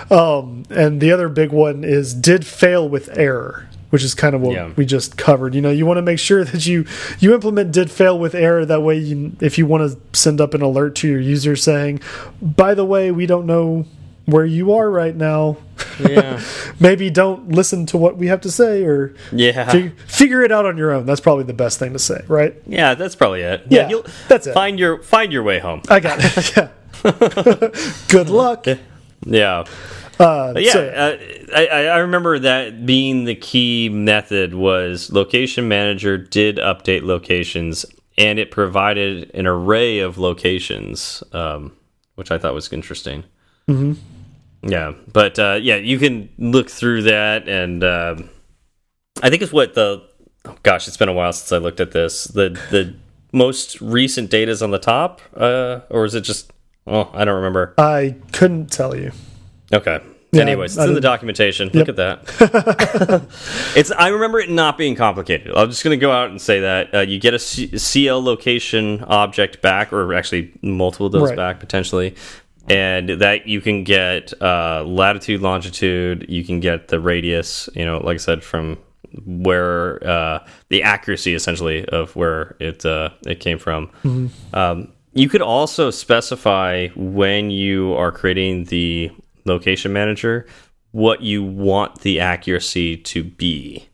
Um, 0.09 0.63
and 0.69 1.01
the 1.01 1.13
other 1.13 1.29
big 1.29 1.51
one 1.51 1.87
is 1.97 2.13
did 2.13 2.45
fail 2.45 2.89
with 2.89 3.09
error 3.17 3.67
which 3.89 4.03
is 4.03 4.13
kind 4.13 4.35
of 4.35 4.41
what 4.41 4.53
yeah. 4.53 4.71
we 4.75 4.85
just 4.85 5.17
covered. 5.17 5.55
You 5.55 5.61
know, 5.61 5.69
you 5.69 5.85
want 5.85 5.97
to 5.97 6.01
make 6.01 6.19
sure 6.19 6.43
that 6.51 6.65
you 6.65 6.85
you 7.19 7.33
implement 7.33 7.71
did 7.71 7.89
fail 7.89 8.19
with 8.19 8.35
error. 8.35 8.65
That 8.65 8.81
way, 8.81 8.97
you, 8.97 9.31
if 9.39 9.57
you 9.57 9.65
want 9.65 9.91
to 9.91 9.97
send 10.17 10.41
up 10.41 10.53
an 10.53 10.61
alert 10.61 10.95
to 10.95 11.07
your 11.07 11.19
user 11.19 11.55
saying, 11.55 12.01
"By 12.41 12.73
the 12.73 12.85
way, 12.85 13.11
we 13.11 13.25
don't 13.25 13.45
know 13.45 13.85
where 14.25 14.45
you 14.45 14.73
are 14.73 14.89
right 14.89 15.15
now," 15.15 15.57
yeah, 15.99 16.41
maybe 16.79 17.09
don't 17.09 17.49
listen 17.49 17.85
to 17.87 17.97
what 17.97 18.17
we 18.17 18.27
have 18.27 18.41
to 18.41 18.51
say, 18.51 18.83
or 18.83 19.15
yeah, 19.31 19.69
fig 19.69 19.97
figure 20.01 20.41
it 20.41 20.51
out 20.51 20.65
on 20.65 20.77
your 20.77 20.91
own. 20.91 21.05
That's 21.05 21.21
probably 21.21 21.45
the 21.45 21.53
best 21.53 21.79
thing 21.79 21.93
to 21.93 21.99
say, 21.99 22.23
right? 22.27 22.55
Yeah, 22.65 22.93
that's 22.95 23.15
probably 23.15 23.41
it. 23.41 23.65
Yeah, 23.69 23.89
yeah 23.89 24.01
that's 24.27 24.47
it. 24.47 24.53
Find 24.53 24.79
your 24.79 25.01
find 25.03 25.31
your 25.31 25.43
way 25.43 25.59
home. 25.59 25.81
I 25.89 25.99
got 25.99 26.19
it. 26.21 26.53
Yeah. 26.57 26.69
Good 28.07 28.29
luck. 28.29 28.65
Yeah. 29.25 29.65
Uh, 30.19 30.53
yeah, 30.57 30.71
so, 30.71 30.87
uh, 30.87 31.17
I, 31.55 31.67
I 31.67 31.97
remember 31.99 32.39
that 32.39 32.87
being 32.87 33.25
the 33.25 33.35
key 33.35 33.87
method 33.89 34.55
was 34.55 35.11
location 35.11 35.67
manager 35.67 36.17
did 36.17 36.57
update 36.57 37.03
locations 37.03 37.85
and 38.17 38.39
it 38.39 38.49
provided 38.49 39.29
an 39.35 39.45
array 39.45 39.99
of 39.99 40.17
locations, 40.17 41.21
um, 41.33 41.71
which 42.15 42.31
I 42.31 42.39
thought 42.39 42.55
was 42.55 42.71
interesting. 42.73 43.25
Mm 43.67 43.77
-hmm. 43.77 43.95
Yeah, 44.63 44.93
but 45.11 45.37
uh, 45.39 45.59
yeah, 45.61 45.75
you 45.75 45.99
can 45.99 46.29
look 46.37 46.69
through 46.69 47.03
that, 47.03 47.47
and 47.47 47.83
uh, 47.83 48.15
I 49.21 49.29
think 49.29 49.41
it's 49.41 49.51
what 49.51 49.73
the 49.75 50.07
oh 50.45 50.55
gosh, 50.63 50.87
it's 50.87 50.97
been 50.97 51.09
a 51.09 51.13
while 51.13 51.33
since 51.33 51.51
I 51.51 51.57
looked 51.57 51.79
at 51.79 51.91
this. 51.91 52.25
The 52.25 52.49
the 52.71 52.95
most 53.31 53.79
recent 53.81 54.29
data 54.29 54.51
is 54.51 54.61
on 54.61 54.71
the 54.71 54.79
top, 54.79 55.21
uh, 55.35 55.81
or 55.89 56.05
is 56.05 56.15
it 56.15 56.21
just? 56.21 56.51
Oh, 56.85 57.09
I 57.13 57.25
don't 57.25 57.35
remember. 57.35 57.75
I 57.77 58.15
couldn't 58.31 58.71
tell 58.71 58.95
you. 58.95 59.11
Okay. 59.73 60.01
Yeah, 60.31 60.41
Anyways, 60.41 60.77
it's 60.77 60.85
in 60.85 60.93
the 60.93 61.01
documentation. 61.01 61.69
Yep. 61.73 61.75
Look 61.75 61.89
at 61.89 61.95
that. 61.95 63.27
it's. 63.77 63.91
I 63.91 64.09
remember 64.09 64.39
it 64.39 64.49
not 64.49 64.77
being 64.77 64.95
complicated. 64.95 65.55
I'm 65.55 65.69
just 65.69 65.85
going 65.85 65.97
to 65.97 66.01
go 66.01 66.11
out 66.11 66.29
and 66.29 66.41
say 66.41 66.59
that 66.59 66.93
uh, 66.93 66.99
you 66.99 67.17
get 67.17 67.33
a 67.33 67.39
C 67.39 67.77
CL 67.77 68.21
location 68.21 69.03
object 69.05 69.61
back, 69.61 69.93
or 69.93 70.13
actually 70.13 70.51
multiple 70.61 71.05
of 71.05 71.13
those 71.13 71.29
right. 71.29 71.37
back 71.37 71.59
potentially, 71.61 72.15
and 72.67 73.09
that 73.09 73.47
you 73.47 73.61
can 73.61 73.83
get 73.83 74.33
uh, 74.41 74.83
latitude, 74.85 75.41
longitude. 75.41 76.25
You 76.27 76.43
can 76.43 76.59
get 76.59 76.89
the 76.89 76.99
radius. 76.99 77.69
You 77.73 77.85
know, 77.85 77.99
like 77.99 78.15
I 78.15 78.17
said, 78.17 78.43
from 78.43 78.77
where 79.25 80.05
uh, 80.07 80.45
the 80.69 80.83
accuracy 80.83 81.33
essentially 81.33 81.85
of 81.85 82.15
where 82.15 82.55
it 82.59 82.85
uh, 82.85 83.09
it 83.25 83.39
came 83.39 83.57
from. 83.57 83.89
Mm 84.03 84.29
-hmm. 84.29 84.57
um, 84.57 84.87
you 85.13 85.29
could 85.29 85.41
also 85.41 85.91
specify 85.91 86.89
when 86.95 87.51
you 87.51 87.97
are 87.97 88.11
creating 88.11 88.65
the 88.65 89.11
location 89.45 89.93
manager 89.93 90.45
what 90.91 91.21
you 91.21 91.43
want 91.43 92.01
the 92.01 92.19
accuracy 92.19 92.97
to 92.97 93.23
be. 93.23 93.87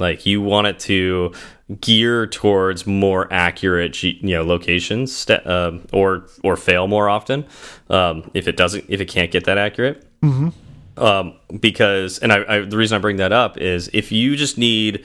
Like 0.00 0.26
you 0.26 0.42
want 0.42 0.66
it 0.66 0.78
to 0.80 1.32
gear 1.80 2.26
towards 2.26 2.86
more 2.86 3.26
accurate, 3.32 4.02
you 4.02 4.18
know, 4.22 4.44
locations, 4.44 5.28
uh, 5.30 5.78
or 5.92 6.26
or 6.42 6.56
fail 6.56 6.86
more 6.86 7.08
often 7.08 7.46
um, 7.90 8.30
if 8.34 8.46
it 8.46 8.56
doesn't, 8.56 8.84
if 8.88 9.00
it 9.00 9.06
can't 9.06 9.30
get 9.30 9.44
that 9.44 9.58
accurate. 9.58 10.04
Mm 10.22 10.32
-hmm. 10.32 11.02
um, 11.02 11.32
because, 11.60 12.18
and 12.22 12.32
I, 12.32 12.44
I, 12.48 12.66
the 12.66 12.76
reason 12.76 12.98
I 12.98 13.00
bring 13.00 13.18
that 13.18 13.32
up 13.32 13.56
is 13.56 13.88
if 13.92 14.12
you 14.12 14.36
just 14.36 14.58
need 14.58 15.04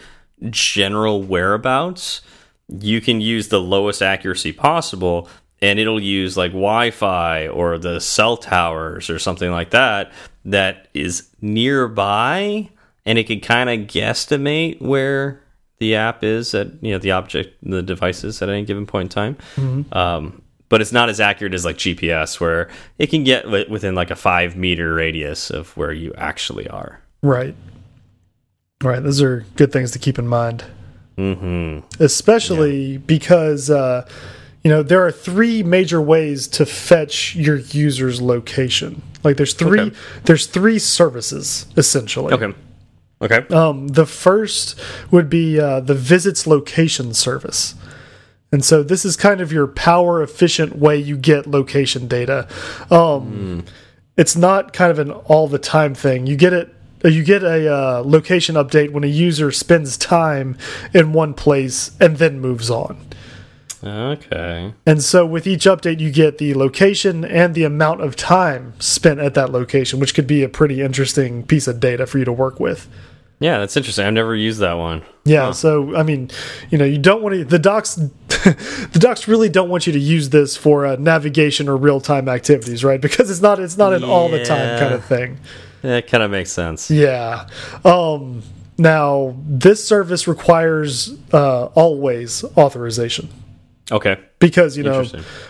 general 0.49 1.23
whereabouts, 1.23 2.21
you 2.67 3.01
can 3.01 3.21
use 3.21 3.47
the 3.49 3.59
lowest 3.59 4.01
accuracy 4.01 4.53
possible 4.53 5.27
and 5.61 5.79
it'll 5.79 5.99
use 5.99 6.37
like 6.37 6.51
Wi-Fi 6.51 7.47
or 7.47 7.77
the 7.77 7.99
cell 7.99 8.37
towers 8.37 9.09
or 9.09 9.19
something 9.19 9.51
like 9.51 9.71
that 9.71 10.11
that 10.45 10.87
is 10.93 11.29
nearby, 11.41 12.69
and 13.05 13.17
it 13.17 13.27
can 13.27 13.39
kind 13.39 13.69
of 13.69 13.87
guesstimate 13.87 14.81
where 14.81 15.41
the 15.79 15.95
app 15.95 16.23
is 16.23 16.53
at 16.53 16.67
you 16.81 16.91
know 16.91 16.99
the 16.99 17.11
object 17.11 17.57
the 17.63 17.81
devices 17.81 18.41
at 18.41 18.49
any 18.49 18.65
given 18.65 18.85
point 18.85 19.05
in 19.05 19.09
time. 19.09 19.37
Mm 19.55 19.85
-hmm. 19.91 19.97
um, 19.97 20.41
but 20.69 20.81
it's 20.81 20.91
not 20.91 21.09
as 21.09 21.19
accurate 21.19 21.55
as 21.55 21.65
like 21.65 21.77
GPS, 21.77 22.39
where 22.39 22.67
it 22.97 23.09
can 23.09 23.23
get 23.23 23.49
within 23.69 23.95
like 23.95 24.11
a 24.11 24.15
five 24.15 24.55
meter 24.55 24.93
radius 24.93 25.51
of 25.51 25.75
where 25.77 25.91
you 25.91 26.13
actually 26.15 26.67
are. 26.69 26.99
Right. 27.23 27.55
Right. 28.83 29.03
Those 29.03 29.21
are 29.25 29.45
good 29.55 29.71
things 29.71 29.91
to 29.91 29.99
keep 29.99 30.19
in 30.19 30.27
mind. 30.27 30.63
Mm-hmm. 31.19 32.01
especially 32.01 32.97
because 32.97 33.69
uh, 33.69 34.07
you 34.63 34.71
know 34.71 34.83
there 34.83 35.05
are 35.05 35.11
three 35.11 35.63
major 35.63 36.01
ways 36.01 36.47
to 36.47 36.65
fetch 36.65 37.35
your 37.35 37.57
user's 37.57 38.21
location. 38.21 39.01
Like 39.23 39.35
there's 39.35 39.53
three 39.53 39.81
Okay. 39.81 39.95
there's 40.23 40.45
three 40.45 40.79
services 40.79 41.65
essentially. 41.75 42.33
Okay. 42.33 42.53
Okay. 43.21 43.45
Um, 43.53 43.89
the 43.89 44.05
first 44.05 44.79
would 45.11 45.29
be 45.29 45.59
uh, 45.59 45.81
the 45.81 45.95
visits 45.95 46.47
location 46.47 47.13
service. 47.13 47.75
And 48.51 48.63
so 48.65 48.81
this 48.81 49.05
is 49.05 49.15
kind 49.15 49.41
of 49.41 49.51
your 49.51 49.67
power 49.67 50.23
efficient 50.23 50.77
way 50.77 50.97
you 50.97 51.17
get 51.17 51.45
location 51.45 52.07
data. 52.07 52.47
Um, 52.89 53.65
It's 54.19 54.35
not 54.35 54.73
kind 54.73 54.91
of 54.91 54.99
an 54.99 55.11
all 55.11 55.47
the 55.47 55.57
time 55.57 55.95
thing. 55.95 56.27
You 56.27 56.35
get 56.35 56.51
it. 56.51 56.75
You 57.05 57.23
get 57.23 57.41
a 57.41 57.73
uh, 57.73 58.03
location 58.05 58.55
update 58.55 58.91
when 58.91 59.05
a 59.05 59.07
user 59.07 59.49
spends 59.51 59.95
time 59.95 60.57
in 60.93 61.13
one 61.13 61.33
place 61.33 61.91
and 62.01 62.17
then 62.17 62.41
moves 62.41 62.69
on. 62.69 62.97
Okay. 63.81 64.73
And 64.85 65.01
so 65.01 65.25
with 65.25 65.47
each 65.47 65.63
update, 65.63 66.01
you 66.01 66.11
get 66.11 66.37
the 66.37 66.53
location 66.53 67.23
and 67.23 67.55
the 67.55 67.63
amount 67.63 68.01
of 68.01 68.17
time 68.17 68.73
spent 68.79 69.21
at 69.21 69.35
that 69.35 69.53
location, 69.53 70.01
which 70.01 70.13
could 70.13 70.27
be 70.27 70.43
a 70.43 70.49
pretty 70.49 70.81
interesting 70.81 71.43
piece 71.43 71.65
of 71.69 71.79
data 71.79 72.05
for 72.05 72.17
you 72.17 72.25
to 72.25 72.33
work 72.33 72.59
with. 72.59 72.89
Yeah, 73.39 73.59
that's 73.59 73.77
interesting. 73.77 74.05
I've 74.05 74.13
never 74.13 74.35
used 74.35 74.59
that 74.59 74.73
one. 74.73 75.01
Yeah, 75.23 75.51
so 75.51 75.95
I 75.95 76.03
mean, 76.03 76.29
you 76.69 76.77
know, 76.77 76.85
you 76.85 76.97
don't 76.97 77.21
want 77.21 77.35
to 77.35 77.45
the 77.45 77.59
docs 77.59 77.95
the 78.27 78.97
docs 78.99 79.27
really 79.27 79.47
don't 79.49 79.69
want 79.69 79.87
you 79.87 79.93
to 79.93 79.99
use 79.99 80.29
this 80.29 80.57
for 80.57 80.85
uh, 80.85 80.95
navigation 80.97 81.69
or 81.69 81.77
real-time 81.77 82.27
activities, 82.27 82.83
right? 82.83 82.99
Because 83.01 83.29
it's 83.31 83.41
not 83.41 83.59
it's 83.59 83.77
not 83.77 83.93
an 83.93 84.03
all 84.03 84.27
the 84.29 84.43
time 84.43 84.79
kind 84.79 84.93
of 84.93 85.05
thing. 85.05 85.37
That 85.83 86.07
kind 86.07 86.21
of 86.23 86.31
makes 86.31 86.51
sense. 86.51 86.91
Yeah. 86.91 87.47
Um 87.85 88.43
now 88.77 89.35
this 89.47 89.85
service 89.87 90.27
requires 90.27 91.15
uh 91.31 91.65
always 91.75 92.43
authorization 92.57 93.29
Okay. 93.91 94.17
because, 94.39 94.75
you 94.77 94.83
know, 94.83 95.05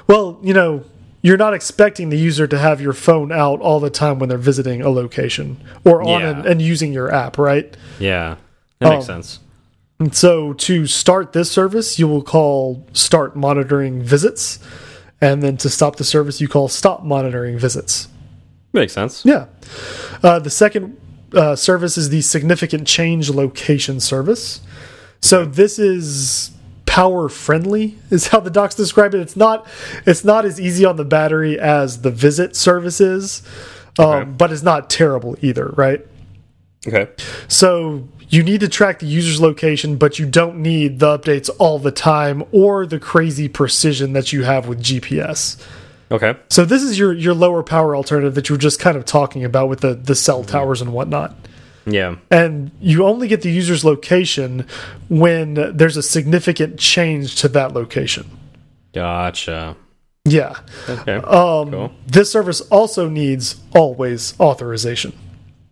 well, 0.07 0.39
you 0.43 0.53
know, 0.53 0.83
you're 1.21 1.37
not 1.37 1.53
expecting 1.53 2.09
the 2.09 2.17
user 2.17 2.47
to 2.47 2.57
have 2.57 2.79
your 2.81 2.93
phone 2.93 3.31
out 3.31 3.59
all 3.61 3.79
the 3.79 3.89
time 3.89 4.19
when 4.19 4.29
they're 4.29 4.37
visiting 4.37 4.81
a 4.81 4.89
location 4.89 5.57
or 5.83 6.01
on 6.01 6.21
Yeah. 6.21 6.29
an, 6.39 6.47
and 6.47 6.61
using 6.61 6.93
your 6.93 7.13
app, 7.13 7.37
right? 7.37 7.75
Yeah. 7.99 8.35
That 8.79 8.89
makes 8.89 9.09
Um, 9.09 9.15
sense. 9.15 9.39
And 9.99 10.15
so 10.15 10.53
to 10.53 10.87
start 10.87 11.33
this 11.33 11.51
service, 11.51 11.99
you 11.99 12.07
will 12.07 12.21
call 12.23 12.85
start 12.93 13.35
monitoring 13.35 14.01
visits. 14.01 14.59
And 15.21 15.43
then 15.43 15.57
to 15.57 15.69
stop 15.69 15.97
the 15.97 16.05
service, 16.05 16.39
you 16.39 16.47
call 16.47 16.69
stop 16.69 17.03
monitoring 17.03 17.59
visits. 17.59 18.07
Makes 18.71 18.93
sense. 18.93 19.23
Yeah. 19.25 19.45
Uh, 20.23 20.39
the 20.39 20.49
second 20.49 20.95
uh, 21.35 21.55
service 21.57 21.97
is 21.97 22.09
the 22.09 22.21
significant 22.21 22.87
change 22.87 23.29
location 23.29 23.99
service. 23.99 24.61
So 25.21 25.43
this 25.43 25.77
is 25.77 26.51
power 26.99 27.29
friendly 27.29 27.97
is 28.09 28.27
how 28.27 28.41
the 28.41 28.49
docs 28.49 28.75
describe 28.75 29.15
it. 29.15 29.21
It's 29.21 29.37
not 29.37 29.65
it's 30.05 30.25
not 30.25 30.43
as 30.43 30.59
easy 30.59 30.83
on 30.83 30.97
the 30.97 31.05
battery 31.05 31.57
as 31.57 32.01
the 32.01 32.11
visit 32.11 32.57
service 32.57 32.99
is, 32.99 33.41
um, 33.97 34.05
Okay. 34.05 34.29
but 34.31 34.51
it's 34.51 34.63
not 34.63 34.89
terrible 34.89 35.37
either, 35.41 35.67
right? 35.77 36.05
Okay. 36.85 37.07
So 37.47 38.07
you 38.27 38.43
need 38.43 38.59
to 38.59 38.67
track 38.67 38.99
the 38.99 39.05
user's 39.05 39.39
location, 39.39 39.95
but 39.95 40.19
you 40.19 40.25
don't 40.25 40.57
need 40.57 40.99
the 40.99 41.17
updates 41.17 41.49
all 41.57 41.79
the 41.79 41.91
time 41.91 42.43
or 42.51 42.85
the 42.85 42.99
crazy 42.99 43.47
precision 43.47 44.11
that 44.11 44.33
you 44.33 44.43
have 44.43 44.67
with 44.67 44.83
GPS. 44.83 45.55
Okay. 46.11 46.35
So 46.49 46.65
this 46.65 46.83
is 46.83 46.99
your 46.99 47.13
your 47.13 47.33
lower 47.33 47.63
power 47.63 47.95
alternative 47.95 48.35
that 48.35 48.49
you 48.49 48.55
were 48.55 48.59
just 48.59 48.81
kind 48.81 48.97
of 48.97 49.05
talking 49.05 49.45
about 49.45 49.69
with 49.69 49.79
the 49.79 49.93
the 49.93 50.15
cell 50.15 50.43
towers 50.43 50.81
and 50.81 50.91
whatnot. 50.91 51.33
Yeah. 51.85 52.17
And 52.31 52.71
you 52.81 53.05
only 53.05 53.27
get 53.27 53.41
the 53.41 53.51
user's 53.51 53.83
location 53.85 54.65
when 55.09 55.53
there's 55.75 55.97
a 55.97 56.03
significant 56.03 56.79
change 56.79 57.35
to 57.37 57.47
that 57.49 57.73
location. 57.73 58.29
Gotcha. 58.93 59.75
Yeah. 60.25 60.55
Okay. 60.87 61.15
Um, 61.15 61.71
cool. 61.71 61.91
This 62.05 62.31
service 62.31 62.61
also 62.61 63.07
needs 63.09 63.59
always 63.73 64.39
authorization. 64.39 65.13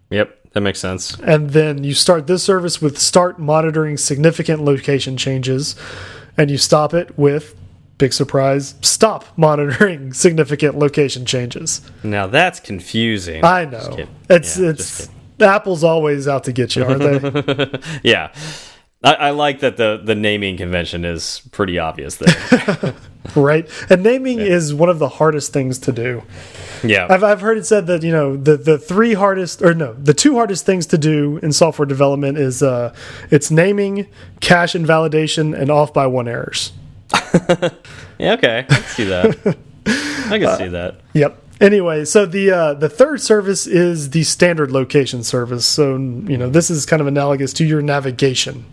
Yep. 0.10 0.34
That 0.54 0.62
makes 0.62 0.80
sense. 0.80 1.14
and 1.20 1.52
then 1.52 1.84
you 1.84 1.94
start 1.94 2.26
this 2.26 2.42
service 2.42 2.82
with 2.82 2.98
start 2.98 3.38
monitoring 3.38 3.96
significant 3.98 4.64
location 4.64 5.16
changes 5.18 5.76
and 6.36 6.50
you 6.50 6.58
stop 6.58 6.96
it 6.96 7.16
with 7.16 7.54
big 8.00 8.12
surprise 8.12 8.74
stop 8.82 9.26
monitoring 9.38 10.14
significant 10.14 10.76
location 10.80 11.26
changes 11.28 11.82
Now 12.02 12.26
that's 12.26 12.60
confusing. 12.60 13.44
i 13.44 13.66
know 13.66 14.08
it's 14.30 14.58
Yeah, 14.58 14.70
it's 14.70 15.10
apple's 15.40 15.84
always 15.84 16.28
out 16.28 16.44
to 16.46 16.52
get 16.52 16.76
you 16.76 16.84
aren't 16.84 17.00
they 17.22 17.80
yeah. 18.04 18.34
I, 19.04 19.14
I 19.14 19.30
like 19.30 19.60
that 19.60 19.78
the 19.78 20.02
the 20.04 20.16
naming 20.16 20.58
convention 20.58 21.06
is 21.06 21.48
pretty 21.52 21.78
obvious 21.78 22.16
there. 22.16 22.96
right 23.36 23.70
and 23.90 24.04
naming 24.04 24.40
is 24.40 24.74
one 24.74 24.90
of 24.90 25.00
the 25.00 25.10
hardest 25.10 25.54
things 25.54 25.78
to 25.80 25.92
do 25.92 26.24
yeah. 26.84 27.08
I've, 27.10 27.24
I've 27.24 27.42
heard 27.42 27.58
it 27.58 27.66
said 27.66 27.88
that 27.88 28.04
you 28.04 28.12
know 28.12 28.36
the 28.36 28.58
the 28.58 28.78
three 28.78 29.14
hardest 29.14 29.62
or 29.62 29.74
no 29.74 29.94
the 29.94 30.14
two 30.14 30.36
hardest 30.36 30.66
things 30.66 30.86
to 30.88 30.98
do 30.98 31.38
in 31.44 31.52
software 31.52 31.86
development 31.86 32.38
is 32.38 32.64
uh 32.64 32.94
it's 33.30 33.52
naming 33.52 34.08
cache 34.40 34.76
invalidation 34.76 35.54
and 35.54 35.70
off 35.70 35.94
by 35.94 36.08
one 36.08 36.28
errors 36.28 36.72
yeah. 38.18 38.34
Okay. 38.34 38.60
I 38.60 38.64
can 38.64 38.84
see 38.84 39.06
that. 39.06 39.58
I 40.30 40.40
can 40.40 40.58
see 40.58 40.68
that. 40.70 41.02
Yep. 41.14 41.44
Anyway, 41.60 42.06
so 42.06 42.26
the 42.26 42.52
uh, 42.52 42.74
the 42.76 42.90
third 42.90 43.22
service 43.22 43.66
is 43.68 44.12
the 44.12 44.24
standard 44.24 44.72
location 44.72 45.24
service. 45.24 45.66
So 45.66 45.96
you 45.96 46.38
know 46.38 46.50
this 46.50 46.70
is 46.70 46.86
kind 46.86 47.02
of 47.02 47.08
analogous 47.08 47.54
to 47.54 47.66
your 47.66 47.82
navigation 47.82 48.66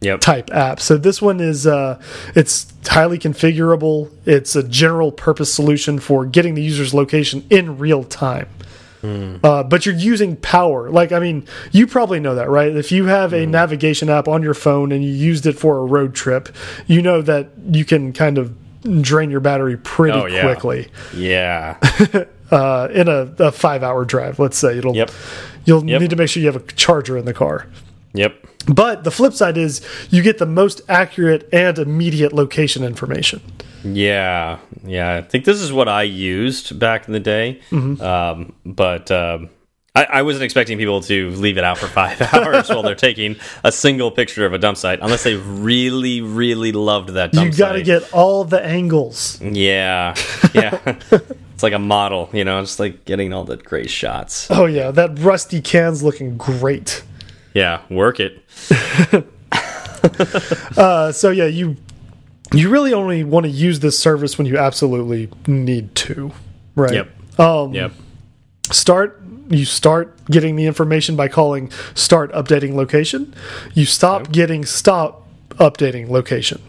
Yep. 0.00 0.20
type 0.20 0.50
app. 0.52 0.80
So 0.80 0.98
this 0.98 1.22
one 1.22 1.40
is 1.40 1.66
uh, 1.66 2.00
it's 2.34 2.72
highly 2.86 3.18
configurable. 3.18 4.10
It's 4.26 4.54
a 4.54 4.62
general 4.62 5.10
purpose 5.12 5.54
solution 5.54 5.98
for 5.98 6.26
getting 6.26 6.54
the 6.54 6.62
user's 6.62 6.92
location 6.92 7.46
in 7.50 7.78
real 7.78 8.04
time. 8.04 8.48
Uh, 9.02 9.62
but 9.62 9.84
you're 9.84 9.94
using 9.94 10.34
power. 10.34 10.88
Like, 10.88 11.12
I 11.12 11.18
mean, 11.20 11.46
you 11.72 11.86
probably 11.86 12.20
know 12.20 12.36
that, 12.36 12.48
right? 12.48 12.74
If 12.74 12.90
you 12.90 13.04
have 13.04 13.34
a 13.34 13.44
navigation 13.44 14.08
app 14.08 14.28
on 14.28 14.42
your 14.42 14.54
phone 14.54 14.92
and 14.92 15.04
you 15.04 15.10
used 15.10 15.44
it 15.44 15.58
for 15.58 15.76
a 15.76 15.84
road 15.84 16.14
trip, 16.14 16.48
you 16.86 17.02
know 17.02 17.20
that 17.20 17.50
you 17.68 17.84
can 17.84 18.14
kind 18.14 18.38
of 18.38 18.54
drain 19.00 19.30
your 19.30 19.40
battery 19.40 19.76
pretty 19.76 20.18
Oh, 20.18 20.26
yeah. 20.26 20.42
quickly 20.42 20.88
Yeah. 21.14 21.78
uh, 22.50 22.88
in 22.92 23.08
a, 23.08 23.32
a 23.38 23.52
five 23.52 23.82
hour 23.82 24.04
drive. 24.04 24.38
Let's 24.38 24.58
say 24.58 24.78
it'll. 24.78 24.94
Yep. 24.94 25.10
You'll 25.64 25.84
Yep. 25.88 26.00
need 26.02 26.10
to 26.10 26.16
make 26.16 26.28
sure 26.28 26.40
you 26.42 26.50
have 26.52 26.56
a 26.62 26.72
charger 26.72 27.16
in 27.16 27.24
the 27.24 27.32
car. 27.34 27.66
Yep. 28.12 28.34
But 28.66 29.04
the 29.04 29.10
flip 29.10 29.32
side 29.34 29.56
is 29.58 29.80
you 30.10 30.22
get 30.22 30.38
the 30.38 30.46
most 30.46 30.80
accurate 30.88 31.48
and 31.52 31.78
immediate 31.78 32.32
location 32.32 32.82
information. 32.84 33.40
Yeah, 33.82 34.58
yeah. 34.84 35.16
I 35.16 35.20
think 35.22 35.44
this 35.44 35.60
is 35.60 35.70
what 35.72 35.88
I 35.88 36.02
used 36.04 36.78
back 36.78 37.06
in 37.06 37.12
the 37.12 37.20
day. 37.20 37.60
Um, 37.72 38.54
but 38.64 39.10
um, 39.10 39.50
I, 39.96 40.04
I 40.04 40.22
wasn't 40.22 40.42
expecting 40.42 40.76
people 40.76 41.00
to 41.02 41.30
leave 41.30 41.56
it 41.56 41.62
out 41.62 41.78
for 41.78 41.86
five 41.86 42.20
hours 42.34 42.68
while 42.68 42.82
they're 42.82 42.96
taking 42.96 43.36
a 43.62 43.70
single 43.70 44.10
picture 44.10 44.44
of 44.44 44.52
a 44.52 44.58
dump 44.58 44.76
site, 44.76 44.98
unless 45.00 45.22
they 45.22 45.36
really, 45.36 46.20
really 46.20 46.72
loved 46.72 47.10
that 47.10 47.30
dump 47.30 47.52
you 47.52 47.56
got 47.56 47.72
to 47.72 47.78
site. 47.78 47.86
get 47.86 48.12
all 48.12 48.42
the 48.44 48.60
angles. 48.64 49.40
Yeah, 49.40 50.16
yeah. 50.54 50.80
it's 51.12 51.62
like 51.62 51.74
a 51.74 51.78
model, 51.78 52.28
you 52.32 52.44
know, 52.44 52.60
just 52.62 52.80
like 52.80 53.04
getting 53.04 53.32
all 53.32 53.44
the 53.44 53.56
great 53.56 53.88
shots. 53.88 54.48
Oh 54.50 54.66
yeah, 54.66 54.90
that 54.90 55.16
rusty 55.20 55.60
can's 55.60 56.02
looking 56.02 56.36
great. 56.38 57.04
Yeah, 57.54 57.82
work 57.88 58.18
it. 58.20 58.42
Uh, 60.76 61.10
so 61.12 61.30
yeah, 61.30 61.46
you 61.46 61.76
you 62.52 62.68
really 62.68 62.92
only 62.92 63.24
want 63.24 63.44
to 63.44 63.50
use 63.50 63.80
this 63.80 63.98
service 63.98 64.36
when 64.36 64.46
you 64.46 64.58
absolutely 64.58 65.30
need 65.46 65.94
to, 65.94 66.30
right? 66.76 66.92
Yep. 66.92 67.40
Um, 67.40 67.72
Yep. 67.72 67.92
Start 68.70 69.20
you 69.50 69.64
start 69.66 70.16
getting 70.30 70.56
the 70.56 70.64
information 70.66 71.16
by 71.16 71.28
calling 71.28 71.70
start 71.94 72.32
updating 72.32 72.74
location. 72.74 73.34
You 73.74 73.84
stop 73.84 74.22
Yep. 74.22 74.32
getting 74.32 74.64
stop 74.64 75.28
updating 75.56 76.08
location. 76.08 76.62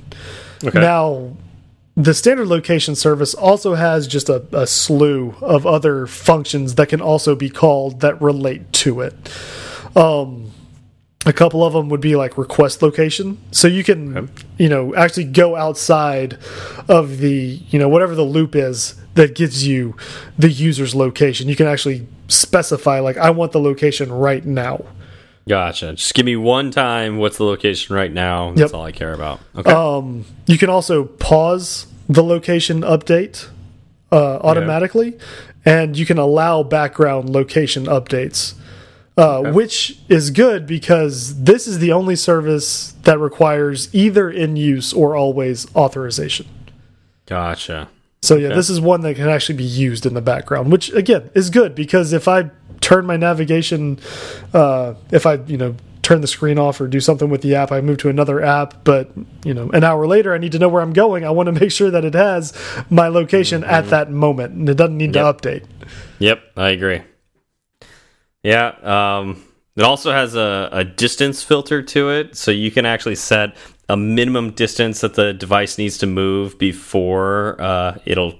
Okay. 0.64 0.80
now 0.80 1.36
the 1.96 2.14
standard 2.14 2.48
location 2.48 2.94
service 2.96 3.34
also 3.34 3.76
has 3.76 4.08
just 4.08 4.28
a, 4.28 4.44
a 4.52 4.68
slew 4.68 5.36
of 5.42 5.66
other 5.66 6.06
functions 6.06 6.76
that 6.76 6.90
can 6.90 7.00
also 7.00 7.34
be 7.36 7.50
called 7.50 8.02
that 8.02 8.22
relate 8.22 8.72
to 8.74 9.00
it. 9.02 9.14
Um 9.96 10.52
a 11.26 11.34
couple 11.34 11.64
of 11.64 11.74
them 11.74 11.90
would 11.90 12.02
be 12.02 12.16
like 12.16 12.38
request 12.38 12.82
location. 12.84 13.38
So 13.52 13.68
you 13.68 13.84
can 13.86 14.30
you 14.58 14.68
know 14.68 14.94
actually 14.96 15.26
go 15.26 15.56
outside 15.56 16.38
of 16.90 17.20
the 17.20 17.62
you 17.70 17.80
know 17.80 17.88
whatever 17.88 18.14
the 18.16 18.24
loop 18.26 18.54
is 18.56 18.96
that 19.16 19.36
gives 19.36 19.66
you 19.68 19.96
the 20.38 20.50
user's 20.52 20.94
location 20.96 21.50
you 21.50 21.56
can 21.56 21.68
actually 21.68 22.08
specify 22.28 23.00
like 23.00 23.18
i 23.18 23.30
want 23.30 23.52
the 23.52 23.60
location 23.60 24.12
right 24.12 24.46
now 24.46 24.84
Gotcha. 25.48 25.94
Just 25.94 26.16
give 26.16 26.26
me 26.26 26.36
one 26.36 26.72
time. 26.72 27.20
What's 27.20 27.38
the 27.38 27.44
location 27.44 27.96
right 27.96 28.12
now? 28.12 28.50
That's 28.56 28.72
Yep. 28.72 28.74
all 28.74 28.84
I 28.84 28.92
care 28.92 29.14
about. 29.14 29.40
Okay. 29.56 29.72
um 29.72 30.26
you 30.48 30.58
can 30.58 30.72
also 30.72 31.04
pause 31.04 31.86
the 32.10 32.24
location 32.24 32.82
update 32.82 33.48
uh, 34.12 34.38
automatically 34.38 35.18
and 35.64 35.96
you 35.98 36.06
can 36.08 36.18
allow 36.18 36.64
background 36.64 37.30
location 37.30 37.86
updates 37.86 38.56
uh, 39.18 39.52
which 39.54 40.00
is 40.10 40.30
good 40.32 40.66
because 40.68 41.44
this 41.44 41.68
is 41.68 41.78
the 41.80 41.92
only 41.92 42.16
service 42.16 42.94
that 43.04 43.20
requires 43.20 43.94
either 43.94 44.30
in 44.32 44.56
use 44.56 44.92
or 44.94 45.16
always 45.16 45.68
authorization. 45.76 46.48
Gotcha. 47.28 47.90
So 48.22 48.38
yeah, 48.38 48.50
this 48.50 48.70
is 48.70 48.82
one 48.82 49.02
that 49.02 49.16
can 49.16 49.30
actually 49.30 49.58
be 49.58 49.64
used 49.64 50.06
in 50.06 50.14
the 50.14 50.22
background, 50.22 50.72
which 50.72 50.92
again 50.94 51.30
is 51.36 51.50
good 51.50 51.76
because 51.76 52.12
if 52.12 52.28
I 52.28 52.50
turn 52.82 53.06
my 53.06 53.18
navigation, 53.18 54.00
uh, 54.54 54.96
if 55.12 55.26
I 55.26 55.36
you 55.36 55.58
know 55.58 55.76
turn 56.02 56.22
the 56.22 56.28
screen 56.28 56.60
off 56.60 56.80
or 56.82 56.88
do 56.88 57.00
something 57.00 57.30
with 57.30 57.42
the 57.42 57.56
app, 57.56 57.72
I 57.72 57.82
move 57.82 57.98
to 58.00 58.10
another 58.10 58.42
app, 58.44 58.84
but 58.84 59.12
you 59.44 59.54
know 59.54 59.70
an 59.72 59.84
hour 59.84 60.08
later 60.08 60.34
I 60.34 60.40
need 60.40 60.54
to 60.54 60.60
know 60.60 60.70
where 60.70 60.82
I'm 60.82 60.94
going. 60.94 61.24
I 61.24 61.30
want 61.30 61.48
to 61.48 61.52
make 61.62 61.72
sure 61.72 61.92
that 61.92 62.04
it 62.04 62.14
has 62.16 62.54
my 62.90 63.08
location 63.08 63.62
mm 63.62 63.68
-hmm. 63.68 63.78
at 63.78 63.90
that 63.90 64.12
moment 64.12 64.54
and 64.54 64.70
it 64.70 64.78
doesn't 64.78 64.98
need 64.98 65.16
yep. 65.16 65.24
to 65.24 65.50
update. 65.50 65.64
Yep, 66.20 66.40
I 66.58 66.70
agree. 66.72 67.02
Yeah, 68.44 68.74
um, 68.84 69.38
it 69.76 69.84
also 69.84 70.12
has 70.12 70.36
a, 70.36 70.70
a 70.72 70.84
distance 70.84 71.44
filter 71.44 71.82
to 71.82 72.10
it, 72.10 72.38
so 72.38 72.52
you 72.52 72.72
can 72.72 72.86
actually 72.86 73.16
set 73.16 73.50
a 73.90 73.98
minimum 73.98 74.52
distance 74.52 75.02
that 75.02 75.14
the 75.14 75.34
device 75.34 75.78
needs 75.78 75.98
to 76.00 76.08
move 76.08 76.58
before 76.58 77.62
uh, 77.62 77.98
it'll 78.06 78.36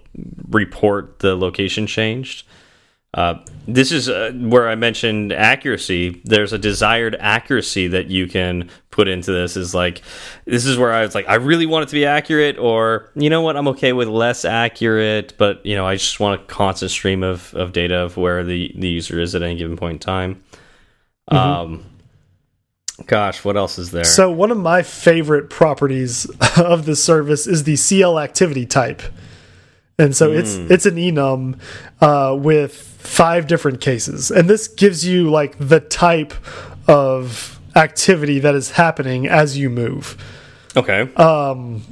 report 0.50 1.20
the 1.20 1.36
location 1.36 1.88
changed. 1.88 2.46
Uh, 3.16 3.40
this 3.66 3.94
is 3.94 4.10
uh, 4.10 4.34
where 4.36 4.68
I 4.68 4.76
mentioned 4.76 5.32
accuracy. 5.32 6.22
There's 6.26 6.52
a 6.52 6.58
desired 6.58 7.16
accuracy 7.18 7.88
that 7.88 8.08
you 8.08 8.28
can 8.28 8.70
put 8.92 9.08
into 9.08 9.32
this. 9.32 9.56
Is 9.56 9.74
like, 9.74 10.02
this 10.44 10.66
is 10.66 10.78
where 10.78 10.92
I 10.92 11.02
was 11.04 11.16
like, 11.16 11.28
I 11.30 11.36
really 11.36 11.66
want 11.66 11.84
it 11.84 11.90
to 11.90 11.94
be 11.94 12.06
accurate, 12.06 12.58
or 12.58 13.10
you 13.16 13.30
know 13.30 13.42
what, 13.42 13.56
I'm 13.56 13.70
okay 13.70 13.94
with 13.94 14.10
less 14.10 14.44
accurate, 14.44 15.34
but 15.38 15.66
you 15.66 15.76
know, 15.76 15.88
I 15.88 15.96
just 15.96 16.20
want 16.20 16.42
a 16.42 16.44
constant 16.46 16.92
stream 16.92 17.24
of, 17.24 17.54
of 17.56 17.72
data 17.72 17.96
of 17.96 18.18
where 18.18 18.44
the, 18.44 18.74
the 18.76 18.90
user 18.90 19.18
is 19.22 19.34
at 19.34 19.42
any 19.42 19.56
given 19.56 19.78
point 19.78 19.94
in 19.94 20.00
time. 20.00 20.44
Mm 21.32 21.38
-hmm. 21.38 21.64
Um, 21.64 21.84
gosh, 23.08 23.44
what 23.44 23.58
else 23.58 23.78
is 23.78 23.92
there? 23.92 24.04
So 24.04 24.32
one 24.32 24.52
of 24.52 24.58
my 24.58 24.82
favorite 24.82 25.50
properties 25.50 26.26
of 26.58 26.86
the 26.86 26.96
service 26.96 27.48
is 27.48 27.64
the 27.64 27.76
CL 27.76 28.20
activity 28.20 28.66
type. 28.66 29.02
And 29.98 30.16
so 30.16 30.30
mm. 30.30 30.40
it's 30.40 30.56
hmm. 30.58 30.68
it's 30.70 30.86
an 30.86 30.96
enum 30.96 31.58
uh, 32.02 32.36
with 32.38 32.76
five 32.76 33.48
different 33.48 33.80
cases. 33.80 34.30
And 34.32 34.50
this 34.50 34.68
gives 34.68 35.06
you 35.06 35.30
like 35.30 35.56
the 35.58 35.80
type 35.80 36.34
of 36.88 37.60
activity 37.76 38.40
that 38.40 38.56
is 38.56 38.72
happening 38.72 39.28
as 39.28 39.58
you 39.58 39.70
move. 39.70 40.18
Okay. 40.76 41.02
Um 41.16 41.84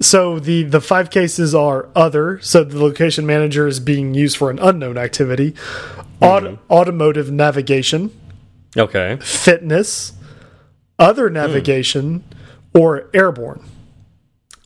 so 0.00 0.38
the 0.38 0.64
the 0.64 0.80
five 0.80 1.10
cases 1.10 1.54
are 1.54 1.88
other, 1.96 2.38
so 2.40 2.64
the 2.64 2.78
location 2.78 3.24
manager 3.24 3.66
is 3.66 3.80
being 3.80 4.12
used 4.12 4.36
for 4.36 4.50
an 4.50 4.58
unknown 4.58 4.98
activity, 4.98 5.54
mm 6.20 6.28
-hmm. 6.28 6.58
automotive 6.68 7.30
navigation, 7.30 8.10
okay, 8.76 9.18
fitness, 9.20 10.12
other 10.98 11.30
navigation, 11.30 12.24
or 12.74 13.10
airborne. 13.14 13.62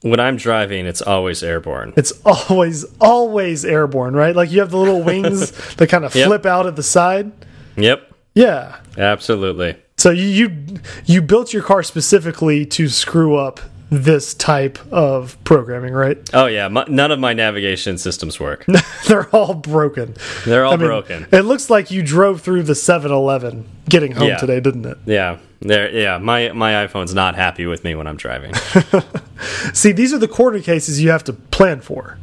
When 0.03 0.19
I'm 0.19 0.37
driving, 0.37 0.87
it's 0.87 1.03
always 1.03 1.43
airborne. 1.43 1.93
It's 1.97 2.13
always, 2.25 2.87
always 3.01 3.65
airborne, 3.67 4.15
right? 4.15 4.35
Like 4.35 4.51
you 4.51 4.61
have 4.61 4.71
the 4.71 4.79
little 4.79 5.03
wings 5.03 5.51
that 5.77 5.89
kind 5.89 6.05
of 6.05 6.15
yep. 6.15 6.27
flip 6.27 6.47
out 6.47 6.67
at 6.67 6.77
the 6.77 6.83
side. 6.83 7.33
Yep. 7.77 8.11
Yeah. 8.35 8.81
Absolutely. 8.97 9.77
So 9.99 10.11
you, 10.11 10.25
you 10.25 10.81
you 11.05 11.21
built 11.21 11.53
your 11.53 11.63
car 11.63 11.83
specifically 11.83 12.65
to 12.65 12.89
screw 12.89 13.37
up 13.37 13.61
this 13.91 14.35
type 14.35 14.79
of 14.93 15.37
programming, 15.45 15.93
right? 15.93 16.19
Oh 16.33 16.47
yeah, 16.47 16.69
my, 16.69 16.85
none 16.89 17.11
of 17.11 17.19
my 17.19 17.33
navigation 17.33 17.99
systems 17.99 18.39
work. 18.39 18.65
They're 19.09 19.29
all 19.35 19.55
broken. 19.55 20.15
They're 20.47 20.65
all 20.65 20.75
I 20.75 20.77
mean, 20.77 20.87
broken. 20.87 21.27
It 21.33 21.43
looks 21.43 21.69
like 21.69 21.91
you 21.91 22.03
drove 22.03 22.41
through 22.41 22.63
the 22.63 22.75
7-Eleven 22.75 23.69
getting 23.89 24.13
home 24.13 24.29
yeah. 24.29 24.37
today, 24.37 24.61
didn't 24.61 24.87
it? 24.87 24.99
Yeah. 25.07 25.39
There, 25.61 25.91
yeah, 25.91 26.17
my 26.17 26.53
my 26.53 26.87
iPhone's 26.87 27.13
not 27.13 27.35
happy 27.35 27.67
with 27.67 27.85
me 27.85 27.95
when 27.95 28.07
I'm 28.07 28.17
driving. 28.17 28.55
See, 29.75 29.93
these 29.93 30.15
are 30.15 30.19
the 30.19 30.29
corner 30.29 30.61
cases 30.61 31.03
you 31.03 31.11
have 31.11 31.25
to 31.25 31.35
plan 31.35 31.83
for. 31.83 32.17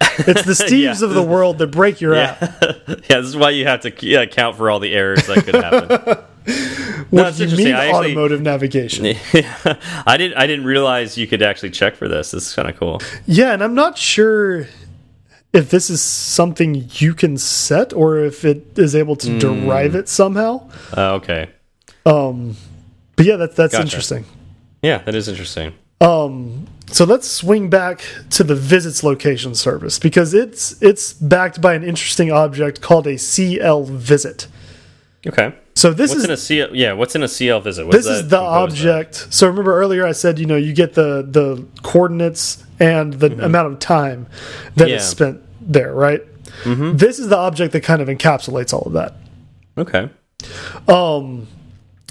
It's 0.00 0.44
the 0.44 0.52
Steves 0.64 1.00
yeah. 1.00 1.06
of 1.06 1.12
the 1.12 1.22
world 1.22 1.58
that 1.58 1.68
break 1.68 2.00
your 2.00 2.14
yeah. 2.14 2.36
app. 2.40 2.52
yeah, 2.86 3.18
this 3.18 3.26
is 3.26 3.36
why 3.36 3.50
you 3.50 3.66
have 3.66 3.80
to 3.80 4.22
account 4.22 4.56
for 4.56 4.70
all 4.70 4.78
the 4.78 4.92
errors 4.92 5.26
that 5.26 5.44
could 5.44 5.56
happen. 5.56 6.24
What 7.10 7.36
do 7.36 7.46
you 7.46 7.56
mean 7.56 7.74
I 7.74 7.90
automotive 7.90 8.40
actually, 8.40 8.44
navigation? 8.44 9.04
Yeah, 9.32 9.76
I 10.06 10.16
didn't 10.16 10.36
I 10.36 10.46
didn't 10.46 10.64
realize 10.64 11.16
you 11.16 11.26
could 11.26 11.42
actually 11.42 11.70
check 11.70 11.96
for 11.96 12.08
this. 12.08 12.30
This 12.32 12.48
is 12.48 12.54
kind 12.54 12.68
of 12.68 12.76
cool. 12.76 13.00
Yeah, 13.26 13.52
and 13.52 13.62
I'm 13.62 13.74
not 13.74 13.96
sure 13.96 14.66
if 15.52 15.70
this 15.70 15.88
is 15.88 16.02
something 16.02 16.88
you 16.94 17.14
can 17.14 17.38
set 17.38 17.92
or 17.92 18.18
if 18.18 18.44
it 18.44 18.78
is 18.78 18.94
able 18.94 19.16
to 19.16 19.28
mm. 19.28 19.40
derive 19.40 19.94
it 19.94 20.08
somehow. 20.08 20.68
Uh, 20.96 21.14
okay. 21.14 21.50
Um 22.04 22.56
but 23.16 23.26
yeah, 23.26 23.36
that's 23.36 23.56
that's 23.56 23.72
gotcha. 23.72 23.84
interesting. 23.84 24.24
Yeah, 24.82 24.98
that 24.98 25.14
is 25.14 25.28
interesting. 25.28 25.72
Um, 26.00 26.66
so 26.88 27.04
let's 27.04 27.26
swing 27.26 27.70
back 27.70 28.04
to 28.30 28.44
the 28.44 28.54
visits 28.54 29.02
location 29.02 29.54
service 29.54 29.98
because 29.98 30.34
it's 30.34 30.80
it's 30.82 31.14
backed 31.14 31.60
by 31.60 31.74
an 31.74 31.82
interesting 31.82 32.30
object 32.30 32.82
called 32.82 33.06
a 33.06 33.16
CL 33.16 33.84
visit. 33.84 34.46
Okay. 35.26 35.54
So 35.76 35.92
this 35.92 36.10
what's 36.10 36.20
is 36.20 36.24
in 36.24 36.30
a 36.30 36.36
CL, 36.36 36.76
yeah. 36.76 36.92
What's 36.92 37.16
in 37.16 37.22
a 37.22 37.28
CL 37.28 37.60
visit? 37.60 37.84
What 37.84 37.92
this 37.92 38.06
is 38.06 38.28
the 38.28 38.38
object. 38.38 39.24
Of? 39.26 39.34
So 39.34 39.48
remember 39.48 39.76
earlier 39.76 40.06
I 40.06 40.12
said 40.12 40.38
you 40.38 40.46
know 40.46 40.56
you 40.56 40.72
get 40.72 40.94
the 40.94 41.26
the 41.28 41.64
coordinates 41.82 42.62
and 42.78 43.14
the 43.14 43.28
mm 43.28 43.38
-hmm. 43.38 43.44
amount 43.44 43.72
of 43.72 43.78
time 43.78 44.26
that 44.76 44.88
yeah. 44.88 44.96
is 44.96 45.08
spent 45.08 45.38
there, 45.72 45.92
right? 45.92 46.22
Mm 46.64 46.76
-hmm. 46.76 46.98
This 46.98 47.18
is 47.18 47.28
the 47.28 47.36
object 47.36 47.72
that 47.72 47.82
kind 47.82 48.00
of 48.00 48.08
encapsulates 48.08 48.72
all 48.72 48.82
of 48.86 48.92
that. 48.92 49.12
Okay. 49.76 50.08
Um, 50.86 51.46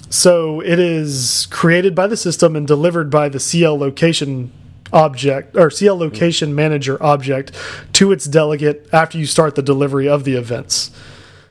so 0.09 0.61
it 0.61 0.79
is 0.79 1.47
created 1.49 1.95
by 1.95 2.07
the 2.07 2.17
system 2.17 2.55
and 2.55 2.67
delivered 2.67 3.09
by 3.09 3.29
the 3.29 3.39
CL 3.39 3.77
location 3.77 4.51
object 4.91 5.57
or 5.57 5.71
CL 5.71 5.97
location 5.97 6.53
manager 6.53 7.01
object 7.01 7.51
to 7.93 8.11
its 8.11 8.25
delegate 8.25 8.87
after 8.91 9.17
you 9.17 9.25
start 9.25 9.55
the 9.55 9.63
delivery 9.63 10.07
of 10.07 10.23
the 10.23 10.35
events. 10.35 10.91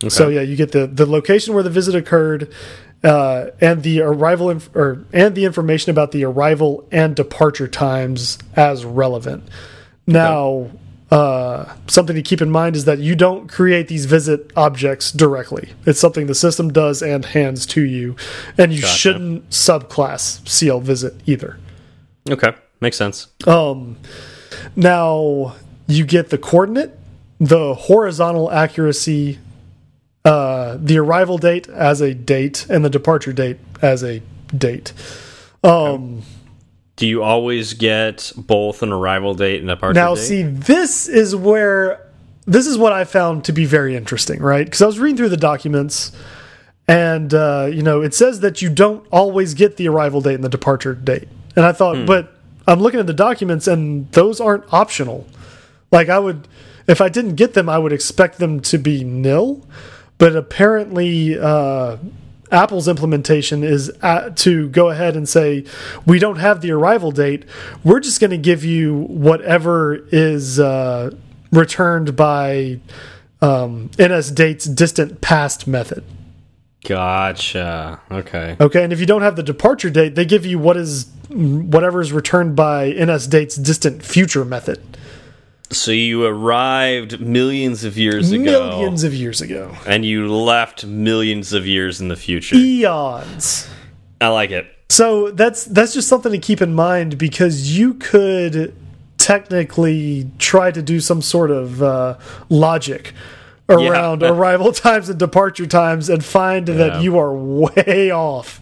Okay. 0.03 0.11
So 0.11 0.28
yeah, 0.28 0.40
you 0.40 0.57
get 0.57 0.72
the 0.72 0.86
the 0.86 1.07
location 1.07 1.55
where 1.55 1.62
the 1.62 1.70
visit 1.70 1.94
occurred, 1.94 2.53
uh, 3.05 3.46
and 3.61 3.82
the 3.82 4.00
arrival 4.00 4.61
or 4.74 5.05
and 5.12 5.34
the 5.34 5.44
information 5.44 5.90
about 5.90 6.12
the 6.12 6.24
arrival 6.24 6.86
and 6.90 7.14
departure 7.14 7.68
times 7.68 8.38
as 8.57 8.84
relevant. 8.84 9.48
Now, 10.07 10.70
uh, 11.12 11.74
something 11.86 12.16
to 12.16 12.22
keep 12.22 12.40
in 12.40 12.50
mind 12.50 12.74
is 12.74 12.86
that 12.86 12.98
you 12.98 13.14
don't 13.14 13.46
create 13.46 13.86
these 13.88 14.07
visit 14.07 14.50
objects 14.57 15.12
directly. 15.12 15.72
It's 15.84 16.00
something 16.00 16.26
the 16.26 16.34
system 16.34 16.72
does 16.72 17.03
and 17.03 17.24
hands 17.24 17.66
to 17.66 17.82
you, 17.82 18.16
and 18.57 18.72
you 18.72 18.80
gotcha. 18.80 18.94
shouldn't 18.94 19.50
subclass 19.50 20.46
CL 20.48 20.80
visit 20.80 21.14
either. 21.26 21.59
Okay, 22.30 22.55
makes 22.80 22.96
sense. 22.96 23.28
Um, 23.46 23.98
now 24.74 25.55
you 25.86 26.07
get 26.07 26.30
the 26.30 26.38
coordinate, 26.38 26.98
the 27.38 27.74
horizontal 27.74 28.50
accuracy, 28.50 29.38
uh, 30.72 30.78
the 30.80 30.98
arrival 30.98 31.38
date 31.38 31.68
as 31.68 32.00
a 32.00 32.14
date, 32.14 32.66
and 32.68 32.84
the 32.84 32.90
departure 32.90 33.32
date 33.32 33.58
as 33.80 34.02
a 34.02 34.22
date. 34.56 34.92
Um. 35.62 36.22
Do 36.94 37.06
you 37.06 37.22
always 37.22 37.72
get 37.72 38.32
both 38.36 38.82
an 38.82 38.92
arrival 38.92 39.34
date 39.34 39.60
and 39.60 39.70
a 39.70 39.74
departure 39.74 39.94
now, 39.94 40.14
date? 40.14 40.20
Now, 40.20 40.26
see, 40.26 40.42
this 40.42 41.08
is 41.08 41.34
where 41.34 42.06
this 42.46 42.66
is 42.66 42.76
what 42.76 42.92
I 42.92 43.04
found 43.04 43.44
to 43.44 43.52
be 43.52 43.64
very 43.64 43.96
interesting, 43.96 44.40
right? 44.40 44.64
Because 44.64 44.82
I 44.82 44.86
was 44.86 44.98
reading 44.98 45.16
through 45.16 45.30
the 45.30 45.36
documents, 45.36 46.12
and 46.88 47.32
uh, 47.32 47.68
you 47.72 47.82
know, 47.82 48.02
it 48.02 48.14
says 48.14 48.40
that 48.40 48.62
you 48.62 48.68
don't 48.68 49.06
always 49.10 49.54
get 49.54 49.76
the 49.76 49.88
arrival 49.88 50.20
date 50.20 50.34
and 50.34 50.44
the 50.44 50.48
departure 50.48 50.94
date, 50.94 51.28
and 51.56 51.64
I 51.64 51.72
thought, 51.72 51.96
hmm. 51.96 52.06
but 52.06 52.36
I'm 52.66 52.80
looking 52.80 53.00
at 53.00 53.06
the 53.06 53.14
documents, 53.14 53.66
and 53.66 54.10
those 54.12 54.40
aren't 54.40 54.70
optional. 54.72 55.26
Like 55.90 56.08
I 56.08 56.18
would, 56.18 56.48
if 56.86 57.00
I 57.00 57.08
didn't 57.08 57.36
get 57.36 57.54
them, 57.54 57.68
I 57.68 57.78
would 57.78 57.92
expect 57.92 58.38
them 58.38 58.60
to 58.60 58.78
be 58.78 59.04
nil, 59.04 59.64
but 60.22 60.36
apparently. 60.36 61.36
Uh, 61.36 61.96
Apple's 62.52 62.86
implementation 62.86 63.64
is 63.64 63.90
to 64.36 64.68
go 64.68 64.90
ahead 64.90 65.16
and 65.16 65.26
say, 65.26 65.64
we 66.04 66.18
don't 66.18 66.36
have 66.36 66.60
the 66.60 66.70
arrival 66.70 67.10
date. 67.10 67.46
We're 67.82 67.98
just 67.98 68.20
going 68.20 68.30
to 68.30 68.36
give 68.36 68.62
you 68.62 68.94
whatever 69.08 70.06
is 70.12 70.60
uh, 70.60 71.12
returned 71.50 72.14
by 72.14 72.78
um, 73.40 73.88
NSDate's 73.94 74.66
distant 74.66 75.22
past 75.22 75.66
method. 75.66 76.04
Gotcha. 76.84 77.98
Okay. 78.10 78.56
Okay, 78.60 78.84
and 78.84 78.92
if 78.92 79.00
you 79.00 79.06
don't 79.06 79.22
have 79.22 79.36
the 79.36 79.42
departure 79.42 79.88
date, 79.88 80.14
they 80.14 80.26
give 80.26 80.44
you 80.44 80.58
what 80.58 80.76
is 80.76 81.10
whatever 81.30 82.02
is 82.02 82.12
returned 82.12 82.54
by 82.54 82.92
NSDate's 82.92 83.56
distant 83.56 84.04
future 84.04 84.44
method. 84.44 84.98
So 85.72 85.90
you 85.90 86.24
arrived 86.24 87.20
millions 87.20 87.84
of 87.84 87.96
years 87.98 88.30
ago. 88.32 88.42
Millions 88.42 89.04
of 89.04 89.14
years 89.14 89.40
ago. 89.40 89.74
And 89.86 90.04
you 90.04 90.32
left 90.32 90.84
millions 90.84 91.52
of 91.52 91.66
years 91.66 92.00
in 92.00 92.08
the 92.08 92.16
future. 92.16 92.56
Eons. 92.56 93.68
I 94.20 94.28
like 94.28 94.50
it. 94.50 94.66
So 94.90 95.30
that's 95.30 95.64
that's 95.64 95.94
just 95.94 96.08
something 96.08 96.30
to 96.32 96.38
keep 96.38 96.60
in 96.60 96.74
mind 96.74 97.16
because 97.18 97.76
you 97.78 97.94
could 97.94 98.74
technically 99.16 100.30
try 100.38 100.70
to 100.70 100.82
do 100.82 101.00
some 101.00 101.22
sort 101.22 101.50
of 101.50 101.82
uh, 101.82 102.18
logic 102.50 103.14
around 103.68 104.22
arrival 104.22 104.72
times 104.86 105.08
and 105.08 105.18
departure 105.18 105.66
times 105.66 106.08
and 106.10 106.22
find 106.24 106.68
Yeah. 106.68 106.74
that 106.74 107.02
you 107.02 107.18
are 107.18 107.32
way 107.34 108.10
off. 108.10 108.60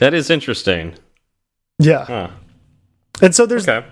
That 0.00 0.12
is 0.12 0.28
interesting. 0.28 0.94
Yeah. 1.78 2.04
Huh. 2.04 2.28
And 3.22 3.34
so 3.34 3.46
there's 3.46 3.66
Okay. 3.68 3.86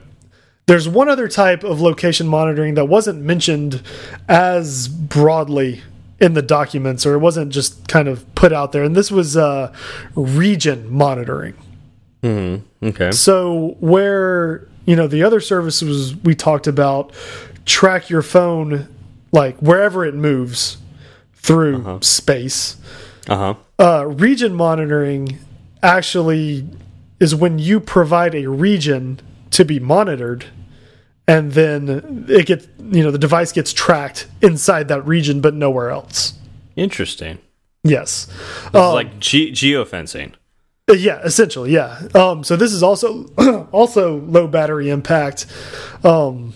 There's 0.69 0.87
one 0.87 1.09
other 1.09 1.29
type 1.29 1.65
of 1.65 1.81
location 1.81 2.29
monitoring 2.29 2.75
that 2.75 2.85
wasn't 2.85 3.23
mentioned 3.23 3.83
as 4.29 4.87
broadly 4.87 5.81
in 6.21 6.35
the 6.35 6.43
documents 6.43 7.07
or 7.07 7.15
it 7.15 7.19
wasn't 7.19 7.51
just 7.51 7.89
kind 7.89 8.07
of 8.07 8.23
put 8.35 8.53
out 8.53 8.73
there 8.73 8.85
and 8.85 8.95
this 8.95 9.11
was 9.11 9.35
uh, 9.37 9.73
region 10.15 10.93
monitoring. 10.93 11.55
Okay. 12.83 13.13
so 13.13 13.77
where 13.81 14.69
you 14.85 14.95
know 14.95 15.07
the 15.07 15.23
other 15.23 15.41
services 15.41 16.15
we 16.17 16.35
talked 16.35 16.67
about 16.67 17.13
track 17.65 18.11
your 18.11 18.23
phone 18.23 18.89
like 19.33 19.57
wherever 19.59 20.05
it 20.05 20.15
moves 20.15 20.77
through 21.35 22.01
space. 22.03 22.77
Uh 23.27 23.37
huh. 23.37 23.55
uh, 23.79 24.07
region 24.07 24.55
monitoring 24.55 25.39
actually 25.83 26.69
is 27.21 27.35
when 27.35 27.59
you 27.59 27.81
provide 27.81 28.35
a 28.35 28.47
region 28.47 29.21
to 29.51 29.65
be 29.65 29.79
monitored 29.81 30.47
and 31.29 31.53
then 31.53 32.25
it 32.29 32.47
gets 32.47 32.67
you 32.91 33.03
know 33.05 33.11
the 33.13 33.19
device 33.19 33.53
gets 33.53 33.73
tracked 33.73 34.27
inside 34.43 34.89
that 34.89 35.07
region 35.07 35.41
but 35.41 35.55
nowhere 35.55 35.91
else 35.91 36.35
Interesting. 36.75 37.39
yes 37.85 38.27
This 38.27 38.75
Um, 38.75 38.89
is 38.89 38.95
like 38.95 39.21
ge 39.21 39.53
geofencing. 39.53 40.33
Uh, 40.91 40.95
Yeah, 40.95 41.21
essentially, 41.23 41.71
yeah. 41.73 42.09
Um, 42.15 42.43
so 42.45 42.57
this 42.57 42.73
is 42.73 42.83
also 42.83 43.25
also 43.73 44.21
low 44.21 44.47
battery 44.49 44.89
impact, 44.91 45.45
um, 46.03 46.55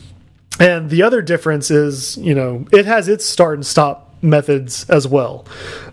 and 0.59 0.89
the 0.91 1.03
other 1.03 1.21
difference 1.23 1.71
is, 1.71 2.17
you 2.17 2.35
know, 2.35 2.65
it 2.73 2.87
has 2.87 3.09
its 3.09 3.25
start 3.27 3.55
and 3.59 3.67
stop 3.67 4.15
methods 4.23 4.89
as 4.89 5.07
well. 5.07 5.45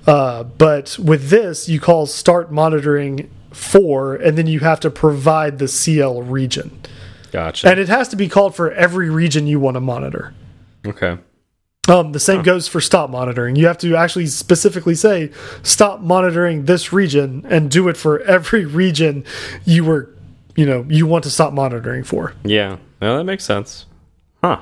Uh, 0.07 0.43
but 0.43 0.97
with 0.99 1.29
this, 1.29 1.67
you 1.67 1.79
call 1.81 2.05
start 2.05 2.51
monitoring 2.51 3.29
for, 3.51 4.15
and 4.15 4.37
then 4.37 4.47
you 4.47 4.59
have 4.61 4.79
to 4.81 4.89
provide 4.89 5.57
the 5.59 5.67
CL 5.67 6.21
region, 6.23 6.69
Gotcha. 7.31 7.67
and 7.69 7.79
it 7.79 7.87
has 7.89 8.07
to 8.09 8.15
be 8.15 8.27
called 8.27 8.55
for 8.55 8.71
every 8.71 9.09
region 9.09 9.47
you 9.47 9.59
want 9.59 9.75
to 9.75 9.81
monitor. 9.81 10.33
okay. 10.85 11.17
Um, 11.87 12.11
the 12.11 12.19
same 12.19 12.43
goes 12.43 12.67
for 12.67 12.79
stop 12.81 13.09
monitoring. 13.09 13.55
You 13.55 13.65
have 13.65 13.79
to 13.79 13.95
actually 13.95 14.27
specifically 14.27 14.93
say 14.93 15.31
stop 15.63 16.01
monitoring 16.01 16.65
this 16.65 16.93
region 16.93 17.47
and 17.49 17.71
do 17.71 17.87
it 17.87 17.97
for 17.97 18.19
every 18.21 18.63
region 18.65 19.25
you 19.65 19.83
were, 19.83 20.13
you 20.55 20.67
know, 20.67 20.85
you 20.87 21.07
want 21.07 21.23
to 21.23 21.31
stop 21.31 21.51
monitoring 21.51 22.03
for. 22.03 22.35
Yeah. 22.43 22.77
Well, 23.01 23.17
that 23.17 23.23
makes 23.23 23.43
sense. 23.43 23.87
Huh. 24.43 24.61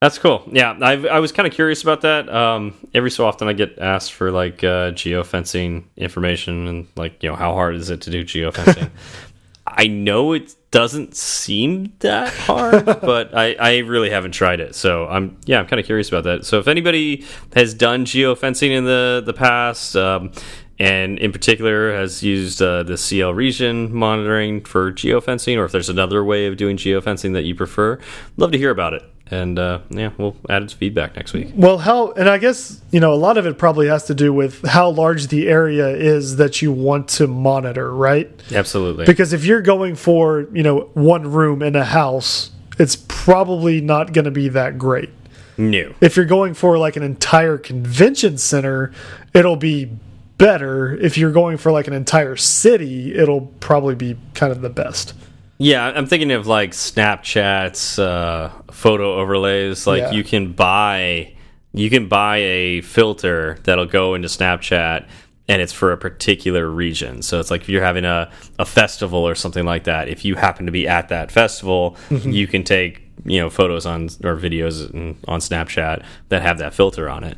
That's 0.00 0.16
cool. 0.16 0.48
Yeah, 0.50 0.78
I 0.80 0.92
I 1.08 1.18
was 1.18 1.32
kind 1.32 1.46
of 1.46 1.52
curious 1.52 1.82
about 1.82 2.02
that. 2.02 2.32
Um, 2.32 2.72
every 2.94 3.10
so 3.10 3.26
often 3.26 3.48
I 3.48 3.52
get 3.52 3.78
asked 3.78 4.12
for 4.12 4.30
like 4.30 4.62
uh, 4.64 4.92
geofencing 4.92 5.84
information 5.96 6.68
and 6.68 6.86
like 6.96 7.22
you 7.22 7.28
know 7.28 7.36
how 7.36 7.52
hard 7.52 7.74
is 7.74 7.90
it 7.90 8.00
to 8.02 8.10
do 8.10 8.24
geofencing. 8.24 8.90
I 9.66 9.88
know 9.88 10.32
it 10.32 10.54
doesn't 10.70 11.16
seem 11.16 11.92
that 12.00 12.32
hard, 12.32 12.84
but 13.00 13.36
I, 13.36 13.54
I 13.54 13.78
really 13.78 14.10
haven't 14.10 14.32
tried 14.32 14.60
it. 14.60 14.74
So 14.74 15.06
I'm 15.08 15.38
yeah 15.46 15.60
I'm 15.60 15.66
kind 15.66 15.80
of 15.80 15.86
curious 15.86 16.08
about 16.08 16.24
that. 16.24 16.44
So 16.44 16.58
if 16.58 16.68
anybody 16.68 17.24
has 17.54 17.74
done 17.74 18.04
geofencing 18.04 18.70
in 18.70 18.84
the 18.84 19.22
the 19.24 19.34
past. 19.34 19.96
Um, 19.96 20.32
and 20.80 21.18
in 21.18 21.32
particular 21.32 21.92
has 21.92 22.22
used 22.22 22.62
uh, 22.62 22.84
the 22.84 22.96
CL 22.96 23.34
region 23.34 23.92
monitoring 23.92 24.62
for 24.62 24.92
geofencing, 24.92 25.56
or 25.58 25.64
if 25.64 25.72
there's 25.72 25.88
another 25.88 26.22
way 26.22 26.46
of 26.46 26.56
doing 26.56 26.76
geofencing 26.76 27.32
that 27.32 27.42
you 27.42 27.54
prefer, 27.54 27.98
love 28.36 28.52
to 28.52 28.58
hear 28.58 28.70
about 28.70 28.94
it. 28.94 29.02
And 29.30 29.58
uh, 29.58 29.80
yeah, 29.90 30.10
we'll 30.16 30.36
add 30.48 30.62
its 30.62 30.72
feedback 30.72 31.16
next 31.16 31.32
week. 31.32 31.52
Well, 31.54 31.78
how, 31.78 32.12
and 32.12 32.28
I 32.28 32.38
guess, 32.38 32.80
you 32.90 33.00
know, 33.00 33.12
a 33.12 33.16
lot 33.16 33.36
of 33.36 33.46
it 33.46 33.58
probably 33.58 33.88
has 33.88 34.04
to 34.06 34.14
do 34.14 34.32
with 34.32 34.66
how 34.66 34.90
large 34.90 35.28
the 35.28 35.48
area 35.48 35.88
is 35.88 36.36
that 36.36 36.62
you 36.62 36.72
want 36.72 37.08
to 37.08 37.26
monitor, 37.26 37.94
right? 37.94 38.30
Absolutely. 38.52 39.04
Because 39.04 39.32
if 39.32 39.44
you're 39.44 39.62
going 39.62 39.94
for, 39.96 40.48
you 40.52 40.62
know, 40.62 40.90
one 40.94 41.30
room 41.30 41.62
in 41.62 41.76
a 41.76 41.84
house, 41.84 42.50
it's 42.78 42.96
probably 43.08 43.80
not 43.80 44.12
going 44.12 44.24
to 44.24 44.30
be 44.30 44.48
that 44.48 44.78
great. 44.78 45.10
New. 45.58 45.92
if 46.00 46.16
you're 46.16 46.24
going 46.24 46.54
for 46.54 46.78
like 46.78 46.94
an 46.94 47.02
entire 47.02 47.58
convention 47.58 48.38
center, 48.38 48.92
it'll 49.34 49.56
be 49.56 49.90
better. 50.38 50.94
If 50.94 51.18
you're 51.18 51.32
going 51.32 51.56
for 51.56 51.72
like 51.72 51.88
an 51.88 51.92
entire 51.92 52.36
city, 52.36 53.12
it'll 53.14 53.52
probably 53.58 53.96
be 53.96 54.16
kind 54.34 54.52
of 54.52 54.60
the 54.60 54.70
best. 54.70 55.14
Yeah, 55.58 55.86
I'm 55.86 56.06
thinking 56.06 56.30
of 56.30 56.46
like 56.46 56.70
Snapchat's 56.70 57.98
uh, 57.98 58.50
photo 58.70 59.16
overlays. 59.20 59.86
Like 59.86 60.00
Yeah. 60.02 60.10
you 60.12 60.22
can 60.24 60.52
buy, 60.52 61.34
you 61.72 61.90
can 61.90 62.06
buy 62.08 62.36
a 62.38 62.80
filter 62.82 63.58
that'll 63.64 63.86
go 63.86 64.14
into 64.14 64.28
Snapchat, 64.28 65.06
and 65.48 65.60
it's 65.60 65.72
for 65.72 65.90
a 65.92 65.96
particular 65.96 66.68
region. 66.70 67.22
So 67.22 67.40
it's 67.40 67.50
like 67.50 67.62
if 67.62 67.68
you're 67.68 67.82
having 67.82 68.04
a 68.04 68.30
a 68.58 68.64
festival 68.64 69.26
or 69.26 69.34
something 69.34 69.64
like 69.64 69.84
that. 69.84 70.08
If 70.08 70.24
you 70.24 70.36
happen 70.36 70.66
to 70.66 70.72
be 70.72 70.86
at 70.86 71.08
that 71.08 71.32
festival, 71.32 71.96
you 72.10 72.46
can 72.46 72.62
take 72.62 73.02
you 73.24 73.40
know 73.40 73.50
photos 73.50 73.84
on 73.84 74.04
or 74.22 74.36
videos 74.36 74.94
on 75.26 75.40
Snapchat 75.40 76.04
that 76.28 76.42
have 76.42 76.58
that 76.58 76.72
filter 76.74 77.08
on 77.08 77.24
it. 77.24 77.36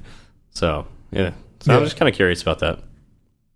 So 0.50 0.86
yeah, 1.10 1.32
so 1.60 1.74
I'm 1.74 1.84
just 1.84 1.96
kind 1.96 2.08
of 2.08 2.14
curious 2.14 2.42
about 2.42 2.58
that. 2.58 2.80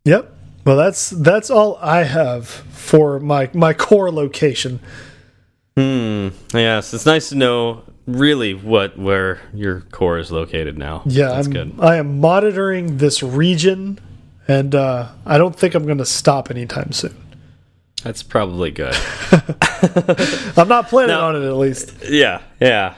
Yep. 0.07 0.34
Well, 0.65 0.77
that's 0.77 1.11
that's 1.11 1.51
all 1.51 1.79
I 1.81 2.05
have 2.05 2.49
for 2.49 3.21
my 3.21 3.51
my 3.53 3.75
core 3.75 4.11
location. 4.11 4.81
Hmm. 5.77 6.29
Yes, 6.53 6.95
it's 6.95 7.05
nice 7.07 7.29
to 7.31 7.35
know 7.35 7.83
really 8.07 8.55
what 8.55 8.99
where 8.99 9.41
your 9.53 9.81
core 9.81 10.19
is 10.19 10.31
located 10.31 10.79
now. 10.79 11.03
Yeah, 11.07 11.29
that's 11.29 11.47
I'm, 11.49 11.53
good. 11.53 11.75
I 11.81 11.97
am 11.97 12.21
monitoring 12.21 12.99
this 12.99 13.23
region, 13.23 13.99
and 14.49 14.75
uh, 14.75 15.09
I 15.27 15.37
don't 15.39 15.55
think 15.55 15.75
I'm 15.75 15.85
going 15.85 15.99
to 15.99 16.05
stop 16.07 16.51
anytime 16.51 16.93
soon. 16.93 17.17
That's 18.03 18.23
probably 18.23 18.71
good. 18.71 18.95
I'm 20.57 20.69
not 20.69 20.89
planning 20.89 21.17
No. 21.17 21.27
on 21.27 21.37
it 21.37 21.47
at 21.47 21.57
least. 21.57 21.95
yeah, 22.09 22.43
yeah. 22.61 22.95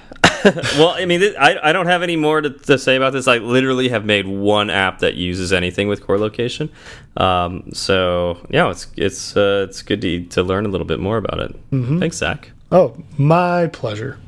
well, 0.78 0.90
I 0.90 1.04
mean, 1.04 1.22
I 1.38 1.58
I 1.70 1.72
don't 1.72 1.86
have 1.86 2.02
any 2.02 2.16
more 2.16 2.40
to, 2.40 2.50
to 2.50 2.78
say 2.78 2.96
about 2.96 3.12
this. 3.12 3.26
I 3.28 3.38
literally 3.38 3.88
have 3.88 4.04
made 4.04 4.26
one 4.26 4.70
app 4.70 5.00
that 5.00 5.14
uses 5.14 5.52
anything 5.52 5.88
with 5.88 6.02
core 6.06 6.18
location. 6.18 6.70
Um, 7.16 7.70
so 7.72 8.38
yeah, 8.50 8.70
it's 8.70 8.86
it's 8.96 9.36
uh, 9.36 9.66
it's 9.68 9.82
good 9.82 10.00
to 10.02 10.24
to 10.26 10.42
learn 10.42 10.66
a 10.66 10.68
little 10.68 10.86
bit 10.86 11.00
more 11.00 11.16
about 11.16 11.40
it. 11.40 11.70
Mm-hmm. 11.70 11.98
Thanks, 12.00 12.16
Zach, 12.18 12.50
Oh, 12.72 12.96
my 13.18 13.66
pleasure. 13.68 14.18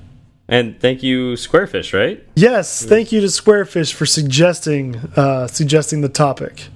and 0.49 0.81
thank 0.81 1.03
you, 1.03 1.35
Squarefish. 1.35 1.93
Right? 1.93 2.25
Yes, 2.37 2.85
thank 2.85 3.13
you 3.13 3.21
to 3.21 3.27
Squarefish 3.29 3.93
for 3.93 4.07
suggesting 4.07 4.97
uh, 5.17 5.47
suggesting 5.47 6.01
the 6.01 6.09
topic. 6.09 6.69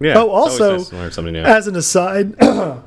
Yeah. 0.00 0.14
Oh, 0.16 0.30
also, 0.30 0.76
nice 0.76 0.88
to 0.90 0.96
learn 0.96 1.10
something 1.12 1.32
new. 1.34 1.42
As 1.42 1.66
an 1.66 1.74
aside, 1.76 2.34
uh, 2.42 2.80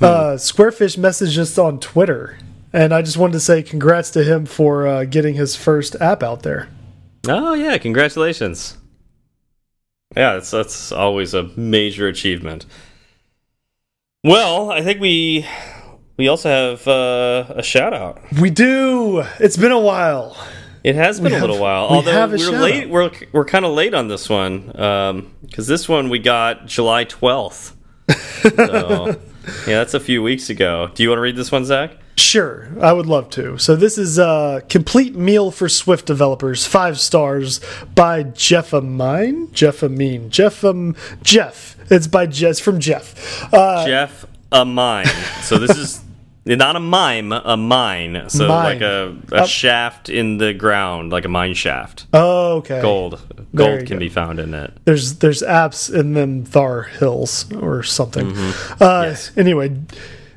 Squarefish 0.00 0.98
messaged 0.98 1.38
us 1.38 1.56
on 1.58 1.80
Twitter, 1.80 2.36
and 2.72 2.92
I 2.94 3.02
just 3.02 3.16
wanted 3.16 3.34
to 3.34 3.40
say 3.40 3.62
congrats 3.62 4.10
to 4.10 4.24
him 4.24 4.46
for 4.46 4.86
uh, 4.86 5.04
getting 5.04 5.34
his 5.34 5.56
first 5.56 5.94
app 6.00 6.22
out 6.22 6.42
there. 6.42 6.68
Oh 7.28 7.54
yeah, 7.54 7.78
congratulations. 7.78 8.76
Yeah, 10.16 10.34
that's 10.34 10.50
that's 10.50 10.92
always 10.92 11.34
a 11.34 11.44
major 11.56 12.06
achievement. 12.08 12.66
Well, 14.24 14.70
I 14.70 14.82
think 14.82 15.00
we 15.00 15.46
we 16.16 16.28
also 16.28 16.48
have 16.48 16.86
uh, 16.86 17.54
a 17.56 17.62
shout 17.62 17.92
out. 17.94 18.20
We 18.40 18.50
do. 18.50 19.24
It's 19.40 19.56
been 19.56 19.72
a 19.72 19.80
while. 19.80 20.36
It 20.84 20.96
has 20.96 21.20
been 21.20 21.30
We 21.32 21.38
a 21.38 21.40
little 21.40 21.56
have- 21.56 21.62
while, 21.62 21.88
we 21.90 21.96
although 21.96 22.12
have 22.12 22.30
a 22.30 22.36
we're 22.36 22.38
shout 22.38 22.54
late. 22.60 22.88
We're 22.90 23.10
we're 23.32 23.44
kind 23.44 23.64
of 23.64 23.72
late 23.72 23.94
on 23.94 24.08
this 24.08 24.28
one 24.28 24.66
because 25.42 25.66
this 25.66 25.88
one 25.88 26.08
we 26.08 26.18
got 26.18 26.66
July 26.66 27.04
twelfth. 27.04 27.76
So, 28.42 29.06
yeah, 29.66 29.78
that's 29.78 29.94
a 29.94 30.00
few 30.00 30.20
weeks 30.22 30.50
ago. 30.50 30.90
Do 30.94 31.02
you 31.04 31.08
want 31.08 31.18
to 31.18 31.22
read 31.22 31.36
this 31.36 31.50
one, 31.52 31.64
Zach? 31.64 31.92
Sure, 32.16 32.68
I 32.80 32.92
would 32.92 33.06
love 33.06 33.30
to. 33.30 33.56
So 33.58 33.74
this 33.74 33.96
is 33.96 34.18
a 34.18 34.62
complete 34.68 35.14
meal 35.16 35.50
for 35.50 35.68
Swift 35.68 36.06
developers, 36.06 36.66
five 36.66 37.00
stars 37.00 37.60
by 37.94 38.22
Jeff 38.22 38.72
Amine, 38.72 39.50
Jeff 39.52 39.82
Amine, 39.82 40.28
Jeff 40.30 40.62
um, 40.64 40.94
Jeff. 41.22 41.76
It's 41.90 42.06
by 42.06 42.26
Jess 42.26 42.60
from 42.60 42.80
Jeff. 42.80 43.52
Uh, 43.52 43.86
Jeff 43.86 44.26
a 44.50 44.64
mine. 44.64 45.06
So 45.42 45.56
this 45.58 45.76
is 45.76 46.02
not 46.44 46.76
a 46.76 46.80
mime, 46.80 47.32
a 47.32 47.56
mine. 47.56 48.28
So 48.28 48.46
Mine. 48.46 48.64
like 48.64 48.80
a, 48.82 49.16
a 49.32 49.42
Uh, 49.42 49.46
shaft 49.46 50.08
in 50.10 50.36
the 50.36 50.52
ground, 50.52 51.12
like 51.12 51.24
a 51.24 51.28
mine 51.30 51.54
shaft. 51.54 52.06
oh, 52.12 52.56
okay. 52.58 52.82
Gold, 52.82 53.20
gold 53.54 53.80
can 53.86 53.96
go. 53.96 54.00
be 54.00 54.08
found 54.10 54.38
in 54.38 54.52
it. 54.52 54.72
there's 54.84 55.14
there's 55.16 55.40
apps 55.42 55.92
in 55.92 56.12
them 56.12 56.44
Thar 56.44 56.82
Hills 56.82 57.50
or 57.54 57.82
something. 57.82 58.26
Mm-hmm. 58.32 58.82
Uh, 58.82 59.02
Yes. 59.06 59.30
Anyway, 59.36 59.76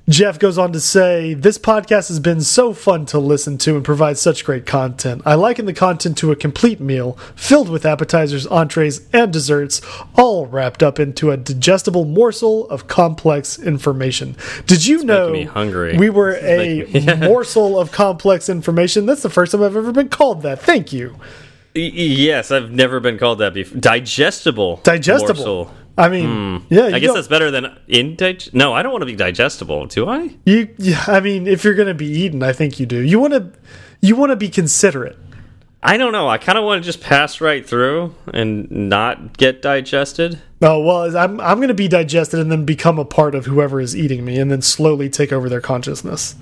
Jeff 0.08 0.38
goes 0.38 0.60
on 0.60 0.72
to 0.72 0.80
say, 0.80 1.34
This 1.34 1.58
podcast 1.58 2.10
has 2.10 2.20
been 2.20 2.42
so 2.42 2.74
fun 2.74 3.08
to 3.08 3.18
listen 3.18 3.58
to 3.60 3.76
and 3.76 3.84
provides 3.84 4.22
such 4.22 4.46
great 4.46 4.68
content. 4.68 5.24
I 5.26 5.34
liken 5.34 5.66
the 5.66 5.74
content 5.74 6.16
to 6.20 6.32
a 6.32 6.36
complete 6.36 6.80
meal 6.80 7.14
filled 7.36 7.70
with 7.70 7.88
appetizers, 7.88 8.46
entrees, 8.46 9.02
and 9.12 9.34
desserts, 9.34 9.82
all 10.16 10.46
wrapped 10.46 10.84
up 10.84 11.00
into 11.00 11.32
a 11.32 11.38
digestible 11.38 12.06
morsel 12.06 12.70
of 12.70 12.88
complex 12.88 13.58
information. 13.58 14.38
Did 14.68 14.86
you 14.86 15.04
know 15.04 15.32
me 15.32 15.46
hungry. 15.46 15.98
we 15.98 16.12
were 16.12 16.36
a 16.36 16.86
morsel 17.20 17.80
of 17.80 17.92
complex 17.92 18.48
information? 18.48 19.08
That's 19.08 19.24
the 19.24 19.30
first 19.32 19.54
time 19.54 19.64
I've 19.64 19.76
ever 19.76 19.92
been 19.92 20.10
called 20.10 20.44
that. 20.44 20.62
Thank 20.62 20.94
you. 20.94 21.16
Yes, 21.74 22.52
I've 22.52 22.72
never 22.72 23.00
been 23.00 23.18
called 23.18 23.40
that 23.40 23.54
before. 23.56 23.80
Digestible. 23.82 24.82
Digestible. 24.84 25.66
morsel. 25.66 25.85
I 25.98 26.10
mean, 26.10 26.60
hmm. 26.60 26.74
yeah. 26.74 26.88
I 26.88 27.00
guess 27.00 27.14
that's 27.14 27.28
better 27.28 27.52
than 27.52 27.78
indig. 27.88 28.54
No, 28.54 28.74
I 28.74 28.84
don't 28.84 28.92
want 28.92 29.04
to 29.04 29.08
be 29.08 29.16
digestible. 29.16 29.86
Do 29.86 30.10
I? 30.10 30.36
You, 30.46 30.74
I 31.08 31.22
mean, 31.22 31.48
if 31.48 31.64
you're 31.64 31.74
going 31.74 31.88
to 31.88 31.94
be 31.94 32.08
eaten, 32.08 32.44
I 32.44 32.52
think 32.52 32.80
you 32.80 32.86
do. 32.86 33.00
You 33.00 33.20
want 33.20 33.34
to, 33.34 33.52
you 34.02 34.16
want 34.16 34.32
to 34.32 34.36
be 34.36 34.50
considerate. 34.50 35.18
I 35.82 35.98
don't 35.98 36.12
know. 36.12 36.28
I 36.28 36.40
kind 36.40 36.58
of 36.58 36.64
want 36.64 36.82
to 36.82 36.86
just 36.86 37.00
pass 37.00 37.40
right 37.40 37.66
through 37.66 38.16
and 38.34 38.70
not 38.72 39.38
get 39.38 39.62
digested. 39.62 40.42
Oh 40.62 40.80
well, 40.82 41.16
I'm 41.16 41.40
I'm 41.40 41.58
going 41.58 41.68
to 41.68 41.76
be 41.76 41.88
digested 41.88 42.40
and 42.40 42.52
then 42.52 42.66
become 42.66 42.98
a 42.98 43.06
part 43.06 43.36
of 43.36 43.46
whoever 43.46 43.80
is 43.80 43.96
eating 43.96 44.26
me, 44.26 44.40
and 44.40 44.50
then 44.50 44.64
slowly 44.64 45.10
take 45.10 45.32
over 45.32 45.48
their 45.48 45.62
consciousness. 45.62 46.36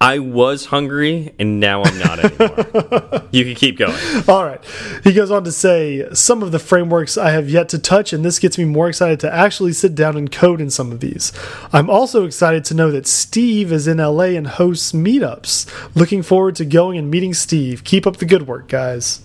I 0.00 0.18
was 0.18 0.66
hungry 0.66 1.34
and 1.38 1.60
now 1.60 1.82
I'm 1.82 1.98
not 1.98 2.18
anymore. 2.18 3.22
you 3.30 3.44
can 3.44 3.54
keep 3.54 3.78
going. 3.78 3.98
All 4.28 4.44
right. 4.44 4.62
He 5.02 5.12
goes 5.12 5.30
on 5.30 5.44
to 5.44 5.52
say 5.52 6.06
some 6.12 6.42
of 6.42 6.52
the 6.52 6.58
frameworks 6.58 7.16
I 7.16 7.30
have 7.30 7.48
yet 7.48 7.68
to 7.70 7.78
touch, 7.78 8.12
and 8.12 8.24
this 8.24 8.38
gets 8.38 8.58
me 8.58 8.64
more 8.64 8.88
excited 8.88 9.20
to 9.20 9.32
actually 9.32 9.72
sit 9.72 9.94
down 9.94 10.16
and 10.16 10.30
code 10.30 10.60
in 10.60 10.68
some 10.68 10.92
of 10.92 11.00
these. 11.00 11.32
I'm 11.72 11.88
also 11.88 12.26
excited 12.26 12.64
to 12.66 12.74
know 12.74 12.90
that 12.90 13.06
Steve 13.06 13.72
is 13.72 13.86
in 13.86 13.98
LA 13.98 14.34
and 14.34 14.46
hosts 14.46 14.92
meetups. 14.92 15.94
Looking 15.94 16.22
forward 16.22 16.56
to 16.56 16.64
going 16.64 16.98
and 16.98 17.10
meeting 17.10 17.32
Steve. 17.32 17.84
Keep 17.84 18.06
up 18.06 18.18
the 18.18 18.26
good 18.26 18.46
work, 18.46 18.68
guys. 18.68 19.20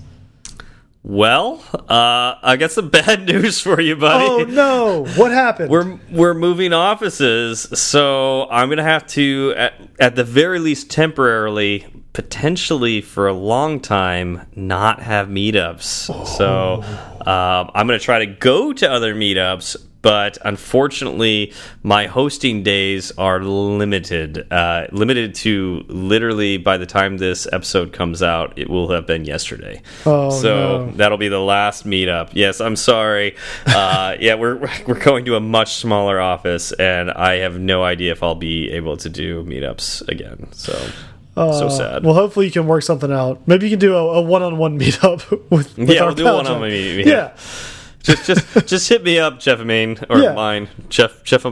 Well, 1.02 1.64
uh, 1.74 2.36
I 2.42 2.58
got 2.58 2.72
some 2.72 2.90
bad 3.00 3.26
news 3.26 3.62
for 3.62 3.80
you, 3.80 3.96
buddy. 3.96 4.26
Oh 4.26 4.44
no! 4.44 5.06
What 5.16 5.32
happened? 5.32 5.70
We're 5.70 6.00
we're 6.12 6.34
moving 6.34 6.74
offices, 6.74 7.62
so 7.80 8.50
I'm 8.50 8.70
gonna 8.70 8.84
have 8.84 9.08
to, 9.08 9.54
at, 9.56 9.74
at 10.00 10.16
the 10.16 10.26
very 10.26 10.60
least, 10.60 10.92
temporarily, 10.92 11.88
potentially 12.12 13.00
for 13.00 13.28
a 13.28 13.34
long 13.34 13.80
time, 13.80 14.46
not 14.56 15.02
have 15.02 15.30
meetups. 15.30 16.28
So 16.28 16.84
um, 17.22 17.72
I'm 17.74 17.88
gonna 17.88 18.00
try 18.00 18.20
to 18.20 18.26
go 18.26 18.74
to 18.74 18.92
other 18.92 19.16
meetups, 19.16 19.78
but 20.02 20.38
unfortunately, 20.46 21.54
my 21.84 22.06
hosting 22.08 22.64
days 22.64 23.12
are 23.18 23.42
limited. 23.44 24.46
Uh, 24.52 24.88
limited 24.92 25.36
to 25.36 25.84
literally 25.88 26.58
by 26.58 26.78
the 26.78 26.86
time 26.86 27.18
this 27.18 27.48
episode 27.52 27.92
comes 27.92 28.24
out, 28.24 28.54
it 28.58 28.70
will 28.70 28.92
have 28.92 29.06
been 29.06 29.26
yesterday. 29.26 29.82
Oh, 30.06 30.30
so 30.30 30.86
no. 30.86 30.92
that'll 30.92 31.18
be 31.18 31.28
the 31.28 31.40
last 31.40 31.86
meetup. 31.86 32.30
Yes, 32.34 32.62
I'm 32.62 32.76
sorry. 32.76 33.36
Uh, 33.66 34.16
yeah, 34.20 34.36
we're 34.36 34.58
we're 34.88 35.00
going 35.00 35.26
to 35.26 35.36
a 35.36 35.40
much 35.42 35.76
smaller 35.76 36.20
office, 36.20 36.72
and 36.74 37.12
I 37.12 37.36
have 37.38 37.60
no 37.60 37.84
idea 37.84 38.12
if 38.14 38.24
I'll 38.24 38.36
be 38.36 38.72
able 38.72 38.98
to 38.98 39.10
do 39.10 39.44
meetups 39.44 40.08
again. 40.08 40.48
So 40.54 40.72
so 41.36 41.42
Uh, 41.68 41.70
sad. 41.70 42.04
Well, 42.04 42.16
hopefully 42.16 42.46
you 42.48 42.52
can 42.52 42.68
work 42.68 42.84
something 42.84 43.12
out. 43.12 43.42
Maybe 43.48 43.66
you 43.68 43.72
can 43.72 43.80
do 43.80 43.96
a, 43.96 44.16
a 44.16 44.22
one-on-one 44.22 44.78
meetup 44.84 45.30
with, 45.50 45.78
with 45.78 45.90
Yeah, 45.90 46.02
our 46.02 46.06
we'll 46.08 46.16
do 46.16 46.24
pal 46.26 46.36
one 46.38 46.48
on 46.48 46.60
one 46.60 46.70
meet- 46.70 47.06
Yeah. 47.06 47.14
yeah. 47.14 47.32
Just 48.04 48.26
just 48.26 48.68
just 48.68 48.90
hit 48.90 49.04
me 49.04 49.20
up, 49.20 49.40
Jeff 49.40 49.60
Amin, 49.60 49.98
or 50.10 50.20
Yeah. 50.20 50.34
mine, 50.34 50.70
Jeff 50.90 51.24
Jeff 51.24 51.46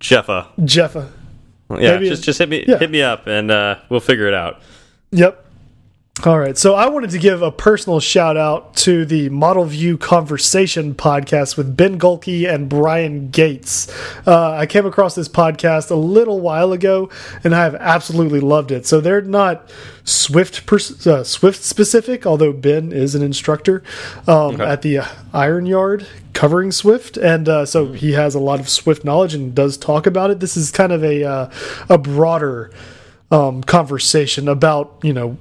Jeffa. 0.00 0.48
Jeffa. 0.64 1.08
Yeah, 1.70 1.92
Maybe- 1.94 2.08
just 2.08 2.24
just 2.24 2.38
hit 2.38 2.48
me 2.48 2.64
yeah. 2.66 2.78
hit 2.78 2.90
me 2.90 3.02
up, 3.02 3.26
and 3.26 3.50
uh, 3.50 3.76
we'll 3.88 4.00
figure 4.00 4.26
it 4.28 4.34
out. 4.34 4.60
Yep. 5.12 5.43
All 6.22 6.38
right. 6.38 6.56
So 6.56 6.74
I 6.74 6.88
wanted 6.88 7.10
to 7.10 7.18
give 7.18 7.42
a 7.42 7.50
personal 7.50 7.98
shout 7.98 8.36
out 8.36 8.76
to 8.76 9.04
the 9.04 9.28
Model 9.30 9.64
View 9.64 9.98
Conversation 9.98 10.94
podcast 10.94 11.56
with 11.56 11.76
Ben 11.76 11.98
Gohlke 11.98 12.48
and 12.48 12.68
Brian 12.68 13.30
Gates. 13.30 13.92
Uh, 14.26 14.52
I 14.52 14.64
came 14.64 14.86
across 14.86 15.16
this 15.16 15.28
podcast 15.28 15.90
a 15.90 15.96
little 15.96 16.40
while 16.40 16.72
ago, 16.72 17.10
and 17.42 17.52
I 17.52 17.64
have 17.64 17.74
absolutely 17.74 18.38
loved 18.38 18.70
it. 18.70 18.86
So 18.86 19.00
they're 19.00 19.20
not 19.20 19.68
Swift 20.04 20.72
uh, 20.72 21.24
Swift 21.24 21.62
specific, 21.62 22.24
although 22.24 22.52
Ben 22.52 22.92
is 22.92 23.16
an 23.16 23.22
instructor 23.22 23.82
um, 24.28 24.60
at 24.60 24.82
the 24.82 25.00
Iron 25.34 25.66
Yard 25.66 26.06
covering 26.32 26.70
Swift, 26.70 27.16
and 27.16 27.48
uh, 27.48 27.66
so 27.66 27.92
he 27.92 28.12
has 28.12 28.36
a 28.36 28.40
lot 28.40 28.60
of 28.60 28.68
Swift 28.68 29.04
knowledge 29.04 29.34
and 29.34 29.52
does 29.52 29.76
talk 29.76 30.06
about 30.06 30.30
it. 30.30 30.38
This 30.40 30.56
is 30.56 30.70
kind 30.70 30.92
of 30.92 31.02
a 31.02 31.24
uh, 31.24 31.50
a 31.90 31.98
broader 31.98 32.70
um, 33.32 33.64
conversation 33.64 34.48
about 34.48 34.96
you 35.02 35.12
know 35.12 35.36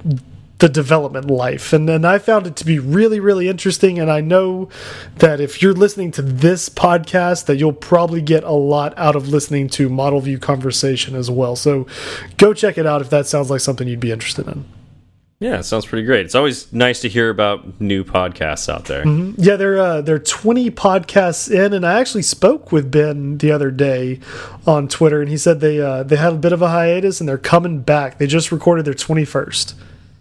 the 0.63 0.69
development 0.69 1.29
life. 1.29 1.73
And 1.73 1.89
then 1.89 2.05
i 2.05 2.17
found 2.17 2.47
it 2.47 2.55
to 2.55 2.65
be 2.65 2.79
really 2.79 3.19
really 3.19 3.49
interesting. 3.49 3.99
And 3.99 4.09
i 4.09 4.21
know 4.21 4.69
that 5.17 5.41
if 5.41 5.61
you're 5.61 5.73
listening 5.73 6.09
to 6.11 6.21
this 6.21 6.69
podcast 6.69 7.47
that 7.47 7.57
you'll 7.57 7.73
probably 7.73 8.21
get 8.21 8.45
a 8.45 8.53
lot 8.53 8.93
out 8.97 9.17
of 9.17 9.27
listening 9.27 9.67
to 9.71 9.89
model 9.89 10.21
view 10.21 10.39
conversation 10.39 11.15
as 11.15 11.29
well. 11.29 11.57
So 11.57 11.85
go 12.37 12.53
check 12.53 12.77
it 12.77 12.85
out 12.85 13.01
if 13.01 13.09
that 13.09 13.27
sounds 13.27 13.49
like 13.49 13.59
something 13.59 13.89
you'd 13.89 13.99
be 13.99 14.13
interested 14.13 14.47
in. 14.47 14.63
Yeah, 15.41 15.59
it 15.59 15.63
sounds 15.63 15.85
pretty 15.85 16.05
great. 16.05 16.25
It's 16.25 16.35
always 16.35 16.71
nice 16.71 17.01
to 17.01 17.09
hear 17.09 17.29
about 17.29 17.81
new 17.81 18.05
podcasts 18.05 18.73
out 18.73 18.85
there. 18.85 19.05
yeah 19.35 19.57
they're 19.57 19.77
uh, 19.77 19.99
they're 19.99 20.17
20 20.17 20.71
podcasts 20.71 21.51
in 21.51 21.73
and 21.73 21.85
i 21.85 21.99
actually 21.99 22.21
spoke 22.21 22.71
with 22.71 22.89
ben 22.89 23.37
the 23.39 23.51
other 23.51 23.69
day 23.69 24.21
on 24.65 24.87
twitter 24.87 25.19
and 25.19 25.29
he 25.29 25.35
said 25.35 25.59
they 25.59 25.81
uh, 25.81 26.03
they 26.03 26.15
had 26.15 26.31
a 26.31 26.37
bit 26.37 26.53
of 26.53 26.61
a 26.61 26.69
hiatus 26.69 27.19
and 27.19 27.27
they're 27.27 27.37
coming 27.37 27.81
back. 27.81 28.17
They 28.17 28.27
just 28.27 28.49
recorded 28.49 28.85
their 28.85 28.93
21st 28.93 29.73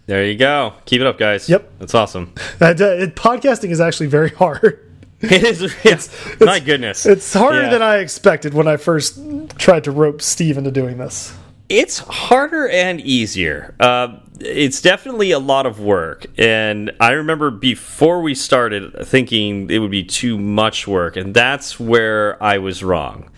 There 0.05 0.25
you 0.25 0.35
go. 0.35 0.73
Keep 0.85 1.01
it 1.01 1.07
up, 1.07 1.17
guys. 1.17 1.47
Yep. 1.47 1.71
that's 1.79 1.95
awesome. 1.95 2.33
Uh, 2.61 2.73
it, 2.77 3.15
podcasting 3.15 3.69
is 3.71 3.79
actually 3.81 4.07
very 4.07 4.29
hard 4.29 4.79
It 5.21 5.43
is. 5.43 5.73
It's, 5.85 6.39
my 6.41 6.59
goodness. 6.59 7.05
It's 7.05 7.33
harder 7.33 7.63
Yeah. 7.63 7.69
than 7.69 7.81
I 7.81 7.97
expected 7.97 8.53
when 8.53 8.67
I 8.67 8.75
first 8.77 9.17
tried 9.57 9.85
to 9.85 9.91
rope 9.91 10.21
Steve 10.21 10.57
into 10.57 10.71
doing 10.71 10.97
this. 10.97 11.33
It's 11.69 11.99
harder 11.99 12.67
and 12.67 12.99
easier. 12.99 13.73
Uh, 13.79 14.17
it's 14.41 14.81
definitely 14.81 15.31
a 15.31 15.39
lot 15.39 15.65
of 15.65 15.79
work. 15.79 16.25
And 16.37 16.91
I 16.99 17.11
remember 17.11 17.51
before 17.51 18.21
we 18.21 18.35
started 18.35 18.93
thinking 19.07 19.69
it 19.69 19.79
would 19.79 19.91
be 19.91 20.03
too 20.03 20.37
much 20.37 20.87
work. 20.89 21.15
And 21.15 21.33
that's 21.33 21.79
where 21.79 22.41
I 22.43 22.57
was 22.57 22.83
wrong. 22.83 23.29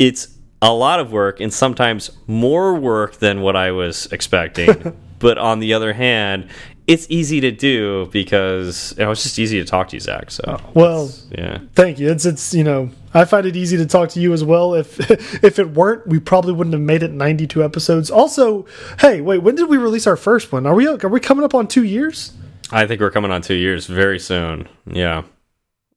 It's 0.00 0.36
a 0.60 0.72
lot 0.72 0.98
of 0.98 1.12
work 1.12 1.38
and 1.40 1.54
sometimes 1.54 2.10
more 2.26 2.74
work 2.74 3.16
than 3.20 3.40
what 3.40 3.54
I 3.54 3.70
was 3.70 4.06
expecting. 4.12 4.96
but 5.20 5.38
on 5.38 5.60
the 5.60 5.72
other 5.72 5.92
hand, 5.92 6.48
it's 6.88 7.06
easy 7.08 7.40
to 7.40 7.52
do 7.52 8.08
because 8.10 8.94
you 8.98 9.04
know, 9.04 9.12
it's 9.12 9.22
just 9.22 9.38
easy 9.38 9.60
to 9.60 9.64
talk 9.64 9.88
to 9.90 9.96
you, 9.96 10.00
Zach. 10.00 10.32
So, 10.32 10.60
Well, 10.74 11.08
yeah. 11.30 11.58
thank 11.74 12.00
you. 12.00 12.10
It's 12.10 12.26
it's 12.26 12.52
you 12.52 12.64
know 12.64 12.90
I 13.14 13.24
find 13.24 13.46
it 13.46 13.54
easy 13.54 13.76
to 13.76 13.86
talk 13.86 14.08
to 14.10 14.20
you 14.20 14.32
as 14.32 14.42
well. 14.42 14.74
If 14.74 14.98
if 15.44 15.60
it 15.60 15.70
weren't, 15.70 16.08
we 16.08 16.18
probably 16.18 16.52
wouldn't 16.52 16.74
have 16.74 16.82
made 16.82 17.04
it 17.04 17.12
92 17.12 17.62
episodes. 17.62 18.10
Also, 18.10 18.66
hey, 18.98 19.20
wait, 19.20 19.38
when 19.38 19.54
did 19.54 19.68
we 19.68 19.76
release 19.76 20.08
our 20.08 20.16
first 20.16 20.50
one? 20.50 20.66
Are 20.66 20.74
we 20.74 20.88
are 20.88 20.96
we 21.08 21.20
coming 21.20 21.44
up 21.44 21.54
on 21.54 21.68
two 21.68 21.84
years? 21.84 22.32
I 22.72 22.86
think 22.86 23.00
we're 23.00 23.10
coming 23.12 23.30
on 23.30 23.42
two 23.42 23.54
years 23.54 23.86
very 23.86 24.18
soon. 24.18 24.68
Yeah. 24.86 25.22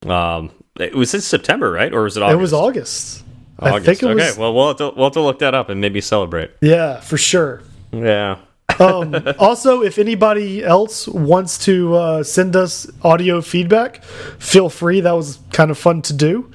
Um, 0.05 0.51
it 0.79 0.95
was 0.95 1.13
in 1.13 1.21
September, 1.21 1.71
right? 1.71 1.93
Or 1.93 2.03
was 2.03 2.17
it 2.17 2.23
August? 2.23 2.37
It 2.37 2.41
was 2.41 2.53
August. 2.53 3.23
I 3.59 3.79
think 3.79 4.01
it 4.03 4.07
okay, 4.07 4.27
was. 4.27 4.37
well, 4.37 4.53
we'll 4.53 4.67
have, 4.69 4.77
to, 4.77 4.91
we'll 4.95 5.05
have 5.05 5.13
to 5.13 5.21
look 5.21 5.39
that 5.39 5.53
up 5.53 5.69
and 5.69 5.79
maybe 5.79 6.01
celebrate. 6.01 6.51
Yeah, 6.61 6.99
for 6.99 7.17
sure. 7.17 7.61
Yeah. 7.91 8.39
Um, 8.79 9.15
also, 9.39 9.81
if 9.83 9.97
anybody 9.97 10.63
else 10.63 11.07
wants 11.07 11.57
to 11.65 11.93
uh, 11.95 12.23
send 12.23 12.55
us 12.55 12.87
audio 13.03 13.41
feedback, 13.41 14.03
feel 14.03 14.69
free. 14.69 15.01
That 15.01 15.13
was 15.13 15.39
kind 15.51 15.71
of 15.71 15.77
fun 15.77 16.01
to 16.03 16.13
do. 16.13 16.51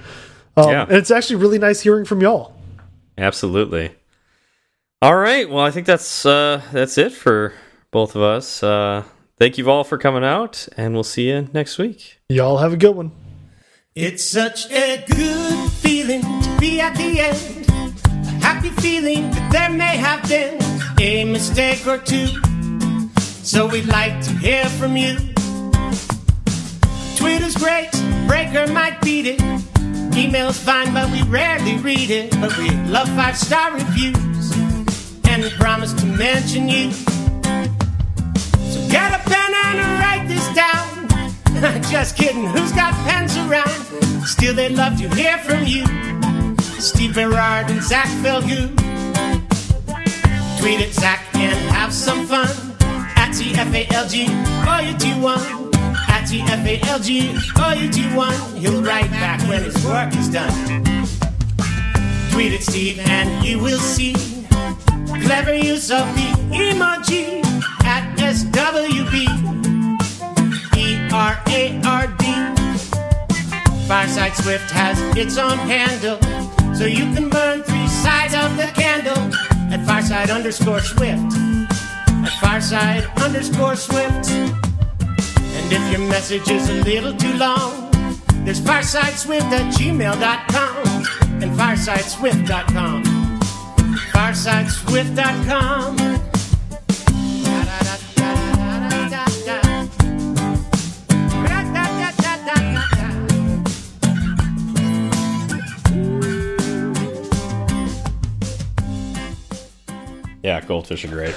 Um, 0.56 0.68
Yeah. 0.70 0.82
And 0.82 0.92
it's 0.92 1.10
actually 1.10 1.36
really 1.36 1.58
nice 1.58 1.80
hearing 1.80 2.04
from 2.04 2.20
y'all. 2.20 2.54
Absolutely. 3.16 3.92
All 5.00 5.16
right. 5.16 5.48
Well, 5.48 5.64
I 5.64 5.70
think 5.70 5.86
that's 5.86 6.26
uh, 6.26 6.60
that's 6.72 6.98
it 6.98 7.12
for 7.12 7.52
both 7.90 8.16
of 8.16 8.22
us. 8.22 8.62
Uh, 8.62 9.04
thank 9.38 9.56
you 9.58 9.70
all 9.70 9.84
for 9.84 9.96
coming 9.98 10.24
out, 10.24 10.66
and 10.76 10.94
we'll 10.94 11.04
see 11.04 11.28
you 11.30 11.48
next 11.52 11.78
week. 11.78 12.18
Y'all 12.28 12.58
have 12.58 12.72
a 12.72 12.76
good 12.76 12.96
one. 12.96 13.12
It's 13.94 14.24
such 14.24 14.70
a 14.70 15.04
good 15.08 15.70
feeling 15.72 16.22
to 16.22 16.56
be 16.60 16.80
at 16.80 16.96
the 16.96 17.20
end. 17.20 17.66
A 17.68 18.30
happy 18.44 18.70
feeling 18.70 19.30
that 19.30 19.50
there 19.52 19.70
may 19.70 19.96
have 19.96 20.28
been 20.28 20.58
a 21.00 21.24
mistake 21.24 21.86
or 21.86 21.98
two. 21.98 22.26
So 23.42 23.66
we'd 23.66 23.86
like 23.86 24.20
to 24.24 24.32
hear 24.38 24.64
from 24.66 24.96
you. 24.96 25.16
Twitter's 27.16 27.56
great, 27.56 27.90
Breaker 28.26 28.66
might 28.72 29.00
beat 29.00 29.26
it. 29.26 29.40
Email's 30.16 30.58
fine, 30.58 30.92
but 30.92 31.10
we 31.10 31.22
rarely 31.22 31.76
read 31.78 32.10
it. 32.10 32.32
But 32.40 32.56
we 32.58 32.70
love 32.86 33.08
five 33.10 33.36
star 33.36 33.72
reviews, 33.72 34.56
and 35.28 35.42
we 35.42 35.50
promise 35.50 35.92
to 35.94 36.06
mention 36.06 36.68
you. 36.68 36.90
So 36.92 38.88
get 38.90 39.14
a 39.14 39.22
pen 39.28 39.54
and 39.64 40.00
write 40.00 40.26
this 40.26 40.46
down. 40.54 41.82
Just 41.90 42.16
kidding, 42.16 42.46
who's 42.46 42.72
got 42.72 42.92
pens 43.06 43.36
around? 43.36 43.70
Still, 44.26 44.54
they'd 44.54 44.72
love 44.72 44.98
to 44.98 45.08
hear 45.14 45.38
from 45.38 45.64
you. 45.64 45.84
Steve 46.80 47.14
Berard 47.14 47.70
and 47.70 47.82
Zach 47.82 48.08
Felgu. 48.22 48.77
Tweet 50.68 50.82
at 50.82 50.92
Zach 50.92 51.34
and 51.34 51.58
have 51.70 51.94
some 51.94 52.26
fun. 52.26 52.46
At 53.16 53.30
TFALG, 53.32 54.28
or 54.68 54.82
you 54.84 54.94
do 54.98 55.18
one. 55.18 55.40
At 56.12 56.28
TFALG, 56.28 57.08
or 57.56 57.74
you 57.80 57.88
do 57.90 58.14
one. 58.14 58.36
He'll 58.54 58.82
write 58.82 59.10
back 59.12 59.40
when 59.48 59.62
his 59.62 59.82
work 59.86 60.14
is 60.14 60.28
done. 60.28 60.52
Tweet 62.32 62.52
at 62.52 62.60
Steve 62.60 62.98
and 62.98 63.46
you 63.46 63.58
will 63.60 63.78
see 63.78 64.12
clever 65.24 65.54
use 65.54 65.90
of 65.90 66.04
the 66.14 66.28
emoji 66.52 67.42
at 67.84 68.18
SWB. 68.18 69.24
Fireside 73.88 74.36
Swift 74.36 74.70
has 74.72 75.00
its 75.16 75.38
own 75.38 75.56
handle, 75.56 76.20
so 76.74 76.84
you 76.84 77.10
can 77.14 77.30
burn 77.30 77.62
three 77.62 77.88
sides 77.88 78.34
of 78.34 78.54
the 78.58 78.70
candle 78.74 79.57
at 79.70 79.86
Fireside 79.86 80.30
underscore 80.30 80.80
Swift. 80.80 81.32
At 81.34 82.32
Fireside 82.40 83.04
underscore 83.22 83.76
Swift. 83.76 84.30
And 84.30 85.72
if 85.72 85.92
your 85.92 86.00
message 86.08 86.50
is 86.50 86.68
a 86.68 86.82
little 86.82 87.14
too 87.14 87.32
long, 87.34 87.90
there's 88.44 88.60
firesideswift 88.60 89.52
at 89.52 89.72
gmail.com 89.74 91.42
and 91.42 91.58
firesideswift.com. 91.58 93.04
Firesideswift.com. 94.12 96.27
Yeah, 110.48 110.62
goldfish 110.62 111.04
are 111.04 111.08
great. 111.08 111.34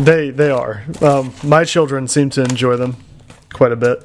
They 0.00 0.30
they 0.30 0.50
are. 0.50 0.82
Um, 1.00 1.32
my 1.44 1.62
children 1.62 2.08
seem 2.08 2.30
to 2.30 2.42
enjoy 2.42 2.74
them 2.74 2.96
quite 3.52 3.70
a 3.70 3.76
bit. 3.76 4.02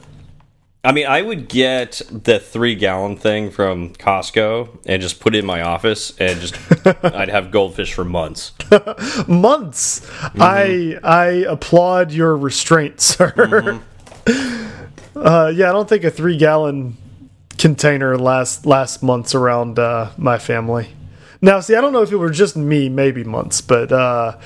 I 0.83 0.91
mean, 0.91 1.07
I 1.07 1.23
would 1.23 1.49
get 1.49 2.03
the 2.11 2.37
three 2.37 2.75
gallon 2.75 3.17
thing 3.17 3.49
from 3.49 3.95
Costco 3.95 4.85
and 4.85 5.01
just 5.01 5.19
put 5.19 5.33
it 5.33 5.39
in 5.39 5.47
my 5.47 5.61
office, 5.61 6.15
and 6.19 6.39
just 6.39 6.55
I'd 7.03 7.29
have 7.29 7.49
goldfish 7.49 7.91
for 7.91 8.05
months. 8.05 8.51
Months. 9.27 10.07
I 10.39 10.99
I 11.01 11.25
applaud 11.49 12.11
your 12.11 12.37
restraint, 12.37 13.01
sir. 13.01 13.81
uh, 15.15 15.51
yeah, 15.55 15.69
I 15.69 15.71
don't 15.71 15.89
think 15.89 16.03
a 16.03 16.11
three 16.11 16.37
gallon 16.37 16.97
container 17.57 18.15
lasts 18.15 18.63
last 18.63 19.01
months 19.01 19.33
around 19.33 19.79
uh, 19.79 20.11
my 20.17 20.37
family. 20.37 20.89
Now, 21.41 21.59
see, 21.59 21.75
I 21.75 21.81
don't 21.81 21.93
know 21.93 22.01
if 22.01 22.11
it 22.11 22.17
were 22.17 22.29
just 22.29 22.57
me, 22.57 22.89
maybe 22.89 23.23
months, 23.23 23.61
but 23.61 23.91
uh, 23.91 24.37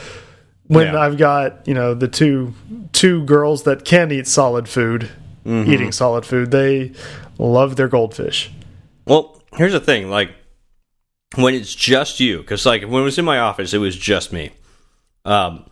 when 0.68 0.94
Yeah. 0.94 1.00
I've 1.00 1.18
got 1.18 1.68
you 1.68 1.74
know 1.74 1.94
the 1.94 2.08
two 2.08 2.54
two 2.94 3.24
girls 3.26 3.64
that 3.64 3.86
can 3.86 4.12
eat 4.12 4.28
solid 4.28 4.68
food, 4.68 5.10
eating 5.46 5.92
solid 5.92 6.26
food, 6.26 6.52
they 6.52 6.92
love 7.38 7.76
their 7.76 7.88
goldfish. 7.88 8.52
Well, 9.06 9.42
here's 9.56 9.72
the 9.74 9.80
thing: 9.80 10.10
like 10.10 10.32
when 11.36 11.54
it's 11.54 11.74
just 11.74 12.20
you, 12.20 12.40
because 12.40 12.66
like 12.66 12.84
when 12.84 13.02
it 13.02 13.06
was 13.06 13.18
in 13.18 13.26
my 13.26 13.40
office, 13.40 13.74
it 13.74 13.80
was 13.80 13.96
just 13.96 14.34
me. 14.34 14.52
Um, 15.26 15.66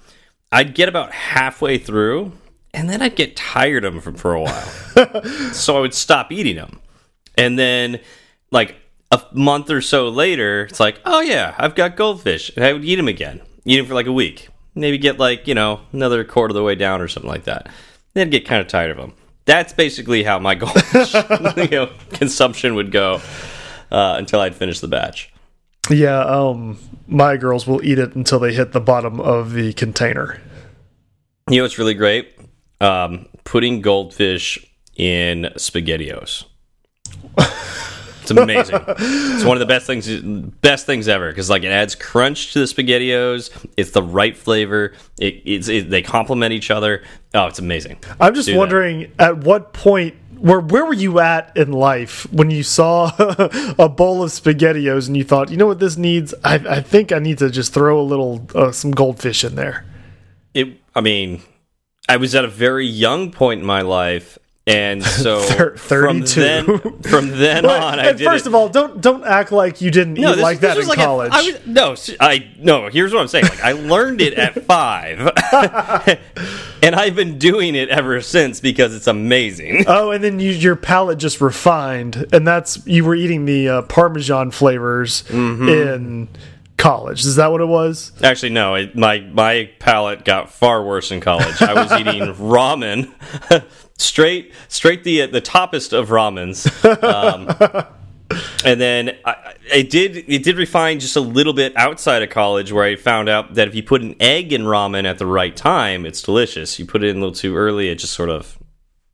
I'd 0.52 0.74
get 0.74 0.90
about 0.90 1.12
halfway 1.12 1.78
through, 1.78 2.32
and 2.74 2.90
then 2.90 3.02
I'd 3.02 3.16
get 3.16 3.36
tired 3.36 3.84
of 3.86 3.94
them 3.94 4.02
for, 4.02 4.14
for 4.14 4.34
a 4.34 4.42
while, 4.42 5.24
so 5.54 5.78
I 5.78 5.80
would 5.82 5.94
stop 5.94 6.32
eating 6.32 6.56
them, 6.56 6.80
and 7.38 7.58
then 7.60 8.00
like 8.52 8.76
a 9.12 9.22
month 9.34 9.70
or 9.70 9.82
so 9.82 10.10
later, 10.10 10.64
it's 10.64 10.80
like, 10.80 11.00
oh 11.06 11.22
yeah, 11.22 11.56
I've 11.58 11.76
got 11.76 11.96
goldfish, 11.96 12.52
and 12.56 12.64
I 12.64 12.74
would 12.74 12.86
eat 12.86 12.96
them 12.96 13.08
again, 13.08 13.42
eat 13.66 13.78
them 13.78 13.86
for 13.86 13.94
like 13.94 14.08
a 14.08 14.12
week, 14.14 14.50
maybe 14.76 14.98
get 14.98 15.20
like 15.20 15.48
you 15.48 15.56
know 15.56 15.82
another 15.92 16.24
quarter 16.24 16.52
of 16.52 16.56
the 16.56 16.64
way 16.64 16.76
down 16.76 17.02
or 17.02 17.08
something 17.08 17.30
like 17.30 17.46
that. 17.46 17.70
Then 18.14 18.28
I'd 18.28 18.32
get 18.32 18.46
kind 18.46 18.62
of 18.62 18.68
tired 18.68 18.92
of 18.92 18.98
them. 18.98 19.14
That's 19.46 19.74
basically 19.74 20.24
how 20.24 20.40
my 20.40 20.56
goldfish 20.56 21.14
you 21.14 21.68
know, 21.70 21.92
consumption 22.12 22.76
would 22.76 22.92
go 22.92 23.22
uh, 23.92 24.16
until 24.18 24.42
I'd 24.42 24.56
finish 24.56 24.80
the 24.80 24.88
batch. 24.88 25.32
Yeah, 25.90 26.20
um, 26.20 26.78
my 27.08 27.38
girls 27.38 27.66
will 27.66 27.84
eat 27.84 27.98
it 27.98 28.16
until 28.16 28.40
they 28.40 28.54
hit 28.54 28.74
the 28.74 28.82
bottom 28.82 29.20
of 29.20 29.54
the 29.54 29.74
container. 29.74 30.40
You 31.50 31.58
know 31.58 31.64
what's 31.64 31.80
really 31.80 31.96
great? 31.96 32.38
Um, 32.80 33.28
putting 33.44 33.82
goldfish 33.82 34.64
in 34.96 35.50
SpaghettiOs. 35.56 36.46
It's 38.32 38.40
amazing. 38.40 38.80
it's 38.88 39.44
one 39.44 39.58
of 39.58 39.60
the 39.60 39.66
best 39.66 39.88
things, 39.88 40.08
best 40.62 40.86
things 40.86 41.08
ever 41.08 41.30
because 41.30 41.50
like 41.50 41.64
it 41.64 41.72
adds 41.72 41.96
crunch 41.96 42.54
to 42.54 42.60
the 42.60 42.66
SpaghettiOs. 42.66 43.68
It's 43.78 43.92
the 43.92 44.04
right 44.04 44.36
flavor. 44.36 44.94
It, 45.20 45.42
it's 45.46 45.68
it, 45.68 45.90
they 45.90 46.02
complement 46.02 46.54
each 46.54 46.72
other. 46.72 47.04
Oh, 47.34 47.48
it's 47.48 47.60
amazing. 47.60 48.00
I'm 48.20 48.34
just 48.34 48.48
Do 48.48 48.54
that. 48.54 48.60
wondering 48.60 49.12
at 49.20 49.38
what 49.38 49.74
point 49.74 50.16
where 50.40 50.60
where 50.60 50.86
were 50.86 50.94
you 50.94 51.20
at 51.20 51.56
in 51.58 51.72
life 51.72 52.32
when 52.32 52.50
you 52.50 52.64
saw 52.64 53.12
a 53.78 53.90
bowl 53.90 54.24
of 54.24 54.32
spaghettios 54.32 55.08
and 55.08 55.18
you 55.18 55.24
thought, 55.24 55.52
you 55.52 55.58
know 55.58 55.68
what 55.68 55.80
this 55.80 55.98
needs? 55.98 56.34
I, 56.44 56.56
I 56.56 56.82
think 56.82 57.12
I 57.12 57.20
need 57.20 57.38
to 57.40 57.50
just 57.50 57.74
throw 57.74 58.00
a 58.00 58.04
little 58.04 58.48
uh, 58.56 58.72
some 58.72 58.92
goldfish 58.92 59.44
in 59.44 59.56
there. 59.56 59.86
It. 60.54 60.80
I 60.96 61.02
mean, 61.02 61.42
I 62.08 62.18
was 62.18 62.34
at 62.34 62.44
a 62.44 62.50
very 62.50 62.88
young 62.88 63.32
point 63.32 63.62
in 63.62 63.66
my 63.68 63.82
life, 63.82 64.39
and 64.70 65.04
so 65.24 65.42
from 65.78 66.24
32. 66.24 66.40
then 66.40 67.02
from 67.04 67.30
then 67.30 67.64
But- 67.64 67.82
on, 67.82 68.00
I 68.00 68.12
did 68.14 68.22
first 68.26 68.46
it. 68.46 68.50
of 68.50 68.56
all, 68.56 68.70
don't 68.70 69.02
don't 69.02 69.24
act 69.26 69.52
like 69.52 69.82
you 69.82 69.92
didn't 69.92 70.18
eat 70.18 70.26
this- 70.26 70.38
like 70.40 70.60
this 70.60 70.76
that 70.76 70.82
in 70.82 70.88
like 70.88 70.98
college. 71.00 71.32
I 71.34 71.42
was, 71.42 71.66
no, 71.66 71.96
I 72.20 72.48
no. 72.58 72.88
Here's 72.90 73.14
what 73.14 73.22
I'm 73.22 73.28
saying. 73.28 73.46
Like 73.46 73.64
I 73.64 73.72
learned 73.74 74.22
it 74.22 74.34
at 74.36 74.64
five, 74.66 75.20
and 76.84 76.96
I've 76.96 77.16
been 77.16 77.38
doing 77.38 77.76
it 77.76 77.90
ever 77.90 78.22
since 78.22 78.60
because 78.60 78.96
it's 78.96 79.08
amazing. 79.08 79.86
Oh, 79.90 80.12
and 80.12 80.24
then 80.24 80.40
you, 80.40 80.52
your 80.52 80.76
palate 80.76 81.18
just 81.18 81.42
refined, 81.42 82.28
and 82.32 82.48
that's 82.48 82.86
you 82.86 83.04
were 83.04 83.16
eating 83.16 83.46
the 83.46 83.70
uh, 83.70 83.82
Parmesan 83.84 84.52
flavors 84.52 85.24
Mm-hmm. 85.24 85.70
in 85.70 86.28
college. 86.78 87.26
Is 87.26 87.36
that 87.38 87.52
what 87.52 87.60
it 87.62 87.66
was? 87.68 88.12
Actually, 88.24 88.52
no. 88.52 88.76
It, 88.76 88.96
my 88.96 89.20
my 89.20 89.70
palate 89.80 90.24
got 90.26 90.52
far 90.52 90.84
worse 90.84 91.12
in 91.12 91.20
college. 91.22 91.62
I 91.62 91.74
was 91.74 91.92
eating 91.94 92.34
ramen, 92.36 93.12
straight 94.00 94.54
straight 94.68 95.04
the 95.04 95.28
the 95.28 95.42
toppest 95.42 95.94
of 95.98 96.10
ramens. 96.10 96.66
Um, 97.04 97.48
and 98.66 98.80
then 98.80 99.18
I, 99.26 99.56
I- 99.74 99.82
did 99.84 100.18
it 100.28 100.44
did 100.44 100.58
refine 100.58 101.00
just 101.00 101.16
a 101.16 101.22
little 101.22 101.54
bit 101.54 101.76
outside 101.76 102.24
of 102.24 102.30
college, 102.30 102.72
where 102.72 102.84
I 102.86 102.96
found 102.96 103.30
out 103.30 103.56
that 103.56 103.68
if 103.68 103.76
you 103.76 103.84
put 103.84 104.02
an 104.02 104.16
egg 104.20 104.54
in 104.54 104.64
ramen 104.64 105.06
at 105.06 105.18
the 105.18 105.26
right 105.28 105.56
time, 105.56 106.06
it's 106.06 106.22
delicious. 106.22 106.80
You 106.80 106.86
put 106.86 107.04
it 107.04 107.10
in 107.10 107.18
a 107.18 107.20
little 107.20 107.36
too 107.36 107.56
early, 107.56 107.90
it 107.90 107.96
just 107.96 108.14
sort 108.14 108.30
of 108.30 108.58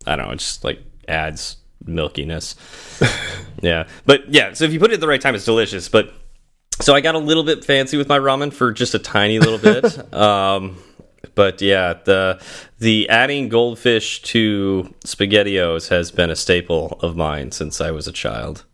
I 0.06 0.16
don't 0.16 0.28
know, 0.28 0.34
it 0.34 0.40
just 0.40 0.64
like 0.64 0.80
adds 1.08 1.58
milkiness. 1.86 2.56
yeah, 3.62 3.88
but 4.06 4.30
yeah. 4.34 4.54
So 4.54 4.66
if 4.66 4.74
you 4.74 4.80
put 4.80 4.92
it 4.92 4.96
at 4.96 5.00
the 5.02 5.08
right 5.08 5.22
time, 5.22 5.36
it's 5.36 5.46
delicious. 5.46 5.90
But 5.90 6.14
so 6.82 6.94
I 6.94 7.02
got 7.02 7.16
a 7.16 7.20
little 7.20 7.44
bit 7.44 7.64
fancy 7.64 7.98
with 7.98 8.08
my 8.10 8.20
ramen 8.20 8.52
for 8.52 8.72
just 8.72 8.94
a 8.96 9.00
tiny 9.00 9.40
little 9.40 9.60
bit. 9.60 10.14
um, 10.14 10.78
but 11.34 11.62
yeah, 11.62 11.94
the 12.04 12.40
the 12.78 13.10
adding 13.10 13.50
goldfish 13.50 14.22
to 14.24 14.94
spaghettios 15.06 15.88
has 15.90 16.12
been 16.12 16.30
a 16.30 16.36
staple 16.36 17.00
of 17.02 17.16
mine 17.16 17.52
since 17.52 17.82
I 17.82 17.92
was 17.92 18.08
a 18.08 18.12
child. 18.12 18.66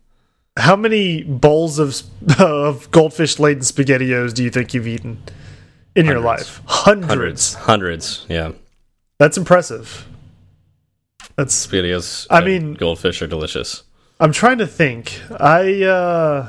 How 0.58 0.76
many 0.76 1.22
bowls 1.22 1.78
of 1.78 2.02
of 2.40 2.90
goldfish 2.90 3.38
laden 3.38 3.62
spaghettios 3.62 4.34
do 4.34 4.44
you 4.44 4.50
think 4.50 4.74
you've 4.74 4.86
eaten 4.86 5.22
in 5.96 6.06
your 6.06 6.20
life? 6.20 6.60
Hundreds. 6.66 7.08
Hundreds, 7.08 7.54
hundreds. 7.54 8.26
Yeah, 8.28 8.52
That's 9.18 9.38
impressive. 9.38 10.06
That's. 11.36 11.66
spaghettios. 11.66 12.26
I 12.30 12.44
mean- 12.44 12.74
goldfish 12.74 13.22
are 13.22 13.26
delicious. 13.26 13.84
I'm 14.20 14.32
trying 14.32 14.58
to 14.58 14.66
think. 14.66 15.20
I 15.40 15.82
uh, 15.84 16.48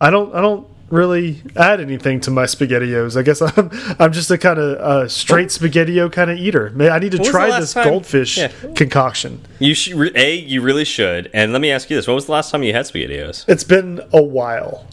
I 0.00 0.10
don't 0.10 0.32
I 0.34 0.40
don't 0.40 0.66
really 0.90 1.42
add 1.56 1.80
anything 1.80 2.20
to 2.20 2.30
my 2.30 2.44
spaghettios. 2.44 3.16
I 3.16 3.22
guess 3.22 3.40
I'm 3.56 3.70
I'm 3.98 4.12
just 4.12 4.30
a 4.30 4.38
kind 4.38 4.58
of 4.58 4.78
uh, 4.78 5.08
straight 5.08 5.48
spaghettio 5.48 6.10
kind 6.12 6.30
of 6.30 6.38
eater. 6.38 6.70
May 6.70 6.88
I 6.90 6.98
need 6.98 7.12
to 7.12 7.18
was 7.18 7.28
try 7.28 7.58
this 7.58 7.72
time- 7.74 7.88
goldfish 7.88 8.36
Yeah. 8.38 8.52
concoction. 8.74 9.40
You 9.58 9.74
should 9.74 10.16
a 10.16 10.36
you 10.36 10.60
really 10.62 10.84
should. 10.84 11.30
And 11.32 11.52
let 11.52 11.60
me 11.60 11.70
ask 11.70 11.88
you 11.90 11.96
this: 11.96 12.06
When 12.06 12.14
was 12.14 12.26
the 12.26 12.32
last 12.32 12.50
time 12.50 12.62
you 12.62 12.72
had 12.72 12.86
spaghettios? 12.86 13.48
It's 13.48 13.64
been 13.64 14.00
a 14.12 14.22
while. 14.22 14.86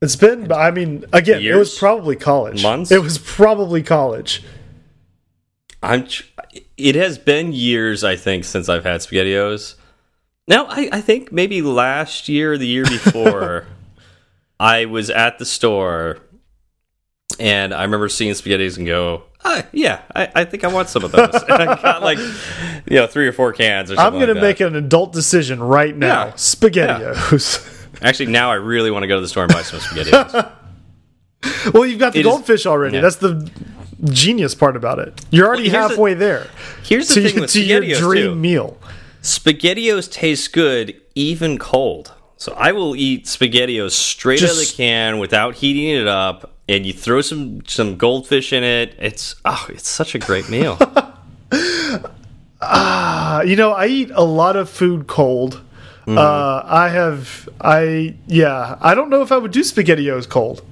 It's 0.00 0.14
been. 0.16 0.52
I 0.52 0.70
mean, 0.70 1.04
again, 1.12 1.42
it 1.42 1.56
was 1.56 1.76
probably 1.76 2.14
college. 2.14 2.62
Months? 2.62 2.92
It 2.92 3.02
was 3.02 3.18
probably 3.18 3.82
college. 3.82 4.44
I'm. 5.82 6.06
It 6.76 6.94
has 6.94 7.18
been 7.18 7.52
years, 7.52 8.04
I 8.04 8.14
think, 8.16 8.44
since 8.44 8.68
I've 8.68 8.84
had 8.84 9.00
spaghettios. 9.00 9.74
Now, 10.46 10.66
I, 10.68 10.88
I 10.92 11.00
think 11.00 11.30
maybe 11.32 11.60
last 11.62 12.28
year, 12.28 12.52
or 12.52 12.58
the 12.58 12.66
year 12.66 12.84
before, 12.84 13.66
I 14.60 14.86
was 14.86 15.10
at 15.10 15.38
the 15.38 15.44
store, 15.44 16.18
and 17.38 17.72
I 17.72 17.82
remember 17.84 18.08
seeing 18.08 18.32
spaghettis 18.32 18.76
and 18.76 18.86
go, 18.86 19.22
ah, 19.44 19.64
"Yeah, 19.72 20.00
I, 20.14 20.28
I 20.34 20.44
think 20.44 20.64
I 20.64 20.68
want 20.68 20.88
some 20.88 21.04
of 21.04 21.12
those." 21.12 21.42
and 21.48 21.52
I 21.52 21.80
got 21.80 22.02
like, 22.02 22.18
you 22.18 22.96
know, 22.96 23.06
three 23.06 23.28
or 23.28 23.32
four 23.32 23.52
cans 23.52 23.90
or 23.90 23.98
I'm 23.98 24.14
going 24.14 24.28
to 24.28 24.34
make 24.34 24.60
an 24.60 24.74
adult 24.76 25.12
decision 25.12 25.62
right 25.62 25.96
now. 25.96 26.26
Yeah. 26.26 26.32
Spaghettios. 26.32 27.74
Actually, 28.02 28.26
now 28.32 28.50
I 28.50 28.54
really 28.54 28.90
want 28.90 29.02
to 29.04 29.06
go 29.08 29.16
to 29.16 29.20
the 29.20 29.28
store 29.28 29.44
and 29.44 29.52
buy 29.52 29.62
some 29.62 29.80
spaghettios. 29.80 30.52
well, 31.74 31.86
you've 31.86 31.98
got 31.98 32.12
the 32.12 32.20
It 32.20 32.26
is- 32.26 32.30
goldfish 32.32 32.66
already. 32.66 32.96
yeah. 32.96 33.02
That's 33.02 33.16
the 33.16 33.50
genius 34.04 34.54
part 34.54 34.76
about 34.76 34.98
it. 35.00 35.20
You're 35.30 35.46
already 35.46 35.64
Well, 35.64 35.72
here's 35.72 35.88
the- 35.88 35.94
halfway 35.94 36.14
there. 36.14 36.46
Here's 36.84 37.08
the 37.08 37.14
to, 37.22 37.28
thing 37.28 37.40
with 37.40 37.50
to 37.52 37.64
your 37.64 37.80
dream 37.98 38.22
too. 38.32 38.34
meal. 38.34 38.78
Spaghettios 39.22 40.10
taste 40.10 40.52
good 40.52 41.00
even 41.14 41.58
cold. 41.58 42.12
So 42.38 42.54
I 42.56 42.70
will 42.70 42.94
eat 42.94 43.24
spaghettios 43.24 43.90
straight 43.90 44.42
out 44.44 44.50
of 44.50 44.56
the 44.56 44.72
can 44.76 45.18
without 45.18 45.56
heating 45.56 45.88
it 46.00 46.06
up, 46.06 46.52
and 46.68 46.86
you 46.86 46.92
throw 46.92 47.20
some 47.20 47.66
some 47.66 47.96
goldfish 47.96 48.52
in 48.52 48.62
it. 48.62 48.94
It's 48.98 49.34
oh, 49.44 49.66
it's 49.68 49.88
such 49.88 50.14
a 50.14 50.18
great 50.20 50.48
meal. 50.48 50.78
Uh, 52.60 53.42
you 53.46 53.56
know, 53.56 53.72
I 53.72 53.86
eat 53.86 54.10
a 54.14 54.22
lot 54.22 54.54
of 54.56 54.70
food 54.70 55.08
cold. 55.08 55.62
Mm-hmm. 56.06 56.16
Uh, 56.16 56.62
I 56.64 56.88
have, 56.88 57.48
I 57.60 58.14
yeah, 58.28 58.78
I 58.80 58.94
don't 58.94 59.10
know 59.10 59.20
if 59.22 59.32
I 59.32 59.36
would 59.36 59.50
do 59.50 59.60
spaghettios 59.60 60.28
cold. 60.28 60.62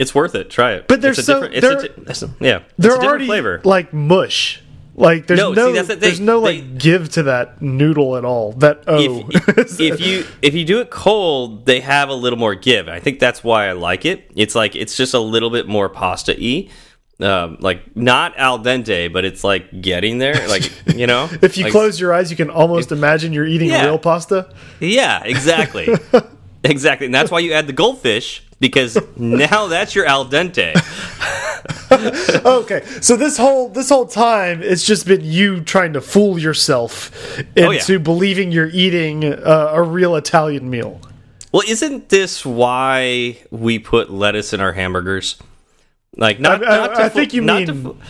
It's 0.00 0.14
worth 0.14 0.34
it. 0.34 0.50
Try 0.50 0.72
it. 0.72 0.88
But 0.88 1.04
a 1.04 1.14
so- 1.14 1.40
different. 1.48 1.60
They're- 1.62 1.78
a- 1.78 2.44
yeah. 2.44 2.56
It's 2.56 2.74
They're 2.78 2.90
a 2.90 2.94
different 2.94 3.04
already 3.04 3.26
flavor. 3.26 3.60
like 3.64 3.92
mush. 3.92 4.60
Like 4.94 5.26
there's 5.26 5.40
No, 5.40 5.52
no, 5.52 5.72
see, 5.72 5.80
the 5.80 5.96
there's 5.96 6.20
no 6.20 6.40
They- 6.40 6.60
like 6.60 6.78
give 6.78 7.08
to 7.10 7.22
that 7.24 7.62
noodle 7.62 8.16
at 8.16 8.24
all. 8.26 8.52
That 8.52 8.84
oh, 8.86 9.24
if, 9.30 9.80
if 9.80 10.00
you 10.00 10.26
if 10.42 10.54
you 10.54 10.64
do 10.66 10.80
it 10.80 10.90
cold, 10.90 11.64
they 11.64 11.80
have 11.80 12.10
a 12.10 12.14
little 12.14 12.38
more 12.38 12.54
give. 12.54 12.88
I 12.88 13.00
think 13.00 13.18
that's 13.18 13.42
why 13.42 13.68
I 13.68 13.72
like 13.72 14.04
it. 14.04 14.30
It's 14.36 14.54
like 14.54 14.76
it's 14.76 14.94
just 14.96 15.14
a 15.14 15.18
little 15.18 15.48
bit 15.50 15.66
more 15.66 15.88
pasta 15.88 16.36
y. 16.38 16.68
Um, 17.20 17.56
like 17.60 17.96
not 17.96 18.36
al 18.36 18.58
dente, 18.58 19.10
but 19.12 19.24
it's 19.24 19.44
like 19.44 19.80
getting 19.80 20.18
there. 20.18 20.46
Like 20.48 20.70
you 20.94 21.06
know, 21.06 21.28
if 21.40 21.56
you 21.56 21.64
Like- 21.64 21.72
close 21.72 21.98
your 22.00 22.12
eyes, 22.12 22.30
you 22.30 22.36
can 22.36 22.50
almost 22.50 22.92
imagine 22.92 23.32
you're 23.32 23.46
eating 23.46 23.70
Yeah. 23.70 23.84
real 23.86 23.98
pasta. 23.98 24.52
Yeah, 24.80 25.22
exactly, 25.24 25.88
exactly, 26.64 27.06
and 27.06 27.14
that's 27.14 27.30
why 27.30 27.38
you 27.38 27.52
add 27.52 27.66
the 27.66 27.72
goldfish 27.72 28.42
because 28.62 28.96
now 29.18 29.66
that's 29.66 29.94
your 29.94 30.06
al 30.06 30.24
dente. 30.24 30.72
Okay, 32.44 32.82
so 33.02 33.16
this 33.16 33.36
whole 33.36 33.68
this 33.68 33.90
whole 33.90 34.06
time, 34.06 34.62
it's 34.62 34.84
just 34.84 35.06
been 35.06 35.20
you 35.22 35.60
trying 35.60 35.92
to 35.92 36.00
fool 36.00 36.38
yourself 36.38 37.38
into 37.54 37.66
Oh, 37.66 37.70
yeah. 37.70 37.98
believing 37.98 38.50
you're 38.50 38.70
eating 38.72 39.24
uh, 39.24 39.70
a 39.72 39.82
real 39.82 40.16
Italian 40.16 40.70
meal. 40.70 41.00
Well, 41.52 41.62
isn't 41.68 42.08
this 42.08 42.46
why 42.46 43.38
we 43.50 43.78
put 43.78 44.10
lettuce 44.10 44.52
in 44.54 44.60
our 44.60 44.72
hamburgers? 44.72 45.36
Like 46.16 46.40
not, 46.40 46.66
I- 46.66 46.76
not 46.78 46.94
to 46.96 47.02
I 47.04 47.08
think 47.10 47.34
you 47.34 47.42
not 47.42 47.66
to 47.66 47.74
mean 47.74 48.00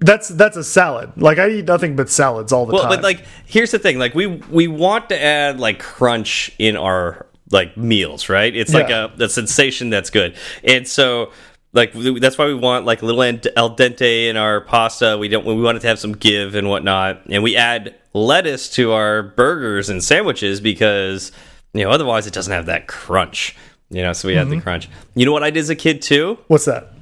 That's 0.00 0.28
that's 0.28 0.56
a 0.58 0.64
salad. 0.64 1.12
Like 1.16 1.38
I 1.38 1.48
eat 1.48 1.64
nothing 1.64 1.96
but 1.96 2.10
salads 2.10 2.52
all 2.52 2.66
the 2.66 2.74
Well, 2.74 2.82
time. 2.82 2.90
but 2.90 3.02
like, 3.02 3.24
here's 3.46 3.70
the 3.70 3.78
thing: 3.78 3.98
like, 3.98 4.14
we 4.14 4.26
we 4.26 4.68
want 4.68 5.08
to 5.08 5.20
add 5.20 5.58
like 5.58 5.78
crunch 5.80 6.52
in 6.58 6.76
our 6.76 7.26
like 7.52 7.76
meals, 7.76 8.28
right? 8.28 8.54
It's 8.56 8.74
like 8.74 8.90
a, 8.90 9.12
a 9.20 9.28
sensation 9.28 9.90
that's 9.90 10.10
good, 10.10 10.34
and 10.64 10.88
so 10.88 11.30
like 11.74 11.92
that's 11.94 12.36
why 12.36 12.46
we 12.46 12.54
want 12.54 12.84
like 12.84 13.02
a 13.02 13.06
little 13.06 13.22
al 13.22 13.76
dente 13.76 14.28
in 14.28 14.36
our 14.36 14.60
pasta. 14.62 15.16
We 15.18 15.28
don't 15.28 15.44
we 15.46 15.54
want 15.54 15.76
it 15.76 15.80
to 15.80 15.86
have 15.86 15.98
some 16.00 16.12
give 16.12 16.54
and 16.56 16.68
whatnot, 16.68 17.22
and 17.28 17.42
we 17.42 17.56
add 17.56 17.94
lettuce 18.14 18.68
to 18.70 18.92
our 18.92 19.22
burgers 19.22 19.88
and 19.88 20.02
sandwiches 20.02 20.60
because 20.60 21.30
you 21.72 21.84
know 21.84 21.90
otherwise 21.90 22.26
it 22.26 22.34
doesn't 22.34 22.52
have 22.52 22.66
that 22.66 22.88
crunch. 22.88 23.54
You 23.90 24.02
know, 24.02 24.12
so 24.14 24.28
we 24.28 24.36
add 24.36 24.46
Mm-hmm. 24.46 24.56
the 24.56 24.62
crunch. 24.62 24.88
You 25.14 25.26
know 25.26 25.32
what 25.32 25.42
I 25.42 25.50
did 25.50 25.60
as 25.60 25.68
a 25.70 25.76
kid 25.76 26.00
too? 26.02 26.38
What's 26.48 26.64
that? 26.64 26.92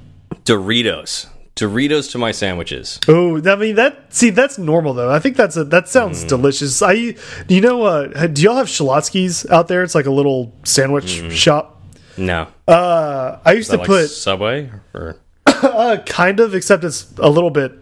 Doritos. 0.43 1.27
Doritos 1.55 2.11
to 2.11 2.17
my 2.17 2.31
sandwiches. 2.31 2.99
Oh, 3.07 3.41
I 3.45 3.55
mean 3.55 3.75
that. 3.75 4.13
See, 4.13 4.29
that's 4.29 4.57
normal 4.57 4.93
though. 4.93 5.11
I 5.11 5.19
think 5.19 5.35
that's 5.37 5.57
a 5.57 5.63
that 5.65 5.83
Mm. 5.85 5.87
sounds 5.87 6.23
delicious. 6.23 6.81
I, 6.81 7.15
you 7.47 7.61
know, 7.61 7.83
uh, 7.83 8.27
do 8.27 8.41
y'all 8.41 8.55
have 8.55 8.67
Schlotzsky's 8.67 9.45
out 9.49 9.67
there? 9.67 9.83
It's 9.83 9.93
like 9.93 10.05
a 10.05 10.11
little 10.11 10.53
sandwich 10.63 11.31
shop. 11.33 11.81
No, 12.17 12.47
Uh, 12.67 13.37
I 13.45 13.53
used 13.53 13.69
Mm. 13.69 13.73
To 13.73 13.77
like 13.79 13.87
put 13.87 14.07
Subway 14.09 14.69
or 14.93 15.17
uh, 15.45 15.97
kind 16.05 16.39
of, 16.39 16.55
except 16.55 16.83
it's 16.83 17.05
a 17.17 17.29
little 17.29 17.49
bit 17.51 17.73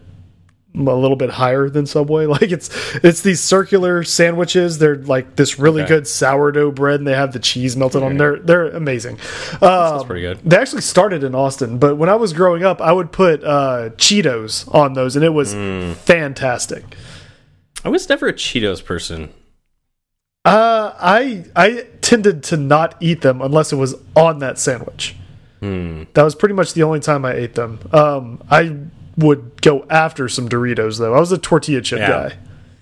a 0.76 0.80
little 0.80 1.16
bit 1.16 1.30
higher 1.32 1.68
than 1.70 1.86
Subway. 1.86 2.26
Like 2.30 2.52
it's 2.52 2.70
it's 3.04 3.22
these 3.22 3.42
circular 3.42 4.04
sandwiches. 4.04 4.78
They're 4.78 4.96
like 4.98 5.36
this 5.36 5.58
really 5.60 5.82
Okay. 5.82 5.96
good 5.96 6.08
sourdough 6.08 6.72
bread, 6.72 7.00
and 7.00 7.08
they 7.08 7.16
have 7.16 7.34
the 7.34 7.40
cheese 7.40 7.76
melted 7.76 8.04
on. 8.04 8.10
them. 8.10 8.18
They're 8.18 8.40
they're 8.40 8.68
amazing. 8.76 9.18
Um, 9.62 10.06
pretty 10.06 10.22
good. 10.22 10.40
They 10.44 10.58
actually 10.58 10.82
started 10.84 11.24
in 11.24 11.34
Austin, 11.36 11.80
but 11.80 11.98
when 11.98 12.10
I 12.10 12.16
was 12.16 12.34
growing 12.34 12.64
up, 12.64 12.82
I 12.82 12.92
would 12.92 13.12
put 13.12 13.44
uh, 13.44 13.90
Cheetos 13.98 14.74
on 14.74 14.94
those, 14.94 15.16
and 15.16 15.26
it 15.26 15.34
was 15.34 15.54
Mm. 15.56 15.96
fantastic. 15.96 16.84
I 17.84 17.90
was 17.90 18.08
never 18.10 18.28
a 18.28 18.34
Cheetos 18.34 18.84
person. 18.84 19.30
Uh, 20.46 20.94
I 21.00 21.46
I 21.56 21.86
tended 22.02 22.44
to 22.44 22.58
not 22.58 22.96
eat 23.00 23.22
them 23.22 23.42
unless 23.42 23.74
it 23.74 23.76
was 23.76 23.96
on 24.16 24.40
that 24.40 24.58
sandwich. 24.58 25.16
Hmm. 25.60 26.04
That 26.14 26.24
was 26.24 26.36
pretty 26.36 26.56
much 26.56 26.74
the 26.74 26.84
only 26.84 27.02
time 27.02 27.26
I 27.26 27.34
ate 27.34 27.56
them. 27.56 27.80
Um, 27.92 28.42
I 28.50 28.78
would 29.20 29.62
go 29.62 29.86
after 29.90 30.28
some 30.30 30.50
Doritos 30.50 30.98
though. 31.00 31.14
I 31.14 31.20
was 31.20 31.32
a 31.32 31.38
tortilla 31.38 31.82
chip 31.82 32.00
Yeah. 32.00 32.10
guy. 32.10 32.38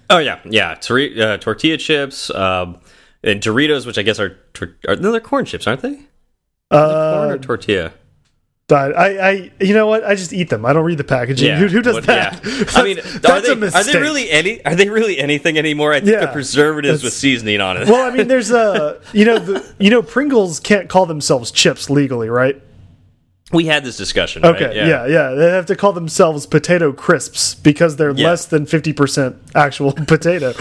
Oh 0.10 0.20
yeah, 0.20 0.40
yeah. 0.46 0.76
Tor 0.76 1.00
uh, 1.20 1.38
tortilla 1.38 1.78
chips 1.78 2.30
um, 2.32 2.78
and 3.24 3.42
Doritos, 3.42 3.86
which 3.86 3.98
I 3.98 4.04
guess 4.04 4.20
are, 4.20 4.38
are 4.88 4.96
no, 4.96 5.12
they're 5.12 5.20
corn 5.20 5.46
chips, 5.46 5.68
aren't 5.68 5.82
they? 5.82 5.96
corn 5.96 6.04
Uh, 6.72 7.28
or 7.32 7.38
tortilla? 7.38 7.94
I, 8.70 8.84
I, 9.30 9.52
you 9.62 9.74
know 9.74 9.88
what? 9.88 10.04
I 10.04 10.16
just 10.16 10.34
eat 10.34 10.50
them. 10.50 10.66
I 10.66 10.74
don't 10.74 10.84
read 10.84 10.98
the 10.98 11.06
packaging. 11.06 11.56
Who, 11.56 11.68
who 11.68 11.82
does 11.82 11.94
What- 11.96 12.06
that? 12.08 12.44
yeah. 12.46 12.66
I 12.76 12.84
mean, 12.84 13.00
are 13.00 13.40
they, 13.40 13.68
are 13.70 13.84
they 13.84 13.98
really 13.98 14.30
any? 14.30 14.66
Are 14.66 14.76
they 14.76 14.90
really 14.90 15.18
anything 15.20 15.58
anymore? 15.58 15.94
I 15.94 16.00
think 16.02 16.12
Yeah. 16.12 16.26
the 16.26 16.34
preservatives 16.34 17.02
with 17.02 17.14
seasoning 17.14 17.62
on 17.62 17.78
it. 17.78 17.88
Well, 17.88 18.06
I 18.06 18.14
mean, 18.14 18.28
there's 18.28 18.52
a, 18.52 19.00
you 19.14 19.24
know, 19.24 19.40
the, 19.40 19.74
you 19.80 19.90
know, 19.90 20.02
Pringles 20.02 20.60
can't 20.60 20.90
call 20.90 21.06
themselves 21.06 21.50
chips 21.52 21.90
legally, 21.90 22.28
right? 22.30 22.62
We 23.54 23.66
had 23.66 23.84
this 23.86 23.96
discussion. 23.96 24.46
Okay, 24.46 24.66
right? 24.66 24.76
yeah. 24.76 25.06
yeah, 25.06 25.30
They 25.30 25.50
have 25.52 25.66
to 25.68 25.76
call 25.76 25.94
themselves 25.94 26.46
potato 26.46 26.92
crisps 26.92 27.56
because 27.56 27.96
they're 27.96 28.12
Yeah. 28.12 28.28
less 28.28 28.46
than 28.46 28.66
50% 28.66 29.36
actual 29.56 29.92
potato. 30.08 30.54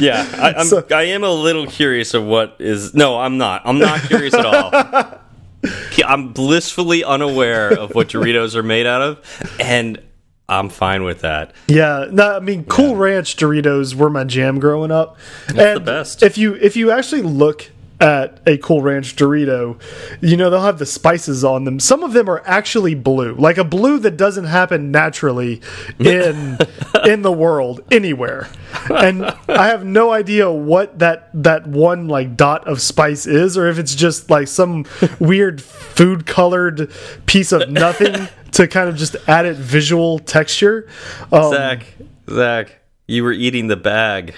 yeah. 0.00 0.26
I, 0.38 0.54
I'm, 0.58 0.66
So- 0.74 0.84
I 0.90 1.04
am 1.04 1.24
a 1.24 1.30
little 1.30 1.66
curious 1.66 2.14
of 2.14 2.24
what 2.24 2.56
is. 2.58 2.94
No, 2.94 3.18
I'm 3.18 3.38
not. 3.38 3.62
I'm 3.64 3.78
not 3.78 4.00
curious 4.02 4.34
at 4.34 4.44
all. 4.46 5.20
I'm 6.04 6.32
blissfully 6.32 7.04
unaware 7.04 7.70
of 7.72 7.94
what 7.94 8.08
Doritos 8.08 8.54
are 8.54 8.62
made 8.62 8.86
out 8.86 9.00
of, 9.00 9.54
and 9.58 9.98
I'm 10.46 10.68
fine 10.68 11.04
with 11.04 11.20
that. 11.20 11.54
Yeah, 11.68 12.06
no, 12.10 12.36
I 12.36 12.40
mean, 12.40 12.64
Cool 12.64 12.96
Ranch 12.96 13.36
Doritos 13.36 13.94
were 13.94 14.10
my 14.10 14.24
jam 14.24 14.58
growing 14.58 14.90
up. 14.90 15.16
and 15.48 15.76
the 15.76 15.80
best. 15.80 16.22
If 16.22 16.36
you 16.36 16.54
if 16.56 16.76
you 16.76 16.90
actually 16.90 17.22
look 17.22 17.70
at 18.00 18.40
a 18.46 18.58
Cool 18.58 18.82
Ranch 18.82 19.16
Dorito, 19.16 19.80
you 20.20 20.36
know 20.36 20.50
they'll 20.50 20.62
have 20.62 20.78
the 20.78 20.86
spices 20.86 21.44
on 21.44 21.64
them. 21.64 21.78
Some 21.78 22.02
of 22.02 22.12
them 22.12 22.28
are 22.28 22.42
actually 22.44 22.94
blue, 22.94 23.34
like 23.34 23.58
a 23.58 23.64
blue 23.64 23.98
that 24.00 24.16
doesn't 24.16 24.44
happen 24.44 24.90
naturally 24.90 25.60
in 25.98 26.58
in 27.04 27.22
the 27.22 27.32
world 27.32 27.82
anywhere. 27.90 28.48
And 28.90 29.24
I 29.48 29.68
have 29.68 29.84
no 29.84 30.12
idea 30.12 30.50
what 30.50 30.98
that 30.98 31.30
that 31.34 31.66
one 31.66 32.08
like 32.08 32.36
dot 32.36 32.66
of 32.66 32.80
spice 32.80 33.26
is, 33.26 33.56
or 33.56 33.68
if 33.68 33.78
it's 33.78 33.94
just 33.94 34.30
like 34.30 34.48
some 34.48 34.84
weird 35.18 35.62
food 35.62 36.26
colored 36.26 36.90
piece 37.26 37.52
of 37.52 37.70
nothing. 37.70 38.28
To 38.54 38.68
kind 38.68 38.88
of 38.88 38.94
just 38.94 39.16
add 39.26 39.46
it 39.46 39.56
visual 39.56 40.20
texture, 40.20 40.88
um, 41.32 41.52
Zach, 41.52 41.86
Zach, 42.30 42.78
you 43.08 43.24
were 43.24 43.32
eating 43.32 43.66
the 43.66 43.74
bag. 43.74 44.32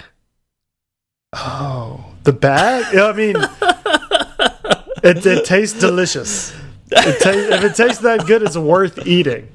Oh, 1.35 2.16
the 2.27 2.33
bag? 2.33 2.93
Yeah, 2.93 3.07
I 3.07 3.12
mean, 3.14 3.37
it, 5.03 5.24
it 5.27 5.45
tastes 5.47 5.79
delicious. 5.81 6.53
It 6.91 7.20
ta 7.22 7.31
if 7.31 7.64
it 7.64 7.74
tastes 7.74 8.03
that 8.03 8.27
good, 8.27 8.43
it's 8.43 8.57
worth 8.57 9.07
eating. 9.07 9.49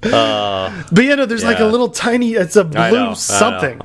but 0.00 1.04
you 1.04 1.16
know, 1.16 1.26
there's 1.26 1.44
like 1.44 1.60
a 1.60 1.64
little 1.66 1.88
tiny. 1.88 2.34
It's 2.34 2.56
a 2.56 2.60
I 2.60 2.64
know, 2.64 2.80
I 2.80 2.90
blue 2.90 2.98
know. 3.06 3.14
something. 3.14 3.80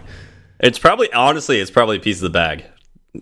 It's 0.59 0.77
probably 0.79 1.11
honestly, 1.13 1.59
it's 1.59 1.71
probably 1.71 1.97
a 1.97 1.99
piece 1.99 2.17
of 2.17 2.23
the 2.23 2.29
bag. 2.29 2.65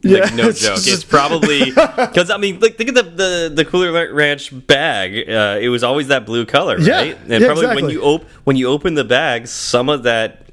Yeah, 0.04 0.20
like, 0.26 0.34
no 0.34 0.48
it's 0.50 0.62
joke. 0.62 0.76
just- 0.76 0.88
It's 0.88 1.04
probably 1.04 1.66
because 1.72 2.30
I 2.30 2.38
mean, 2.38 2.60
like 2.60 2.78
think 2.78 2.90
of 2.90 2.96
the 2.96 3.04
the 3.04 3.52
the 3.56 3.66
Cooler 3.66 4.14
Ranch 4.14 4.52
bag. 4.68 5.30
Uh, 5.30 5.58
it 5.62 5.70
was 5.70 5.84
always 5.84 6.08
that 6.10 6.26
blue 6.26 6.46
color, 6.46 6.80
Yeah, 6.80 6.96
right? 6.98 7.18
And 7.30 7.42
yeah, 7.42 7.46
probably 7.48 7.68
when 7.68 7.90
you 7.90 8.02
op 8.02 8.24
when 8.44 8.56
you 8.58 8.68
open 8.68 8.96
the 8.96 9.06
bag, 9.06 9.48
some 9.48 9.88
of 9.90 10.04
that 10.04 10.44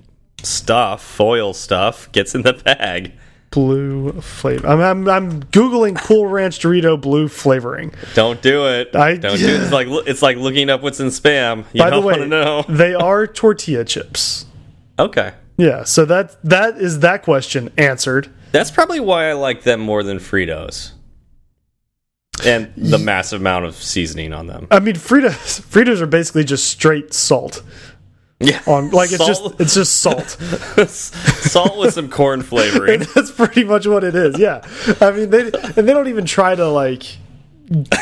stuff, 0.44 1.02
foil 1.02 1.52
stuff, 1.54 2.10
gets 2.12 2.34
in 2.34 2.42
the 2.42 2.52
bag. 2.52 3.12
Blue 3.50 4.20
flavor. 4.20 4.66
I'm, 4.66 4.80
I'm 4.80 5.08
I'm 5.08 5.42
googling 5.44 5.96
Cool 5.96 6.26
Ranch 6.26 6.58
Dorito 6.58 7.00
blue 7.00 7.28
flavoring. 7.28 7.92
Don't 8.14 8.42
do 8.42 8.66
it. 8.66 8.96
I- 8.96 9.16
Don't 9.16 9.38
do 9.38 9.46
it. 9.46 9.62
It's 9.62 9.72
like 9.72 9.86
it's 10.08 10.22
like 10.22 10.36
looking 10.38 10.70
up 10.70 10.82
what's 10.82 10.98
in 10.98 11.06
spam. 11.08 11.64
You 11.72 11.78
By 11.82 11.90
the 11.90 12.00
way, 12.00 12.64
they 12.68 12.94
are 12.94 13.26
tortilla 13.28 13.84
chips. 13.84 14.46
Okay. 14.98 15.34
Yeah, 15.56 15.84
so 15.84 16.04
that 16.06 16.36
that 16.42 16.78
is 16.78 16.98
that 17.00 17.22
question 17.22 17.70
answered. 17.78 18.28
That's 18.50 18.72
probably 18.72 18.98
why 18.98 19.30
I 19.30 19.34
like 19.34 19.62
them 19.62 19.80
more 19.80 20.02
than 20.02 20.18
Fritos. 20.18 20.90
And 22.44 22.72
the 22.76 22.98
massive 22.98 23.40
amount 23.40 23.64
of 23.64 23.76
seasoning 23.76 24.32
on 24.32 24.48
them. 24.48 24.66
I 24.72 24.80
mean, 24.80 24.96
Fritos 24.96 25.60
Fritos 25.70 26.00
are 26.00 26.06
basically 26.06 26.42
just 26.42 26.66
straight 26.66 27.14
salt 27.14 27.62
Yeah. 28.44 28.60
on 28.66 28.90
like 28.90 29.12
it's 29.12 29.24
just 29.24 29.60
it's 29.60 29.74
just 29.74 30.00
salt. 30.00 30.28
salt 30.88 31.78
with 31.78 31.94
some 31.94 32.08
corn 32.08 32.42
flavoring. 32.42 33.00
That's 33.14 33.30
pretty 33.30 33.64
much 33.64 33.86
what 33.86 34.04
it 34.04 34.14
is. 34.14 34.38
Yeah, 34.38 34.66
I 35.00 35.10
mean, 35.12 35.30
they 35.30 35.44
and 35.44 35.88
they 35.88 35.92
don't 35.92 36.08
even 36.08 36.24
try 36.24 36.54
to 36.54 36.68
like, 36.68 37.16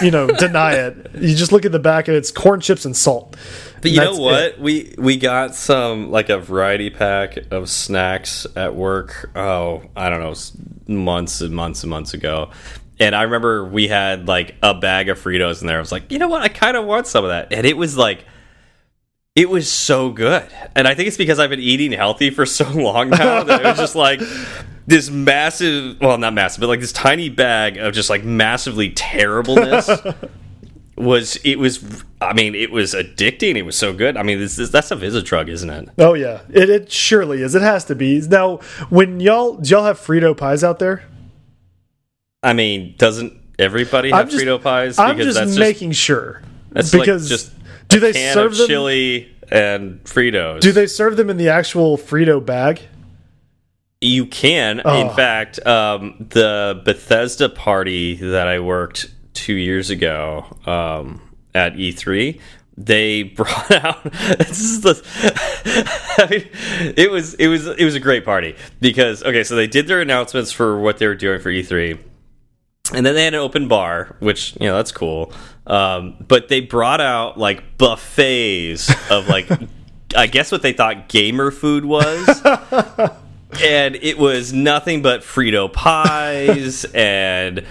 you 0.03 0.11
know, 0.11 0.27
deny 0.29 0.75
it. 0.75 1.11
You 1.15 1.35
just 1.35 1.53
look 1.53 1.65
at 1.65 1.73
the 1.73 1.79
back 1.79 2.09
and 2.09 2.17
it's 2.17 2.31
corn 2.31 2.61
chips 2.61 2.85
and 2.85 2.97
salt. 2.97 3.37
But 3.81 3.91
you 3.91 4.01
know 4.01 4.17
what? 4.17 4.43
it. 4.43 4.61
We 4.61 4.95
we 4.99 5.17
got 5.17 5.55
some 5.55 6.11
like 6.11 6.29
a 6.29 6.39
variety 6.39 6.91
pack 6.91 7.39
of 7.51 7.69
snacks 7.69 8.47
at 8.57 8.75
work. 8.75 9.31
Oh, 9.35 9.83
I 9.97 10.09
don't 10.09 10.21
know, 10.21 10.35
months 10.95 11.41
and 11.41 11.55
months 11.55 11.83
and 11.83 11.91
months 11.91 12.15
ago. 12.15 12.51
And 13.01 13.17
I 13.17 13.23
remember 13.23 13.65
we 13.65 13.89
had 13.89 14.29
like 14.29 14.55
a 14.63 14.75
bag 14.75 15.09
of 15.09 15.19
Fritos 15.19 15.61
in 15.61 15.67
there. 15.67 15.79
I 15.79 15.81
was 15.81 15.91
like, 15.91 16.13
you 16.13 16.19
know 16.19 16.29
what? 16.29 16.43
I 16.43 16.49
kind 16.49 16.77
of 16.77 16.85
want 16.85 17.09
some 17.09 17.25
of 17.25 17.31
that. 17.31 17.53
And 17.53 17.67
it 17.67 17.77
was 17.77 17.97
like, 17.97 18.25
It 19.35 19.49
was 19.49 19.71
so 19.71 20.11
good. 20.11 20.47
And 20.77 20.87
I 20.87 20.95
think 20.95 21.09
it's 21.09 21.17
because 21.17 21.39
I've 21.39 21.49
been 21.51 21.61
eating 21.61 21.93
healthy 21.93 22.31
for 22.31 22.45
so 22.45 22.69
long 22.71 23.11
now 23.11 23.43
that 23.43 23.61
it 23.61 23.65
was 23.65 23.79
just 23.79 23.95
like 23.97 24.21
this 24.87 25.09
massive, 25.09 25.99
well, 26.01 26.19
not 26.19 26.35
massive, 26.35 26.61
but 26.61 26.67
like 26.69 26.81
this 26.81 26.93
tiny 26.93 27.31
bag 27.31 27.79
of 27.79 27.95
just 27.95 28.11
like 28.11 28.25
massively 28.25 28.91
terribleness 28.91 29.89
was, 30.99 31.37
it 31.45 31.59
was, 31.59 32.05
I 32.21 32.35
mean, 32.35 32.55
it 32.55 32.71
was 32.71 32.93
addicting. 32.93 33.57
It 33.57 33.63
was 33.63 33.75
so 33.75 33.95
good. 33.95 34.19
I 34.19 34.23
mean, 34.23 34.39
this, 34.39 34.57
this, 34.57 34.69
that 34.71 34.85
stuff 34.85 35.03
is 35.03 35.15
a 35.15 35.23
drug, 35.23 35.49
isn't 35.49 35.71
it? 35.71 35.89
Oh 35.99 36.13
yeah, 36.13 36.43
it, 36.51 36.69
it 36.69 36.93
surely 36.93 37.41
is. 37.41 37.55
It 37.55 37.63
has 37.63 37.87
to 37.87 37.95
be. 37.95 38.21
Now, 38.21 38.59
when 38.91 39.19
y'all 39.19 39.57
do 39.57 39.71
y'all 39.71 39.85
have 39.85 39.99
Frito 39.99 40.37
pies 40.37 40.63
out 40.63 40.79
there? 40.79 41.05
I 42.43 42.53
mean, 42.53 42.97
doesn't 42.99 43.33
everybody 43.59 44.11
have 44.11 44.29
just- 44.29 44.45
Frito 44.45 44.63
pies? 44.63 44.99
I'm 44.99 45.17
just 45.17 45.39
that's 45.39 45.57
making 45.57 45.93
sure 45.93 46.43
that's 46.71 46.91
because 46.93 47.31
like 47.31 47.39
just 47.39 47.53
do 47.93 48.01
they 48.01 48.13
serve 48.33 48.57
them? 48.57 48.67
chili 48.67 49.31
and 49.51 50.03
Fritos. 50.05 50.61
Do 50.61 50.73
they 50.73 50.87
serve 50.87 51.17
them 51.17 51.31
in 51.31 51.37
the 51.37 51.49
actual 51.49 51.97
Frito 51.99 52.45
bag? 52.45 52.81
You 54.01 54.27
can. 54.27 54.79
In 54.81 54.87
Oh. 54.87 55.09
fact, 55.11 55.65
um, 55.67 56.27
the 56.31 56.81
Bethesda 56.85 57.49
party 57.49 58.15
that 58.17 58.49
I 58.49 58.59
worked 58.59 59.09
two 59.35 59.55
years 59.55 59.91
ago 59.91 60.57
um, 60.67 61.21
at 61.55 61.75
E3, 61.75 62.41
they 62.77 63.23
brought 63.39 63.71
out. 63.71 64.03
This 64.03 64.59
is 64.61 64.81
the. 64.81 65.01
I 66.19 66.27
mean, 66.31 66.95
it 66.97 67.11
was 67.11 67.35
it 67.35 67.47
was 67.49 67.67
it 67.69 67.85
was 67.85 67.95
a 67.95 68.01
great 68.01 68.25
party 68.25 68.57
because 68.81 69.23
okay, 69.23 69.45
so 69.45 69.55
they 69.55 69.67
did 69.69 69.87
their 69.87 70.01
announcements 70.01 70.51
for 70.51 70.81
what 70.81 70.99
they 70.99 71.07
were 71.07 71.15
doing 71.15 71.41
for 71.41 71.51
E3, 71.51 71.99
and 72.93 73.07
then 73.07 73.15
they 73.15 73.25
had 73.25 73.35
an 73.35 73.41
open 73.41 73.69
bar, 73.69 74.17
which 74.19 74.55
you 74.61 74.67
know 74.67 74.77
that's 74.77 74.93
cool. 74.93 75.33
Um, 75.67 76.17
but 76.27 76.49
they 76.49 76.61
brought 76.61 77.01
out 77.01 77.39
like 77.39 77.79
buffets 77.79 78.91
of 79.11 79.29
like, 79.29 79.49
I 80.17 80.27
guess 80.27 80.51
what 80.51 80.63
they 80.63 80.73
thought 80.73 81.09
gamer 81.09 81.51
food 81.51 81.85
was 81.85 82.43
and 83.63 83.95
it 83.97 84.19
was 84.19 84.53
nothing 84.53 85.03
but 85.03 85.21
Frito 85.21 85.73
pies 85.73 86.85
and 86.95 87.65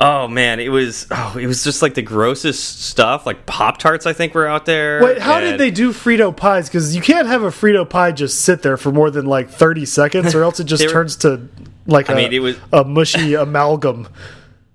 oh 0.00 0.26
man, 0.26 0.58
it 0.58 0.70
was 0.70 1.06
oh 1.12 1.38
it 1.40 1.46
was 1.46 1.62
just 1.62 1.80
like 1.82 1.94
the 1.94 2.02
grossest 2.02 2.82
stuff. 2.82 3.24
Like 3.24 3.46
Pop 3.46 3.78
Tarts, 3.78 4.04
I 4.04 4.12
think 4.12 4.34
were 4.34 4.48
out 4.48 4.66
there. 4.66 5.00
Wait, 5.02 5.18
how 5.18 5.38
did 5.40 5.58
they 5.60 5.70
do 5.70 5.92
Frito 5.92 6.36
pies? 6.36 6.68
Because 6.68 6.94
you 6.96 7.00
can't 7.00 7.28
have 7.28 7.42
a 7.44 7.50
Frito 7.50 7.88
pie 7.88 8.10
just 8.10 8.40
sit 8.40 8.62
there 8.62 8.76
for 8.76 8.90
more 8.90 9.10
than 9.12 9.26
like 9.26 9.48
30 9.48 9.86
seconds, 9.86 10.34
or 10.34 10.42
else 10.42 10.58
it 10.58 10.64
just 10.64 10.84
were- 10.84 10.90
turns 10.90 11.14
to 11.18 11.48
like 11.86 12.08
a 12.08 12.16
mean, 12.16 12.32
it 12.32 12.40
was- 12.40 12.56
a 12.72 12.82
mushy 12.84 13.34
amalgam. 13.34 14.08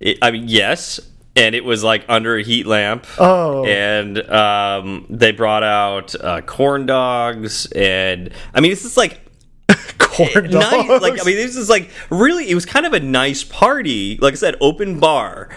It, 0.02 0.18
I 0.22 0.32
mean, 0.32 0.48
yes, 0.48 1.00
and 1.36 1.56
it 1.56 1.64
was 1.64 1.84
like 1.84 2.04
under 2.10 2.36
a 2.36 2.44
heat 2.44 2.66
lamp. 2.66 3.06
Oh. 3.18 3.64
and 3.66 4.20
um, 4.30 5.06
they 5.10 5.32
brought 5.32 5.64
out 5.64 6.14
uh, 6.16 6.42
corn 6.42 6.86
dogs, 6.86 7.68
and 7.68 8.32
I 8.54 8.60
mean, 8.60 8.72
this 8.72 8.84
is 8.84 8.98
like 8.98 9.22
Corn 9.98 10.50
dogs. 10.50 10.54
nice. 10.54 11.02
Like 11.02 11.22
I 11.22 11.24
mean, 11.24 11.36
this 11.38 11.56
is 11.56 11.70
like 11.70 11.90
really. 12.10 12.50
It 12.50 12.56
was 12.56 12.66
kind 12.66 12.86
of 12.86 12.94
a 12.94 13.00
nice 13.00 13.44
party. 13.44 14.18
Like 14.18 14.34
I 14.34 14.36
said, 14.36 14.56
open 14.60 15.00
bar, 15.00 15.50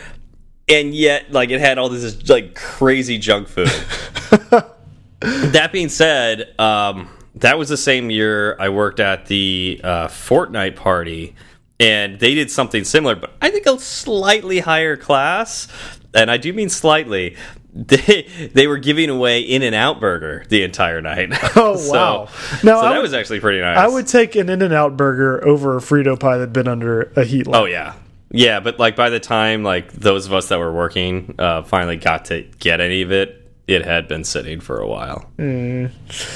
and 0.68 0.94
yet 0.94 1.32
like 1.32 1.50
it 1.50 1.60
had 1.60 1.78
all 1.78 1.88
this 1.88 2.28
like 2.28 2.54
crazy 2.54 3.18
junk 3.18 3.48
food. 3.48 3.68
that 5.20 5.70
being 5.72 5.88
said, 5.88 6.58
um, 6.60 7.08
that 7.36 7.58
was 7.58 7.68
the 7.68 7.76
same 7.76 8.10
year 8.10 8.56
I 8.60 8.68
worked 8.68 9.00
at 9.00 9.26
the 9.26 9.80
uh, 9.82 10.08
Fortnite 10.08 10.76
party, 10.76 11.34
and 11.80 12.18
they 12.20 12.34
did 12.34 12.50
something 12.50 12.84
similar, 12.84 13.14
but 13.16 13.32
I 13.42 13.50
think 13.50 13.66
a 13.66 13.78
slightly 13.78 14.60
higher 14.60 14.96
class, 14.96 15.68
and 16.14 16.30
I 16.30 16.36
do 16.36 16.52
mean 16.52 16.68
slightly. 16.68 17.36
They 17.76 18.50
they 18.54 18.68
were 18.68 18.78
giving 18.78 19.10
away 19.10 19.40
In 19.40 19.62
and 19.62 19.74
Out 19.74 19.98
Burger 19.98 20.44
the 20.48 20.62
entire 20.62 21.00
night. 21.00 21.30
Oh, 21.56 21.74
So- 21.74 21.92
wow. 21.92 22.26
So, 22.26 22.58
Now, 22.62 22.78
I 22.78 22.82
that 22.90 22.94
would- 22.98 23.02
was 23.02 23.14
actually 23.14 23.40
pretty 23.40 23.60
nice. 23.60 23.76
I 23.76 23.88
would 23.88 24.06
take 24.06 24.36
an 24.36 24.48
In 24.48 24.62
and 24.62 24.72
Out 24.72 24.96
burger 24.96 25.44
over 25.44 25.76
a 25.76 25.80
Frito 25.80 26.16
pie 26.16 26.38
that'd 26.38 26.52
been 26.52 26.68
under 26.68 27.10
a 27.16 27.24
heat 27.24 27.48
lamp. 27.48 27.62
Oh 27.62 27.66
yeah, 27.66 27.94
yeah. 28.30 28.60
But 28.60 28.78
like 28.78 28.94
by 28.94 29.10
the 29.10 29.18
time 29.18 29.64
like 29.64 29.90
those 29.92 30.24
of 30.26 30.32
us 30.32 30.46
that 30.50 30.60
were 30.60 30.72
working 30.72 31.34
uh, 31.36 31.62
finally 31.64 31.96
got 31.96 32.26
to 32.26 32.42
get 32.60 32.80
any 32.80 33.02
of 33.02 33.10
it, 33.10 33.50
it 33.66 33.84
had 33.84 34.06
been 34.06 34.22
sitting 34.22 34.60
for 34.60 34.78
a 34.78 34.86
while. 34.86 35.28
I 35.40 35.90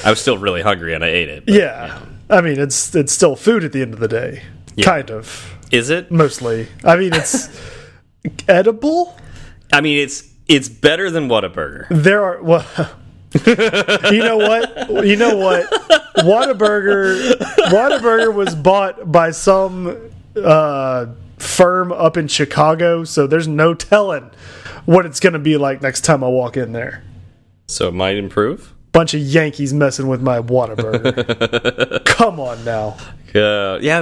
was 0.09 0.19
still 0.19 0.37
really 0.37 0.61
hungry 0.61 0.93
and 0.93 1.05
I 1.05 1.07
ate 1.07 1.29
it. 1.29 1.45
but- 1.45 1.53
Mm. 1.55 1.57
yeah. 1.57 1.99
I 2.29 2.41
mean, 2.41 2.59
it's 2.59 2.93
it's 2.93 3.13
still 3.13 3.37
food 3.37 3.63
at 3.63 3.71
the 3.71 3.81
end 3.81 3.93
of 3.93 4.01
the 4.01 4.09
day, 4.09 4.43
kind 4.85 5.11
of, 5.11 5.55
Is 5.71 5.89
it? 5.89 6.11
mostly. 6.11 6.67
I 6.83 6.95
mean, 6.95 7.13
it's 7.13 7.49
edible. 8.47 9.17
I 9.71 9.81
mean, 9.81 9.99
it's 9.99 10.27
it's 10.47 10.67
better 10.69 11.11
than 11.11 11.27
Whataburger. 11.29 11.85
There 11.89 12.23
are 12.23 12.41
well. 12.41 12.65
you 13.45 14.19
know 14.23 14.37
what? 14.37 15.05
You 15.05 15.15
know 15.15 15.37
what? 15.37 15.69
Whataburger 16.17 17.33
Whataburger 17.69 18.33
was 18.33 18.55
bought 18.55 19.11
by 19.11 19.29
some 19.31 19.95
uh, 20.35 21.05
firm 21.37 21.91
up 21.91 22.17
in 22.17 22.27
Chicago, 22.27 23.03
so 23.03 23.27
there's 23.27 23.47
no 23.47 23.75
telling 23.75 24.31
what 24.85 25.05
it's 25.05 25.19
going 25.19 25.33
to 25.33 25.39
be 25.39 25.57
like 25.57 25.81
next 25.83 26.01
time 26.01 26.23
I 26.23 26.27
walk 26.27 26.57
in 26.57 26.71
there. 26.71 27.03
So 27.67 27.89
it 27.89 27.93
might 27.93 28.17
improve. 28.17 28.73
Bunch 28.91 29.13
of 29.13 29.21
Yankees 29.21 29.73
messing 29.73 30.07
with 30.07 30.21
my 30.21 30.39
Whataburger. 30.39 32.03
Come 32.05 32.39
on 32.39 32.63
now. 32.65 32.97
Uh, 33.35 33.77
yeah, 33.81 34.01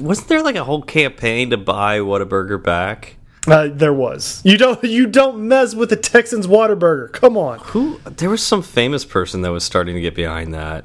wasn't 0.00 0.28
there 0.28 0.42
like 0.42 0.56
a 0.56 0.64
whole 0.64 0.82
campaign 0.82 1.50
to 1.50 1.58
buy 1.58 1.98
Whataburger 1.98 2.62
back? 2.62 3.16
Uh, 3.46 3.68
there 3.72 3.92
was. 3.92 4.40
You 4.44 4.56
don't 4.56 4.82
you 4.84 5.06
don't 5.06 5.48
mess 5.48 5.74
with 5.74 5.90
the 5.90 5.96
Texans 5.96 6.46
Whataburger. 6.46 7.12
Come 7.12 7.36
on. 7.36 7.58
Who? 7.58 8.00
There 8.04 8.30
was 8.30 8.42
some 8.42 8.62
famous 8.62 9.04
person 9.04 9.42
that 9.42 9.50
was 9.52 9.64
starting 9.64 9.94
to 9.94 10.00
get 10.00 10.14
behind 10.14 10.54
that. 10.54 10.84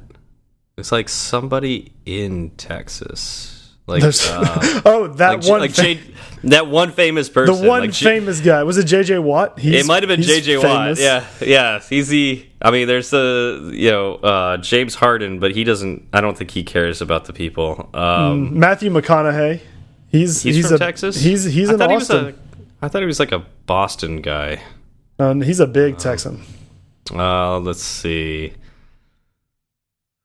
It's 0.77 0.91
like 0.91 1.09
somebody 1.09 1.93
in 2.05 2.51
Texas, 2.51 3.57
like 3.88 4.03
uh, 4.03 4.11
oh, 4.85 5.07
that 5.15 5.39
like, 5.39 5.45
one 5.45 5.61
like 5.61 5.73
J, 5.73 6.01
that 6.43 6.67
one 6.67 6.91
famous 6.91 7.29
person. 7.29 7.61
the 7.61 7.67
one 7.67 7.81
like 7.81 7.93
famous 7.93 8.41
guy. 8.41 8.63
Was 8.63 8.77
it 8.77 8.85
JJ 8.85 9.23
Watt? 9.23 9.57
He's, 9.57 9.73
It 9.73 9.85
might 9.88 10.03
have 10.03 10.09
been 10.09 10.19
JJ 10.19 10.61
Watt. 10.61 10.99
Yeah, 10.99 11.25
yeah. 11.41 11.79
He's 11.79 12.09
the. 12.09 12.45
I 12.61 12.71
mean, 12.71 12.88
there's 12.88 13.11
the 13.11 13.71
you 13.73 13.89
know 13.89 14.15
uh, 14.15 14.57
James 14.57 14.95
Harden, 14.95 15.39
but 15.39 15.55
he 15.55 15.63
doesn't. 15.63 16.05
I 16.11 16.19
don't 16.19 16.38
think 16.38 16.51
he 16.51 16.65
cares 16.65 17.01
about 17.01 17.25
the 17.25 17.33
people. 17.33 17.89
Um, 17.93 18.59
Matthew 18.59 18.91
McConaughey. 18.91 19.61
He's 20.09 20.41
he's, 20.41 20.55
he's 20.55 20.67
from 20.67 20.75
a, 20.75 20.79
Texas. 20.79 21.21
He's 21.21 21.45
he's 21.45 21.69
I 21.69 21.73
in 21.73 21.79
thought 21.79 21.89
he 21.89 22.13
a- 22.13 22.35
I 22.81 22.89
thought 22.89 23.01
he 23.01 23.07
was 23.07 23.21
like 23.21 23.31
a 23.31 23.45
Boston 23.65 24.21
guy. 24.21 24.61
Um, 25.17 25.41
he's 25.41 25.61
a 25.61 25.67
big 25.67 25.97
Texan. 25.97 26.41
Uh, 27.11 27.59
let's 27.59 27.81
see. 27.81 28.53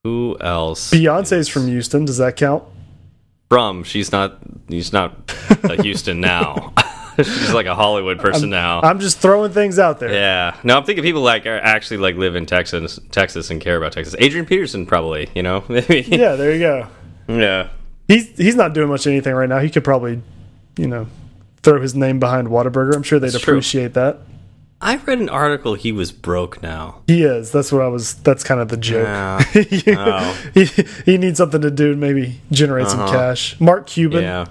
Who 0.05 0.37
else? 0.41 0.91
Beyonce's 0.91 1.33
is 1.33 1.49
from 1.49 1.69
Houston. 1.69 2.05
Does 2.05 2.19
that 2.19 2.37
count? 2.37 2.65
From 3.53 3.85
she's 3.85 4.13
not. 4.13 4.39
He's 4.67 4.95
not 4.95 5.31
a 5.65 5.83
Houston 5.83 6.23
now. 6.23 6.73
she's 7.19 7.53
like 7.53 7.67
a 7.67 7.75
Hollywood 7.75 8.19
person 8.19 8.49
now. 8.49 8.81
I'm 8.81 8.99
just 8.99 9.19
throwing 9.19 9.53
things 9.53 9.79
out 9.79 10.01
there. 10.01 10.11
yeah. 10.11 10.57
No, 10.65 10.79
I'm 10.79 10.85
thinking 10.85 11.05
people 11.05 11.21
like 11.21 11.45
are 11.45 11.59
actually 11.59 11.99
like 11.99 12.17
live 12.17 12.35
in 12.35 12.47
Texas, 12.47 12.99
Texas, 13.11 13.51
and 13.51 13.61
care 13.61 13.77
about 13.77 13.93
Texas. 13.93 14.17
Adrian 14.19 14.47
Peterson 14.47 14.87
probably. 14.87 15.29
You 15.35 15.43
know, 15.43 15.65
maybe. 15.69 16.01
Yeah, 16.01 16.37
there 16.37 16.55
you 16.55 16.61
go. 16.61 16.89
yeah. 17.29 17.69
He's 18.09 18.35
he's 18.39 18.55
not 18.57 18.73
doing 18.73 18.89
much 18.89 19.05
of 19.05 19.11
anything 19.11 19.35
right 19.35 19.51
now. 19.51 19.59
He 19.59 19.69
could 19.69 19.85
probably, 19.85 20.23
you 20.79 20.87
know, 20.87 21.07
throw 21.63 21.79
his 21.79 21.95
name 21.95 22.19
behind 22.21 22.49
Whataburger. 22.49 22.95
I'm 22.97 23.03
sure 23.03 23.19
they'd 23.19 23.33
true. 23.33 23.53
appreciate 23.55 23.93
that. 23.93 24.21
I 24.83 24.97
read 24.97 25.21
an 25.21 25.29
article 25.29 25.75
he 25.75 25.93
was 25.93 26.11
broke 26.11 26.61
now. 26.61 27.03
He 27.07 27.23
is. 27.23 27.53
That's 27.53 27.71
what 27.71 27.83
I 27.83 27.89
was. 27.89 28.15
That's 28.15 28.43
kind 28.43 28.61
of 28.61 28.69
the 28.69 28.77
joke. 28.77 29.07
Yeah. 29.07 29.43
Oh. 30.05 30.51
he 30.55 30.65
he 31.05 31.19
needs 31.19 31.39
something 31.39 31.61
to 31.61 31.71
do. 31.71 31.95
Maybe 31.95 32.41
generate 32.51 32.89
some 32.89 33.01
uh-huh. 33.01 33.13
cash. 33.13 33.61
Mark 33.61 33.87
Cuban. 33.87 34.23
Yeah. 34.23 34.47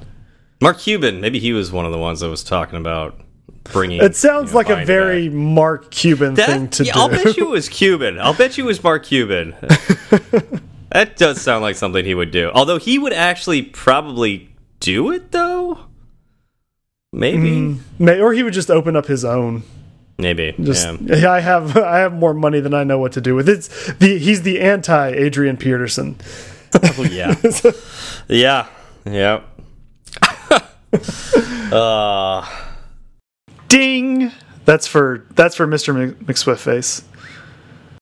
Mark 0.61 0.79
Cuban, 0.79 1.19
maybe 1.19 1.39
he 1.39 1.53
was 1.53 1.71
one 1.71 1.85
of 1.85 1.91
the 1.91 1.97
ones 1.97 2.19
that 2.21 2.29
was 2.29 2.43
talking 2.43 2.77
about 2.77 3.19
bringing. 3.63 4.01
It 4.01 4.15
sounds 4.15 4.49
you 4.49 4.53
know, 4.53 4.57
like 4.57 4.69
a 4.69 4.85
very 4.85 5.27
back. 5.27 5.35
Mark 5.35 5.91
Cuban 5.91 6.35
That- 6.35 6.47
thing 6.47 6.67
to 6.69 6.85
yeah, 6.85 6.93
do. 6.93 6.99
I'll 6.99 7.09
bet 7.09 7.35
you 7.35 7.47
it 7.47 7.49
was 7.49 7.67
Cuban. 7.67 8.19
I'll 8.19 8.33
bet 8.33 8.57
you 8.57 8.63
it 8.63 8.67
was 8.67 8.83
Mark 8.83 9.03
Cuban. 9.03 9.55
that 10.91 11.17
does 11.17 11.41
sound 11.41 11.63
like 11.63 11.75
something 11.75 12.05
he 12.05 12.13
would 12.13 12.31
do. 12.31 12.51
Although 12.53 12.77
he 12.77 12.99
would 12.99 13.13
actually 13.13 13.63
probably 13.63 14.55
do 14.79 15.11
it 15.11 15.31
though. 15.31 15.79
Maybe. 17.11 17.51
Mm, 17.51 17.79
may- 17.99 18.21
or 18.21 18.33
he 18.33 18.43
would 18.43 18.53
just 18.53 18.69
open 18.71 18.95
up 18.95 19.07
his 19.07 19.25
own. 19.25 19.63
Maybe. 20.21 20.53
Just 20.61 20.87
yeah. 21.01 21.29
I 21.31 21.39
have 21.39 21.75
I 21.77 21.99
have 21.99 22.13
more 22.13 22.33
money 22.33 22.59
than 22.59 22.73
I 22.73 22.83
know 22.83 22.97
what 22.99 23.11
to 23.13 23.21
do 23.21 23.35
with. 23.35 23.49
It's 23.49 23.91
the 23.93 24.17
he's 24.17 24.43
the 24.43 24.61
anti 24.61 25.09
Adrian 25.09 25.57
Peterson. 25.57 26.17
Oh, 26.73 27.03
yeah. 27.03 27.35
yeah. 28.29 28.67
Yeah. 29.03 29.41
uh 31.73 32.47
Ding. 33.67 34.31
That's 34.63 34.87
for 34.87 35.25
that's 35.31 35.53
for 35.55 35.67
Mr. 35.67 35.93
Mc- 35.93 36.19
McSwift 36.19 36.59
face. 36.59 37.03